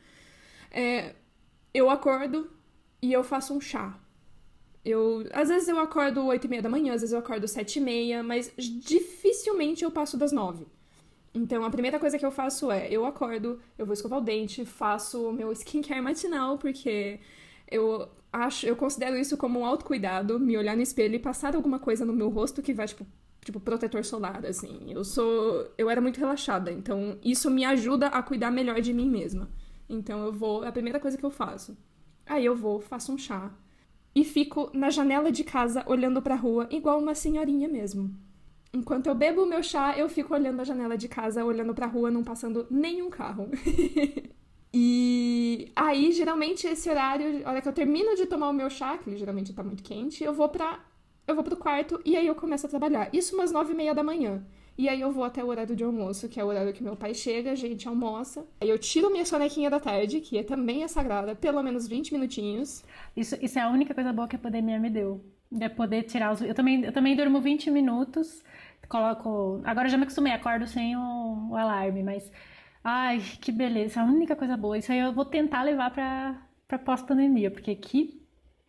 é, 0.72 1.16
eu 1.74 1.90
acordo 1.90 2.50
e 3.02 3.14
eu 3.14 3.24
faço 3.24 3.54
um 3.54 3.62
chá. 3.62 3.98
Eu, 4.84 5.26
às 5.32 5.48
vezes 5.48 5.70
eu 5.70 5.80
acordo 5.80 6.26
8 6.26 6.44
e 6.44 6.50
meia 6.50 6.62
da 6.62 6.70
manhã, 6.70 6.94
às 6.94 7.00
vezes 7.00 7.14
eu 7.14 7.20
acordo 7.20 7.48
7 7.48 7.80
e 7.80 7.82
meia, 7.82 8.22
mas 8.22 8.52
dificilmente 8.58 9.86
eu 9.86 9.92
passo 9.92 10.18
das 10.18 10.34
9. 10.34 10.75
Então, 11.36 11.66
a 11.66 11.70
primeira 11.70 12.00
coisa 12.00 12.18
que 12.18 12.26
eu 12.26 12.32
faço 12.32 12.72
é, 12.72 12.88
eu 12.90 13.06
acordo, 13.06 13.60
eu 13.78 13.86
vou 13.86 13.94
escovar 13.94 14.20
o 14.20 14.22
dente, 14.24 14.66
faço 14.66 15.30
o 15.30 15.34
meu 15.34 15.52
skincare 15.52 16.02
matinal, 16.02 16.58
porque 16.58 17.20
eu 17.70 18.08
acho, 18.32 18.66
eu 18.66 18.76
considero 18.76 19.18
isso 19.18 19.36
como 19.36 19.60
um 19.60 19.66
autocuidado, 19.66 20.40
me 20.40 20.58
olhar 20.58 20.78
no 20.78 20.82
espelho 20.82 21.16
e 21.16 21.20
passar 21.20 21.54
alguma 21.54 21.78
coisa 21.78 22.06
no 22.06 22.14
meu 22.14 22.30
rosto 22.30 22.62
que 22.62 22.74
vai, 22.74 22.88
tipo, 22.88 23.06
tipo, 23.44 23.60
protetor 23.60 24.04
solar, 24.06 24.46
assim. 24.46 24.92
Eu 24.92 25.04
sou. 25.04 25.70
Eu 25.78 25.90
era 25.90 26.02
muito 26.02 26.20
relaxada, 26.20 26.72
então 26.72 27.20
isso 27.24 27.52
me 27.52 27.66
ajuda 27.66 28.08
a 28.08 28.24
cuidar 28.24 28.50
melhor 28.50 28.80
de 28.82 28.94
mim 28.94 29.10
mesma. 29.10 29.50
Então 29.90 30.26
eu 30.26 30.32
vou. 30.32 30.64
É 30.64 30.70
a 30.70 30.72
primeira 30.72 31.00
coisa 31.02 31.18
que 31.18 31.26
eu 31.26 31.32
faço. 31.32 31.78
Aí 32.26 32.46
eu 32.46 32.56
vou, 32.56 32.80
faço 32.80 33.12
um 33.14 33.18
chá. 33.18 33.52
E 34.16 34.24
fico 34.24 34.72
na 34.74 34.90
janela 34.90 35.32
de 35.32 35.44
casa 35.44 35.84
olhando 35.86 36.22
pra 36.22 36.36
rua, 36.36 36.68
igual 36.72 37.00
uma 37.00 37.14
senhorinha 37.14 37.68
mesmo. 37.68 38.16
Enquanto 38.76 39.08
eu 39.08 39.16
bebo 39.16 39.44
o 39.44 39.46
meu 39.46 39.64
chá, 39.64 39.98
eu 39.98 40.10
fico 40.10 40.34
olhando 40.34 40.60
a 40.60 40.66
janela 40.66 40.98
de 40.98 41.08
casa, 41.08 41.46
olhando 41.46 41.74
pra 41.74 41.88
rua, 41.88 42.12
não 42.12 42.24
passando 42.24 42.68
nenhum 42.70 43.10
carro. 43.10 43.50
E 44.78 45.72
aí, 45.74 46.12
geralmente, 46.12 46.68
esse 46.68 46.90
horário, 46.90 47.48
a 47.48 47.50
hora 47.50 47.62
que 47.62 47.68
eu 47.70 47.72
termino 47.72 48.14
de 48.14 48.26
tomar 48.26 48.50
o 48.50 48.54
meu 48.54 48.70
chá, 48.70 48.98
que 48.98 49.10
ele 49.10 49.16
geralmente 49.16 49.54
tá 49.54 49.64
muito 49.64 49.82
quente, 49.82 50.22
eu 50.22 50.34
vou 50.34 50.50
pra. 50.50 50.84
Eu 51.26 51.34
vou 51.34 51.46
pro 51.46 51.56
quarto 51.56 52.02
e 52.04 52.18
aí 52.18 52.28
eu 52.28 52.36
começo 52.36 52.66
a 52.66 52.70
trabalhar. 52.70 53.10
Isso 53.14 53.36
umas 53.36 53.54
nove 53.54 53.72
e 53.72 53.76
meia 53.76 53.96
da 53.96 54.04
manhã. 54.04 54.46
E 54.78 54.90
aí 54.90 55.00
eu 55.00 55.14
vou 55.14 55.24
até 55.24 55.42
o 55.42 55.48
horário 55.48 55.78
de 55.78 55.84
almoço, 55.86 56.28
que 56.28 56.42
é 56.42 56.44
o 56.44 56.48
horário 56.48 56.74
que 56.74 56.84
meu 56.84 56.98
pai 56.98 57.14
chega, 57.14 57.52
a 57.54 57.56
gente 57.56 57.88
almoça. 57.88 58.46
Aí 58.60 58.70
eu 58.70 58.78
tiro 58.78 59.10
minha 59.10 59.26
sonequinha 59.26 59.70
da 59.70 59.80
tarde, 59.80 60.20
que 60.20 60.44
também 60.44 60.84
é 60.84 60.90
sagrada, 60.90 61.34
pelo 61.34 61.64
menos 61.64 61.88
20 61.88 62.12
minutinhos. 62.12 62.84
Isso, 63.16 63.38
isso 63.42 63.58
é 63.58 63.62
a 63.62 63.70
única 63.70 63.94
coisa 63.94 64.12
boa 64.12 64.28
que 64.28 64.36
a 64.36 64.40
pandemia 64.40 64.78
me 64.78 64.90
deu. 64.90 65.24
É 65.62 65.70
poder 65.70 66.04
tirar 66.04 66.34
os. 66.34 66.42
Eu 66.42 66.54
também, 66.54 66.84
eu 66.84 66.92
também 66.92 67.16
durmo 67.16 67.40
20 67.40 67.72
minutos, 67.72 68.44
coloco. 68.88 69.62
Agora 69.64 69.88
eu 69.88 69.92
já 69.92 69.98
me 69.98 70.04
acostumei, 70.04 70.34
acordo 70.34 70.68
sem 70.68 70.96
o, 70.96 71.50
o 71.52 71.56
alarme, 71.56 72.04
mas. 72.04 72.32
Ai, 72.84 73.20
que 73.42 73.52
beleza, 73.52 74.02
a 74.02 74.04
única 74.04 74.36
coisa 74.36 74.56
boa. 74.56 74.78
Isso 74.78 74.92
aí 74.92 75.00
eu 75.00 75.14
vou 75.14 75.26
tentar 75.26 75.64
levar 75.64 75.92
pra, 75.92 76.42
pra 76.68 76.78
pós-pandemia, 76.80 77.50
porque 77.52 77.76
que, 77.76 78.22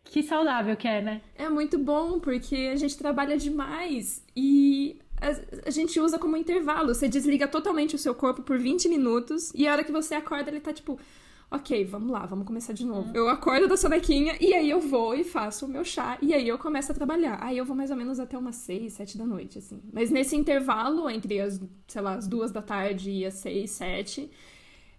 que 0.03 0.23
saudável 0.23 0.75
que 0.75 0.87
é, 0.87 1.01
né? 1.01 1.21
É 1.35 1.47
muito 1.49 1.77
bom, 1.77 2.19
porque 2.19 2.69
a 2.73 2.75
gente 2.75 2.97
trabalha 2.97 3.37
demais 3.37 4.25
e 4.35 4.99
a, 5.21 5.67
a 5.67 5.71
gente 5.71 5.99
usa 5.99 6.17
como 6.19 6.37
intervalo. 6.37 6.93
Você 6.93 7.07
desliga 7.07 7.47
totalmente 7.47 7.95
o 7.95 7.99
seu 7.99 8.15
corpo 8.15 8.41
por 8.43 8.57
20 8.57 8.89
minutos 8.89 9.51
e 9.53 9.67
a 9.67 9.71
hora 9.73 9.83
que 9.83 9.91
você 9.91 10.15
acorda, 10.15 10.49
ele 10.49 10.59
tá 10.61 10.73
tipo. 10.73 10.99
Ok, 11.49 11.85
vamos 11.85 12.11
lá, 12.11 12.25
vamos 12.25 12.45
começar 12.45 12.73
de 12.73 12.85
novo. 12.85 13.09
Eu 13.15 13.29
acordo 13.29 13.69
da 13.69 13.77
sonequinha 13.77 14.35
e 14.39 14.53
aí 14.53 14.69
eu 14.69 14.81
vou 14.81 15.15
e 15.15 15.23
faço 15.23 15.65
o 15.65 15.69
meu 15.69 15.83
chá 15.85 16.17
e 16.21 16.33
aí 16.33 16.45
eu 16.45 16.57
começo 16.57 16.91
a 16.91 16.95
trabalhar. 16.95 17.39
Aí 17.41 17.57
eu 17.57 17.63
vou 17.63 17.75
mais 17.75 17.89
ou 17.89 17.95
menos 17.95 18.19
até 18.19 18.37
umas 18.37 18.57
seis, 18.57 18.93
sete 18.93 19.17
da 19.17 19.25
noite, 19.25 19.57
assim. 19.57 19.81
Mas 19.93 20.11
nesse 20.11 20.35
intervalo 20.35 21.09
entre 21.09 21.39
as, 21.39 21.61
sei 21.87 22.01
lá, 22.01 22.15
as 22.15 22.27
duas 22.27 22.51
da 22.51 22.61
tarde 22.61 23.11
e 23.11 23.25
as 23.25 23.35
seis, 23.35 23.71
sete, 23.71 24.29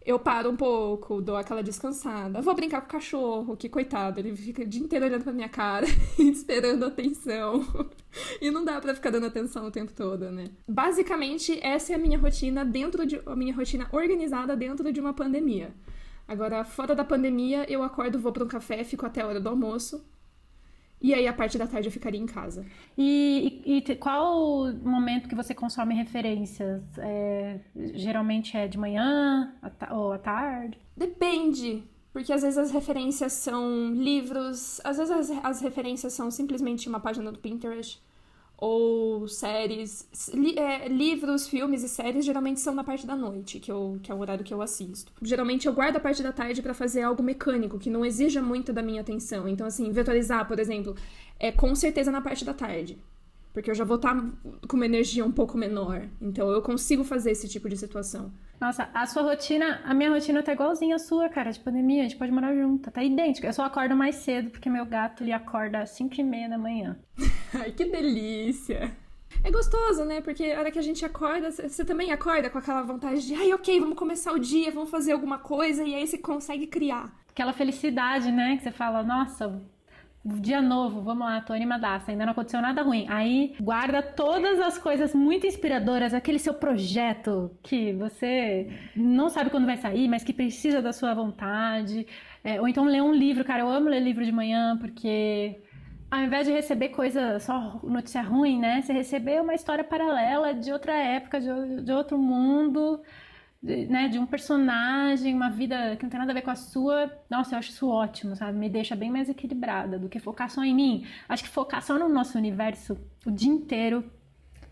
eu 0.07 0.19
paro 0.19 0.49
um 0.49 0.57
pouco, 0.57 1.21
dou 1.21 1.37
aquela 1.37 1.63
descansada. 1.63 2.41
Vou 2.41 2.55
brincar 2.55 2.81
com 2.81 2.87
o 2.87 2.91
cachorro, 2.93 3.55
que 3.55 3.69
coitado, 3.69 4.19
ele 4.19 4.35
fica 4.35 4.63
o 4.63 4.67
dia 4.67 4.81
inteiro 4.81 5.05
olhando 5.05 5.25
pra 5.25 5.35
minha 5.35 5.51
cara, 5.51 5.85
esperando 6.19 6.87
atenção. 6.87 7.63
e 8.41 8.51
não 8.51 8.65
dá 8.65 8.81
pra 8.81 8.95
ficar 8.95 9.11
dando 9.11 9.27
atenção 9.27 9.67
o 9.67 9.71
tempo 9.71 9.93
todo, 9.93 10.31
né? 10.31 10.49
Basicamente, 10.67 11.59
essa 11.63 11.93
é 11.93 11.97
a 11.97 11.99
minha 11.99 12.19
rotina 12.19 12.65
dentro 12.65 13.05
de 13.05 13.21
a 13.27 13.37
minha 13.37 13.55
rotina 13.55 13.87
organizada 13.93 14.57
dentro 14.57 14.91
de 14.91 14.99
uma 14.99 15.13
pandemia. 15.13 15.75
Agora, 16.29 16.63
fora 16.63 16.95
da 16.95 17.03
pandemia, 17.03 17.65
eu 17.73 17.83
acordo, 17.83 18.19
vou 18.19 18.31
para 18.31 18.45
um 18.45 18.49
café, 18.49 18.85
fico 18.85 19.07
até 19.07 19.23
a 19.23 19.27
hora 19.27 19.41
do 19.41 19.49
almoço. 19.49 20.05
E 21.01 21.15
aí, 21.15 21.27
a 21.27 21.33
parte 21.33 21.57
da 21.57 21.67
tarde, 21.67 21.89
eu 21.89 21.93
ficaria 21.93 22.21
em 22.21 22.27
casa. 22.27 22.67
E, 22.97 23.63
e, 23.65 23.79
e 23.79 23.97
qual 23.97 24.65
o 24.65 24.75
momento 24.75 25.29
que 25.29 25.35
você 25.35 25.55
consome 25.55 25.95
referências? 25.95 26.83
É, 26.99 27.61
geralmente 27.95 28.57
é 28.57 28.69
de 28.69 28.77
manhã 28.77 29.55
ou 29.91 30.13
à 30.13 30.19
tarde? 30.19 30.79
Depende. 30.95 31.83
Porque 32.13 32.33
às 32.33 32.43
vezes 32.43 32.59
as 32.59 32.73
referências 32.73 33.33
são 33.33 33.93
livros, 33.95 34.81
às 34.85 34.99
vezes 34.99 35.31
as, 35.31 35.45
as 35.45 35.61
referências 35.61 36.13
são 36.13 36.31
simplesmente 36.31 36.89
uma 36.89 37.01
página 37.01 37.31
do 37.31 37.39
Pinterest 37.39 38.03
ou 38.59 39.29
séries. 39.29 40.09
Li, 40.35 40.59
é, 40.59 40.89
livros, 40.89 41.49
filmes 41.49 41.85
e 41.85 41.89
séries 41.89 42.25
geralmente 42.25 42.61
são 42.61 42.75
na 42.75 42.83
parte 42.83 43.07
da 43.07 43.15
noite, 43.15 43.61
que, 43.61 43.71
eu, 43.71 43.99
que 44.03 44.11
é 44.11 44.15
o 44.15 44.19
horário 44.19 44.45
que 44.45 44.53
eu 44.53 44.61
assisto. 44.61 45.13
Geralmente 45.23 45.67
eu 45.67 45.73
guardo 45.73 45.97
a 45.97 46.01
parte 46.01 46.23
da 46.23 46.33
tarde 46.33 46.61
para 46.61 46.75
fazer 46.75 47.03
algo 47.03 47.23
mecânico, 47.23 47.79
que 47.79 47.89
não 47.89 48.05
exija 48.05 48.43
muito 48.43 48.73
da 48.73 48.83
minha 48.83 49.01
atenção. 49.01 49.49
Então, 49.49 49.67
assim, 49.67 49.93
vetorizar, 49.93 50.47
por 50.49 50.59
exemplo, 50.59 50.97
é 51.39 51.53
com 51.53 51.73
certeza 51.75 52.11
na 52.11 52.21
parte 52.21 52.45
da 52.45 52.53
tarde. 52.53 52.99
Porque 53.59 53.73
eu 53.73 53.75
já 53.75 53.83
vou 53.83 53.97
estar 53.97 54.15
tá 54.15 54.25
com 54.69 54.77
uma 54.77 54.87
energia 54.87 55.25
um 55.25 55.33
pouco 55.33 55.59
menor. 55.59 56.09
Então 56.23 56.49
eu 56.53 56.63
consigo 56.63 57.03
fazer 57.03 57.33
esse 57.33 57.49
tipo 57.49 57.69
de 57.69 57.77
situação. 57.77 58.33
Nossa, 58.61 58.89
a 58.95 59.05
sua 59.05 59.23
rotina, 59.23 59.81
a 59.85 59.93
minha 59.93 60.11
rotina 60.11 60.45
tá 60.45 60.53
igualzinha 60.53 60.95
à 60.95 60.99
sua, 61.01 61.29
cara, 61.29 61.51
de 61.51 61.59
pandemia, 61.59 62.03
a 62.03 62.05
gente 62.05 62.17
pode 62.17 62.31
morar 62.31 62.55
junto, 62.55 62.89
tá 62.89 63.03
idêntico. 63.03 63.49
Eu 63.49 63.53
só 63.53 63.65
acordo 63.65 63.97
mais 63.97 64.15
cedo, 64.15 64.51
porque 64.51 64.71
meu 64.71 64.87
gato 64.87 65.25
ele 65.25 65.33
acorda 65.33 65.81
às 65.81 65.91
5 65.91 66.21
e 66.21 66.23
meia 66.23 66.49
da 66.49 66.57
manhã. 66.57 66.97
Ai, 67.53 67.73
que 67.73 67.85
delícia! 67.85 68.97
É 69.43 69.51
gostoso, 69.51 70.05
né? 70.05 70.21
Porque 70.21 70.45
a 70.45 70.61
hora 70.61 70.71
que 70.71 70.79
a 70.79 70.83
gente 70.83 71.05
acorda, 71.05 71.51
você 71.51 71.85
também 71.85 72.13
acorda 72.13 72.49
com 72.49 72.59
aquela 72.59 72.83
vontade 72.83 73.27
de, 73.27 73.35
ai, 73.35 73.53
ok, 73.53 73.81
vamos 73.81 73.99
começar 73.99 74.33
o 74.33 74.39
dia, 74.39 74.71
vamos 74.71 74.89
fazer 74.89 75.13
alguma 75.13 75.39
coisa, 75.39 75.83
e 75.83 75.97
aí 75.97 76.07
você 76.07 76.17
consegue 76.17 76.69
criar. 76.69 77.13
Aquela 77.29 77.53
felicidade, 77.53 78.31
né? 78.31 78.57
Que 78.57 78.63
você 78.63 78.71
fala, 78.71 79.03
nossa, 79.03 79.61
dia 80.25 80.61
novo, 80.61 81.01
vamos 81.03 81.27
lá, 81.27 81.41
tô 81.41 81.53
animadaça, 81.53 82.11
ainda 82.11 82.27
não 82.27 82.33
aconteceu 82.33 82.61
nada 82.61 82.83
ruim. 82.83 83.07
Aí 83.09 83.55
guarda 83.61 84.03
todas 84.03 84.61
as 84.61 84.77
coisas 84.79 85.15
muito 85.15 85.47
inspiradoras, 85.47 86.13
aquele 86.13 86.39
seu 86.39 86.55
projeto 86.55 87.51
que 87.63 87.93
você 87.93 88.69
não 88.95 89.31
sabe 89.31 89.51
quando 89.51 89.67
vai 89.67 89.77
sair, 89.77 90.09
mas 90.09 90.25
que 90.25 90.33
precisa 90.33 90.83
da 90.83 90.93
sua 90.93 91.15
vontade. 91.15 92.07
É, 92.45 92.61
ou 92.61 92.69
então 92.69 92.85
ler 92.85 93.03
um 93.03 93.13
livro, 93.13 93.45
cara, 93.45 93.61
eu 93.63 93.69
amo 93.69 93.89
ler 93.89 94.01
livro 94.01 94.25
de 94.25 94.33
manhã 94.33 94.77
porque 94.79 95.61
ao 96.11 96.21
invés 96.21 96.47
de 96.47 96.53
receber 96.53 96.91
coisa 96.91 97.39
só 97.39 97.81
notícia 97.83 98.23
ruim, 98.23 98.59
né? 98.59 98.81
Você 98.83 98.93
receber 98.93 99.41
uma 99.41 99.55
história 99.55 99.85
paralela 99.85 100.55
de 100.55 100.73
outra 100.73 100.95
época, 100.95 101.41
de, 101.41 101.83
de 101.83 101.93
outro 101.93 102.19
mundo 102.19 103.01
né, 103.63 104.09
de 104.09 104.19
um 104.19 104.27
personagem, 104.27 105.35
uma 105.35 105.51
vida 105.51 105.97
que 105.97 106.05
não 106.05 106.11
tem 106.11 106.21
nada 106.21 106.31
a 106.31 106.35
ver 106.35 106.43
com 106.43 106.51
a 106.51 106.57
sua, 106.57 107.11
nossa, 107.29 107.55
eu 107.55 107.59
acho 107.59 107.71
isso 107.71 107.89
ótimo, 107.89 108.37
sabe? 108.37 108.57
Me 108.57 108.69
deixa 108.69 108.95
bem 108.95 109.11
mais 109.11 109.29
equilibrada 109.29 109.99
do 109.99 110.09
que 110.09 110.21
focar 110.21 110.49
só 110.49 110.65
em 110.65 110.75
mim. 110.75 111.07
Acho 111.29 111.43
que 111.43 111.49
focar 111.49 111.83
só 111.83 111.99
no 111.99 112.09
nosso 112.09 112.39
universo 112.39 112.97
o 113.27 113.31
dia 113.31 113.51
inteiro, 113.51 114.05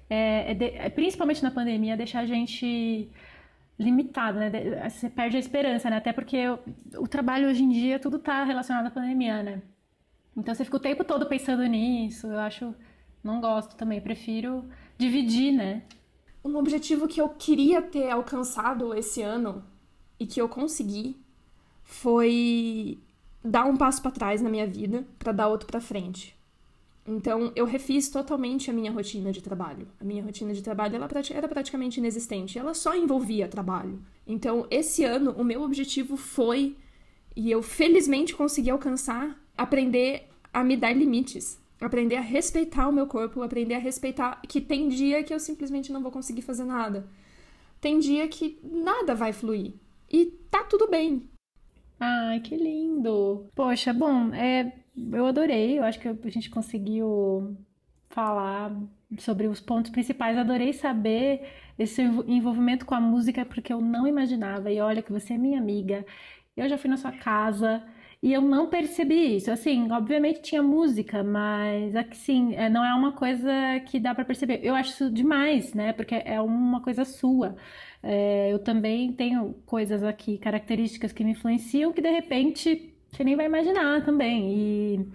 é, 0.09 0.53
é 0.53 0.55
de, 0.55 0.67
é, 0.67 0.89
principalmente 0.89 1.43
na 1.43 1.51
pandemia, 1.51 1.97
deixa 1.97 2.21
a 2.21 2.27
gente 2.27 3.11
limitado, 3.79 4.39
né? 4.39 4.51
Você 4.89 5.11
perde 5.11 5.37
a 5.37 5.41
esperança, 5.41 5.91
né? 5.91 5.97
Até 5.97 6.13
porque 6.13 6.39
o, 6.97 7.09
trabalho 7.09 7.49
hoje 7.49 7.63
em 7.63 7.69
dia 7.69 7.99
tudo 7.99 8.19
tá 8.19 8.45
relacionado 8.45 8.87
à 8.87 8.91
pandemia, 8.91 9.43
né? 9.43 9.63
Então 10.37 10.55
você 10.55 10.65
fica 10.65 10.77
o 10.77 10.81
tempo 10.81 11.05
todo 11.05 11.27
pensando 11.27 11.65
nisso. 11.67 12.29
Eu 12.29 12.39
acho, 12.39 12.75
não 13.23 13.41
gosto 13.41 13.77
também. 13.77 14.01
Prefiro 14.01 14.65
dividir, 14.97 15.53
né? 15.53 15.83
Um 16.47 16.57
objetivo 16.57 17.09
que 17.09 17.21
eu 17.21 17.29
queria 17.29 17.83
ter 17.83 18.11
alcançado 18.11 18.95
esse 18.95 19.21
ano 19.21 19.65
e 20.19 20.27
que 20.27 20.41
eu 20.41 20.49
consegui 20.49 21.17
foi 21.83 22.99
dar 23.45 23.65
um 23.65 23.77
passo 23.77 24.01
para 24.01 24.11
trás 24.11 24.41
na 24.41 24.49
minha 24.49 24.67
vida 24.67 25.07
para 25.19 25.33
dar 25.33 25.49
outro 25.49 25.67
para 25.67 25.81
frente. 25.81 26.37
Então, 27.07 27.53
eu 27.55 27.65
refiz 27.65 28.09
totalmente 28.09 28.69
a 28.69 28.73
minha 28.73 28.91
rotina 28.91 29.31
de 29.31 29.41
trabalho. 29.41 29.87
A 30.01 30.05
minha 30.05 30.25
rotina 30.25 30.53
de 30.53 30.63
trabalho 30.63 30.97
ela 30.97 31.09
era 31.31 31.49
praticamente 31.49 32.01
inexistente. 32.01 32.59
Ela 32.59 32.75
só 32.75 32.97
envolvia 32.97 33.47
trabalho. 33.47 34.03
Então, 34.27 34.67
esse 34.71 35.05
ano, 35.05 35.31
o 35.33 35.45
meu 35.45 35.63
objetivo 35.63 36.17
foi, 36.17 36.77
e 37.37 37.49
eu 37.49 37.63
felizmente 37.63 38.35
consegui 38.35 38.71
alcançar, 38.71 39.41
aprender 39.57 40.29
a 40.53 40.65
me 40.65 40.77
dar 40.77 40.93
limites 40.93 41.61
aprender 41.81 42.17
a 42.17 42.21
respeitar 42.21 42.89
o 42.89 42.93
meu 42.93 43.07
corpo, 43.07 43.43
aprender 43.43 43.75
a 43.75 43.79
respeitar 43.79 44.41
que 44.49 44.61
tem 44.61 44.89
dia 44.89 45.23
que 45.23 45.33
eu 45.33 45.39
simplesmente 45.39 45.93
não 45.93 46.03
vou 46.03 46.11
conseguir 46.11 46.43
fazer 46.43 46.65
nada. 46.65 47.07
Tem 47.81 47.99
dia 47.99 48.27
que 48.29 48.59
nada 48.63 49.15
vai 49.15 49.33
fluir. 49.33 49.75
E 50.11 50.27
tá 50.51 50.65
tudo 50.65 50.89
bem. 50.89 51.29
Ai, 52.01 52.41
que 52.41 52.57
lindo. 52.57 53.49
Poxa, 53.55 53.93
bom, 53.93 54.33
é, 54.35 54.73
eu 55.13 55.27
adorei. 55.27 55.79
Eu 55.79 55.85
acho 55.85 56.01
que 56.01 56.09
a 56.09 56.15
gente 56.29 56.51
conseguiu 56.51 57.57
falar 58.09 58.75
sobre 59.19 59.47
os 59.47 59.61
pontos 59.61 59.91
principais. 59.91 60.39
Adorei 60.39 60.73
saber 60.73 61.47
esse 61.79 62.03
envolvimento 62.03 62.87
com 62.87 62.95
a 62.95 63.01
música 63.01 63.45
porque 63.45 63.73
eu 63.73 63.81
não 63.81 64.07
imaginava. 64.07 64.71
E 64.71 64.81
olha 64.81 65.03
que 65.03 65.13
você 65.13 65.35
é 65.35 65.39
minha 65.39 65.59
amiga. 65.59 66.05
Eu 66.57 66.69
já 66.69 66.79
fui 66.79 66.89
na 66.89 66.97
sua 66.97 67.13
casa, 67.13 67.83
e 68.23 68.33
eu 68.33 68.41
não 68.41 68.69
percebi 68.69 69.37
isso. 69.37 69.51
Assim, 69.51 69.91
obviamente 69.93 70.43
tinha 70.43 70.63
música, 70.63 71.23
mas 71.23 71.95
assim, 71.97 72.57
não 72.71 72.85
é 72.85 72.95
uma 72.95 73.13
coisa 73.13 73.51
que 73.87 74.01
dá 74.01 74.15
para 74.15 74.25
perceber. 74.25 74.61
Eu 74.63 74.75
acho 74.75 74.91
isso 74.91 75.11
demais, 75.11 75.75
né? 75.75 75.93
Porque 75.93 76.15
é 76.15 76.41
uma 76.41 76.81
coisa 76.81 77.05
sua. 77.05 77.57
É, 78.03 78.53
eu 78.53 78.59
também 78.59 79.13
tenho 79.13 79.55
coisas 79.67 80.03
aqui, 80.03 80.39
características 80.39 81.13
que 81.13 81.25
me 81.25 81.33
influenciam 81.33 81.93
que 81.93 82.01
de 82.01 82.11
repente 82.11 82.95
você 83.11 83.25
nem 83.25 83.37
vai 83.37 83.47
imaginar 83.47 84.05
também. 84.05 84.53
E, 84.55 85.09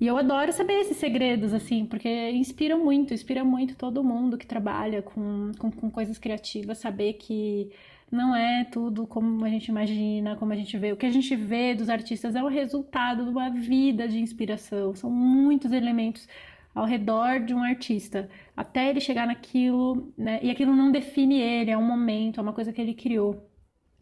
e 0.00 0.06
eu 0.06 0.16
adoro 0.16 0.52
saber 0.52 0.74
esses 0.80 0.96
segredos, 0.96 1.52
assim, 1.52 1.84
porque 1.84 2.30
inspiram 2.30 2.82
muito, 2.84 3.12
inspira 3.12 3.44
muito 3.44 3.76
todo 3.76 4.04
mundo 4.04 4.38
que 4.38 4.46
trabalha 4.46 5.02
com, 5.02 5.52
com, 5.58 5.70
com 5.70 5.90
coisas 5.90 6.18
criativas, 6.18 6.78
saber 6.78 7.14
que 7.14 7.70
não 8.10 8.34
é 8.34 8.64
tudo 8.64 9.06
como 9.06 9.44
a 9.44 9.48
gente 9.48 9.68
imagina, 9.68 10.36
como 10.36 10.52
a 10.52 10.56
gente 10.56 10.76
vê. 10.78 10.92
O 10.92 10.96
que 10.96 11.06
a 11.06 11.10
gente 11.10 11.34
vê 11.36 11.74
dos 11.74 11.88
artistas 11.88 12.34
é 12.34 12.42
o 12.42 12.48
resultado 12.48 13.24
de 13.24 13.30
uma 13.30 13.50
vida 13.50 14.08
de 14.08 14.18
inspiração. 14.18 14.94
São 14.94 15.10
muitos 15.10 15.72
elementos 15.72 16.26
ao 16.74 16.86
redor 16.86 17.40
de 17.40 17.54
um 17.54 17.62
artista, 17.62 18.28
até 18.56 18.88
ele 18.88 19.00
chegar 19.00 19.26
naquilo, 19.26 20.12
né? 20.16 20.38
E 20.42 20.50
aquilo 20.50 20.74
não 20.76 20.92
define 20.92 21.40
ele, 21.40 21.70
é 21.70 21.76
um 21.78 21.82
momento, 21.86 22.38
é 22.38 22.42
uma 22.42 22.52
coisa 22.52 22.72
que 22.72 22.80
ele 22.80 22.94
criou. 22.94 23.48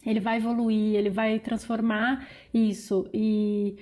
Ele 0.05 0.19
vai 0.19 0.37
evoluir, 0.37 0.95
ele 0.95 1.09
vai 1.09 1.39
transformar 1.39 2.27
isso. 2.53 3.09
E, 3.13 3.77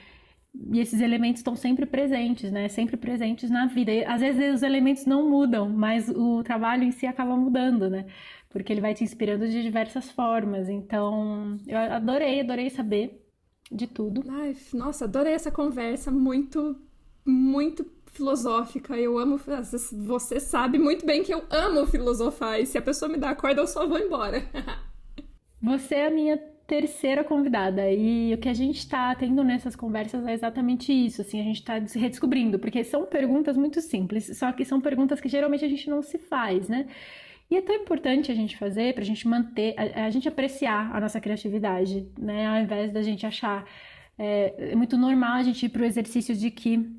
e 0.72 0.80
esses 0.80 1.02
elementos 1.02 1.40
estão 1.40 1.56
sempre 1.56 1.86
presentes, 1.86 2.52
né? 2.52 2.68
Sempre 2.70 2.98
presentes 2.98 3.50
na 3.50 3.66
vida. 3.68 3.92
E, 3.92 4.06
às 4.06 4.22
vezes 4.22 4.56
os 4.56 4.64
elementos 4.64 5.06
não 5.06 5.30
mudam, 5.30 5.70
mas 5.70 6.10
o 6.10 6.42
trabalho 6.44 6.84
em 6.84 6.92
si 6.92 7.06
acaba 7.06 7.36
mudando, 7.36 7.90
né? 7.90 8.06
Porque 8.56 8.72
ele 8.72 8.80
vai 8.80 8.94
te 8.94 9.04
inspirando 9.04 9.50
de 9.50 9.62
diversas 9.62 10.10
formas. 10.10 10.70
Então, 10.70 11.58
eu 11.68 11.78
adorei, 11.78 12.40
adorei 12.40 12.70
saber 12.70 13.22
de 13.70 13.86
tudo. 13.86 14.24
Ai, 14.30 14.56
nossa, 14.74 15.04
adorei 15.04 15.34
essa 15.34 15.52
conversa, 15.52 16.10
muito, 16.10 16.74
muito 17.26 17.86
filosófica. 18.14 18.96
Eu 18.96 19.18
amo. 19.18 19.38
Você 20.08 20.40
sabe 20.40 20.80
muito 20.80 21.06
bem 21.06 21.22
que 21.22 21.34
eu 21.34 21.44
amo 21.50 21.86
filosofar. 21.86 22.58
E 22.58 22.66
se 22.66 22.78
a 22.78 22.82
pessoa 22.82 23.12
me 23.12 23.18
dá 23.18 23.32
a 23.32 23.36
corda, 23.36 23.60
eu 23.60 23.68
só 23.68 23.86
vou 23.86 24.00
embora. 24.00 24.42
Você 25.62 25.96
é 25.96 26.08
a 26.08 26.12
minha 26.12 26.38
terceira 26.66 27.26
convidada. 27.26 27.92
E 27.92 28.34
o 28.34 28.38
que 28.38 28.48
a 28.48 28.54
gente 28.54 28.78
está 28.78 29.14
tendo 29.16 29.44
nessas 29.44 29.76
conversas 29.76 30.26
é 30.26 30.32
exatamente 30.32 30.94
isso. 30.94 31.22
Assim, 31.22 31.42
a 31.42 31.44
gente 31.44 31.58
está 31.58 31.86
se 31.86 32.00
redescobrindo, 32.00 32.58
porque 32.58 32.86
são 32.86 33.06
perguntas 33.06 33.58
muito 33.58 33.82
simples, 33.82 34.38
só 34.38 34.54
que 34.54 34.64
são 34.64 34.80
perguntas 34.80 35.20
que 35.20 35.28
geralmente 35.28 35.66
a 35.66 35.68
gente 35.68 35.90
não 35.90 36.02
se 36.02 36.18
faz, 36.18 36.70
né? 36.70 36.88
E 37.50 37.56
é 37.58 37.62
tão 37.62 37.76
importante 37.76 38.32
a 38.32 38.36
gente 38.36 38.58
fazer 38.58 38.94
para 38.94 39.04
a 39.04 39.06
gente 39.06 39.28
manter, 39.28 39.76
a, 39.78 40.06
a, 40.06 40.10
gente 40.10 40.28
apreciar 40.28 40.96
a 40.96 41.00
nossa 41.00 41.22
criatividade, 41.22 42.08
né? 42.18 42.48
Ao 42.48 42.58
invés 42.58 42.92
da 42.92 43.02
gente 43.02 43.26
achar. 43.26 43.66
É, 44.18 44.72
é 44.72 44.76
muito 44.76 44.98
normal 44.98 45.34
a 45.34 45.44
gente 45.44 45.66
ir 45.66 45.70
para 45.70 45.82
o 45.82 45.86
exercício 45.86 46.34
de 46.36 46.50
que 46.50 46.90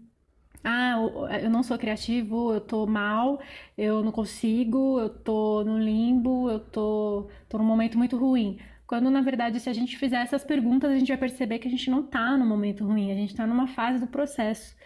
ah, 0.62 0.96
eu 1.42 1.48
não 1.48 1.62
sou 1.62 1.78
criativo, 1.78 2.52
eu 2.52 2.60
tô 2.60 2.86
mal, 2.86 3.40
eu 3.78 4.02
não 4.02 4.10
consigo, 4.10 4.98
eu 5.00 5.08
tô 5.08 5.62
no 5.64 5.78
limbo, 5.78 6.50
eu 6.50 6.58
tô, 6.58 7.28
tô 7.48 7.58
num 7.58 7.64
momento 7.64 7.96
muito 7.96 8.16
ruim. 8.16 8.58
Quando, 8.86 9.10
na 9.10 9.20
verdade, 9.20 9.60
se 9.60 9.70
a 9.70 9.72
gente 9.72 9.96
fizer 9.96 10.22
essas 10.22 10.44
perguntas, 10.44 10.90
a 10.90 10.98
gente 10.98 11.08
vai 11.08 11.16
perceber 11.18 11.58
que 11.58 11.68
a 11.68 11.70
gente 11.70 11.90
não 11.90 12.00
está 12.00 12.36
no 12.36 12.44
momento 12.44 12.84
ruim, 12.84 13.12
a 13.12 13.14
gente 13.14 13.30
está 13.30 13.46
numa 13.46 13.68
fase 13.68 14.00
do 14.00 14.06
processo. 14.08 14.76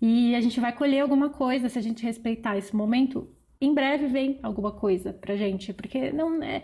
E 0.00 0.34
a 0.34 0.40
gente 0.40 0.60
vai 0.60 0.72
colher 0.72 1.00
alguma 1.00 1.30
coisa 1.30 1.68
se 1.68 1.78
a 1.78 1.82
gente 1.82 2.02
respeitar 2.02 2.56
esse 2.56 2.74
momento. 2.74 3.28
Em 3.60 3.72
breve 3.72 4.06
vem 4.06 4.38
alguma 4.42 4.72
coisa 4.72 5.12
pra 5.12 5.36
gente, 5.36 5.72
porque 5.72 6.12
não 6.12 6.42
é, 6.42 6.62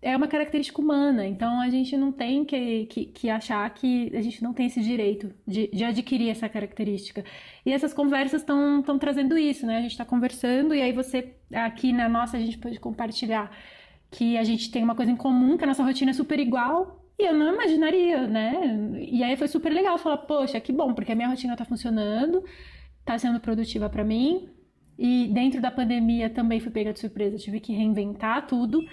é 0.00 0.16
uma 0.16 0.28
característica 0.28 0.80
humana, 0.80 1.26
então 1.26 1.60
a 1.60 1.68
gente 1.70 1.96
não 1.96 2.12
tem 2.12 2.44
que, 2.44 2.86
que, 2.86 3.04
que 3.06 3.30
achar 3.30 3.68
que 3.70 4.14
a 4.14 4.20
gente 4.20 4.42
não 4.42 4.52
tem 4.52 4.66
esse 4.66 4.80
direito 4.80 5.32
de, 5.46 5.68
de 5.68 5.84
adquirir 5.84 6.30
essa 6.30 6.48
característica. 6.48 7.24
E 7.64 7.72
essas 7.72 7.92
conversas 7.92 8.42
estão 8.42 8.98
trazendo 8.98 9.36
isso, 9.36 9.66
né? 9.66 9.78
A 9.78 9.80
gente 9.80 9.92
está 9.92 10.04
conversando 10.04 10.74
e 10.74 10.82
aí 10.82 10.92
você, 10.92 11.34
aqui 11.52 11.92
na 11.92 12.08
nossa, 12.08 12.36
a 12.36 12.40
gente 12.40 12.58
pode 12.58 12.78
compartilhar 12.78 13.50
que 14.10 14.36
a 14.36 14.44
gente 14.44 14.70
tem 14.70 14.82
uma 14.82 14.94
coisa 14.94 15.10
em 15.12 15.16
comum, 15.16 15.56
que 15.56 15.64
a 15.64 15.66
nossa 15.66 15.82
rotina 15.82 16.10
é 16.10 16.14
super 16.14 16.38
igual, 16.38 17.04
e 17.18 17.24
eu 17.26 17.34
não 17.34 17.52
imaginaria, 17.54 18.26
né? 18.26 18.98
E 19.00 19.22
aí 19.22 19.36
foi 19.36 19.48
super 19.48 19.72
legal 19.72 19.98
falar, 19.98 20.18
poxa, 20.18 20.60
que 20.60 20.72
bom, 20.72 20.94
porque 20.94 21.12
a 21.12 21.14
minha 21.14 21.28
rotina 21.28 21.56
tá 21.56 21.64
funcionando, 21.64 22.44
tá 23.04 23.18
sendo 23.18 23.40
produtiva 23.40 23.90
para 23.90 24.04
mim, 24.04 24.48
e 24.98 25.28
dentro 25.28 25.60
da 25.60 25.70
pandemia 25.70 26.28
também 26.28 26.58
fui 26.58 26.72
pega 26.72 26.92
de 26.92 26.98
surpresa, 26.98 27.38
tive 27.38 27.60
que 27.60 27.72
reinventar 27.72 28.46
tudo. 28.46 28.84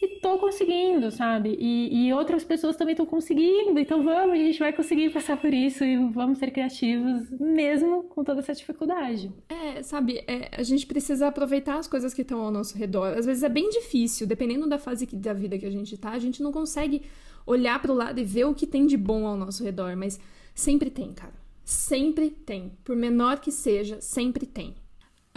E 0.00 0.20
tô 0.20 0.38
conseguindo, 0.38 1.10
sabe? 1.10 1.56
E, 1.58 2.06
e 2.06 2.12
outras 2.12 2.44
pessoas 2.44 2.76
também 2.76 2.92
estão 2.92 3.04
conseguindo. 3.04 3.80
Então 3.80 4.04
vamos, 4.04 4.34
a 4.34 4.36
gente 4.36 4.58
vai 4.60 4.72
conseguir 4.72 5.10
passar 5.10 5.36
por 5.36 5.52
isso 5.52 5.84
e 5.84 5.96
vamos 6.12 6.38
ser 6.38 6.52
criativos, 6.52 7.28
mesmo 7.40 8.04
com 8.04 8.22
toda 8.22 8.38
essa 8.38 8.54
dificuldade. 8.54 9.32
É, 9.48 9.82
sabe, 9.82 10.22
é, 10.28 10.50
a 10.56 10.62
gente 10.62 10.86
precisa 10.86 11.26
aproveitar 11.26 11.78
as 11.78 11.88
coisas 11.88 12.14
que 12.14 12.22
estão 12.22 12.40
ao 12.40 12.52
nosso 12.52 12.78
redor. 12.78 13.18
Às 13.18 13.26
vezes 13.26 13.42
é 13.42 13.48
bem 13.48 13.68
difícil, 13.70 14.24
dependendo 14.24 14.68
da 14.68 14.78
fase 14.78 15.04
da 15.06 15.32
vida 15.32 15.58
que 15.58 15.66
a 15.66 15.70
gente 15.70 15.98
tá, 15.98 16.10
a 16.10 16.18
gente 16.20 16.44
não 16.44 16.52
consegue 16.52 17.02
olhar 17.44 17.82
para 17.82 17.90
o 17.90 17.94
lado 17.94 18.20
e 18.20 18.24
ver 18.24 18.44
o 18.44 18.54
que 18.54 18.68
tem 18.68 18.86
de 18.86 18.96
bom 18.96 19.26
ao 19.26 19.36
nosso 19.36 19.64
redor, 19.64 19.96
mas 19.96 20.20
sempre 20.54 20.90
tem, 20.90 21.12
cara. 21.12 21.34
Sempre 21.64 22.30
tem. 22.30 22.72
Por 22.84 22.94
menor 22.94 23.40
que 23.40 23.50
seja, 23.50 24.00
sempre 24.00 24.46
tem. 24.46 24.76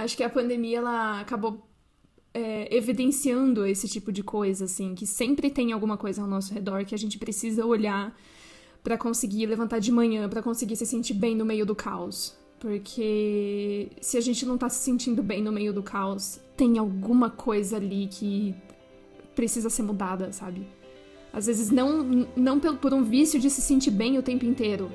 Acho 0.03 0.17
que 0.17 0.23
a 0.23 0.29
pandemia 0.29 0.79
ela 0.79 1.21
acabou 1.21 1.67
é, 2.33 2.75
evidenciando 2.75 3.65
esse 3.65 3.87
tipo 3.87 4.11
de 4.11 4.23
coisa, 4.23 4.65
assim, 4.65 4.95
que 4.95 5.05
sempre 5.05 5.49
tem 5.49 5.71
alguma 5.71 5.95
coisa 5.95 6.21
ao 6.21 6.27
nosso 6.27 6.53
redor 6.53 6.85
que 6.85 6.95
a 6.95 6.97
gente 6.97 7.19
precisa 7.19 7.65
olhar 7.65 8.15
para 8.83 8.97
conseguir 8.97 9.45
levantar 9.45 9.79
de 9.79 9.91
manhã, 9.91 10.27
para 10.27 10.41
conseguir 10.41 10.75
se 10.75 10.85
sentir 10.85 11.13
bem 11.13 11.35
no 11.35 11.45
meio 11.45 11.65
do 11.65 11.75
caos. 11.75 12.35
Porque 12.59 13.89
se 14.01 14.17
a 14.17 14.21
gente 14.21 14.45
não 14.45 14.57
tá 14.57 14.69
se 14.69 14.83
sentindo 14.83 15.21
bem 15.21 15.41
no 15.41 15.51
meio 15.51 15.73
do 15.73 15.83
caos, 15.83 16.39
tem 16.57 16.77
alguma 16.77 17.29
coisa 17.29 17.77
ali 17.77 18.07
que 18.07 18.55
precisa 19.35 19.69
ser 19.69 19.83
mudada, 19.83 20.31
sabe? 20.31 20.67
Às 21.33 21.45
vezes 21.45 21.69
não, 21.69 22.27
não 22.35 22.59
por 22.59 22.93
um 22.93 23.03
vício 23.03 23.39
de 23.39 23.49
se 23.49 23.61
sentir 23.61 23.91
bem 23.91 24.17
o 24.17 24.23
tempo 24.23 24.45
inteiro, 24.45 24.91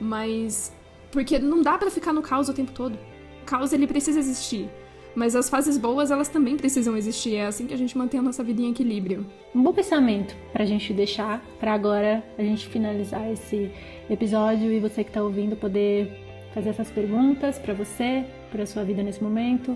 mas 0.00 0.72
porque 1.12 1.38
não 1.38 1.62
dá 1.62 1.78
para 1.78 1.90
ficar 1.90 2.12
no 2.12 2.22
caos 2.22 2.48
o 2.48 2.54
tempo 2.54 2.72
todo. 2.72 2.98
Caos 3.46 3.72
ele 3.72 3.86
precisa 3.86 4.18
existir. 4.18 4.68
Mas 5.14 5.34
as 5.34 5.48
fases 5.48 5.78
boas, 5.78 6.10
elas 6.10 6.28
também 6.28 6.58
precisam 6.58 6.94
existir. 6.94 7.36
É 7.36 7.46
assim 7.46 7.66
que 7.66 7.72
a 7.72 7.78
gente 7.78 7.96
mantém 7.96 8.20
a 8.20 8.22
nossa 8.22 8.44
vida 8.44 8.60
em 8.60 8.70
equilíbrio. 8.70 9.26
Um 9.54 9.62
bom 9.62 9.72
pensamento 9.72 10.36
pra 10.52 10.66
gente 10.66 10.92
deixar, 10.92 11.42
para 11.58 11.72
agora 11.72 12.22
a 12.36 12.42
gente 12.42 12.68
finalizar 12.68 13.26
esse 13.32 13.70
episódio 14.10 14.70
e 14.70 14.78
você 14.78 15.02
que 15.02 15.10
tá 15.10 15.22
ouvindo 15.22 15.56
poder 15.56 16.12
fazer 16.52 16.68
essas 16.68 16.90
perguntas 16.90 17.58
para 17.58 17.72
você, 17.72 18.26
para 18.50 18.66
sua 18.66 18.84
vida 18.84 19.02
nesse 19.02 19.22
momento 19.22 19.74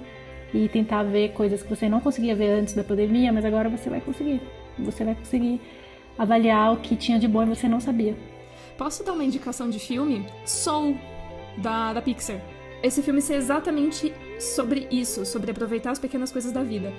e 0.52 0.68
tentar 0.68 1.04
ver 1.04 1.32
coisas 1.32 1.62
que 1.62 1.70
você 1.70 1.88
não 1.88 2.00
conseguia 2.00 2.34
ver 2.34 2.50
antes 2.50 2.74
da 2.74 2.84
pandemia, 2.84 3.32
mas 3.32 3.44
agora 3.44 3.70
você 3.70 3.88
vai 3.88 4.00
conseguir. 4.02 4.42
Você 4.78 5.04
vai 5.04 5.14
conseguir 5.14 5.58
avaliar 6.18 6.74
o 6.74 6.78
que 6.78 6.96
tinha 6.96 7.18
de 7.18 7.26
bom 7.26 7.44
e 7.44 7.46
você 7.46 7.66
não 7.66 7.80
sabia. 7.80 8.14
Posso 8.76 9.04
dar 9.04 9.12
uma 9.12 9.24
indicação 9.24 9.70
de 9.70 9.78
filme? 9.78 10.26
Soul, 10.44 10.96
da, 11.56 11.94
da 11.94 12.02
Pixar. 12.02 12.40
Esse 12.82 13.02
filme 13.02 13.20
é 13.28 13.36
exatamente 13.36 14.12
sobre 14.38 14.88
isso, 14.90 15.26
sobre 15.26 15.50
aproveitar 15.50 15.90
as 15.90 15.98
pequenas 15.98 16.32
coisas 16.32 16.50
da 16.50 16.62
vida. 16.62 16.90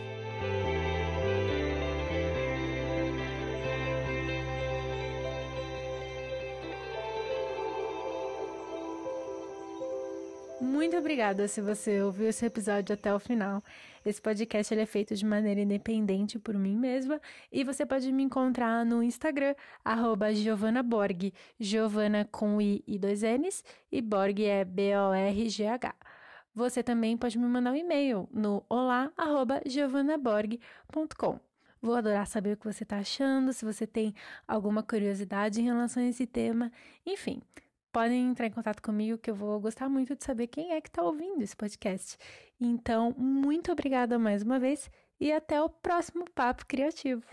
Muito 10.82 10.98
obrigada 10.98 11.48
se 11.48 11.62
você 11.62 12.02
ouviu 12.02 12.28
esse 12.30 12.44
episódio 12.44 12.96
até 12.96 13.14
o 13.14 13.20
final. 13.20 13.64
Esse 14.04 14.20
podcast 14.20 14.74
ele 14.74 14.82
é 14.82 14.86
feito 14.88 15.14
de 15.14 15.24
maneira 15.24 15.62
independente 15.62 16.40
por 16.40 16.56
mim 16.56 16.76
mesma 16.76 17.22
e 17.52 17.64
você 17.64 17.86
pode 17.86 18.12
me 18.12 18.24
encontrar 18.24 18.84
no 18.84 19.04
Instagram, 19.04 19.54
arroba 19.86 20.34
Giovana 20.34 20.84
com 22.32 22.60
I 22.60 22.84
e 22.88 22.98
dois 22.98 23.22
N's 23.22 23.64
e 23.92 24.02
Borg 24.02 24.44
é 24.44 24.66
B-O-R-G-H. 24.66 25.94
Você 26.56 26.82
também 26.82 27.16
pode 27.16 27.38
me 27.38 27.46
mandar 27.46 27.74
um 27.74 27.76
e-mail 27.76 28.28
no 28.34 28.66
olá@giovanaborg.com. 28.68 31.40
Vou 31.80 31.94
adorar 31.94 32.26
saber 32.26 32.54
o 32.54 32.58
que 32.58 32.66
você 32.66 32.82
está 32.82 32.98
achando, 32.98 33.54
se 33.54 33.64
você 33.64 33.86
tem 33.86 34.16
alguma 34.48 34.82
curiosidade 34.82 35.62
em 35.62 35.66
relação 35.66 36.02
a 36.02 36.08
esse 36.08 36.26
tema. 36.26 36.72
Enfim, 37.06 37.40
podem 37.92 38.30
entrar 38.30 38.48
em 38.48 38.52
contato 38.52 38.82
comigo 38.82 39.18
que 39.18 39.30
eu 39.30 39.36
vou 39.36 39.60
gostar 39.60 39.90
muito 39.90 40.16
de 40.16 40.24
saber 40.24 40.48
quem 40.48 40.72
é 40.72 40.82
que 40.82 40.90
está 40.90 41.04
ouvindo 41.04 41.42
esse 41.42 41.56
podcast. 41.56 42.18
Então, 42.60 43.14
muito 43.18 43.72
obrigada 43.72 44.18
mais 44.18 44.44
uma 44.44 44.60
vez 44.60 44.90
e 45.20 45.32
até 45.32 45.62
o 45.62 45.70
próximo 45.70 46.26
Papo 46.34 46.66
Criativo. 46.66 47.24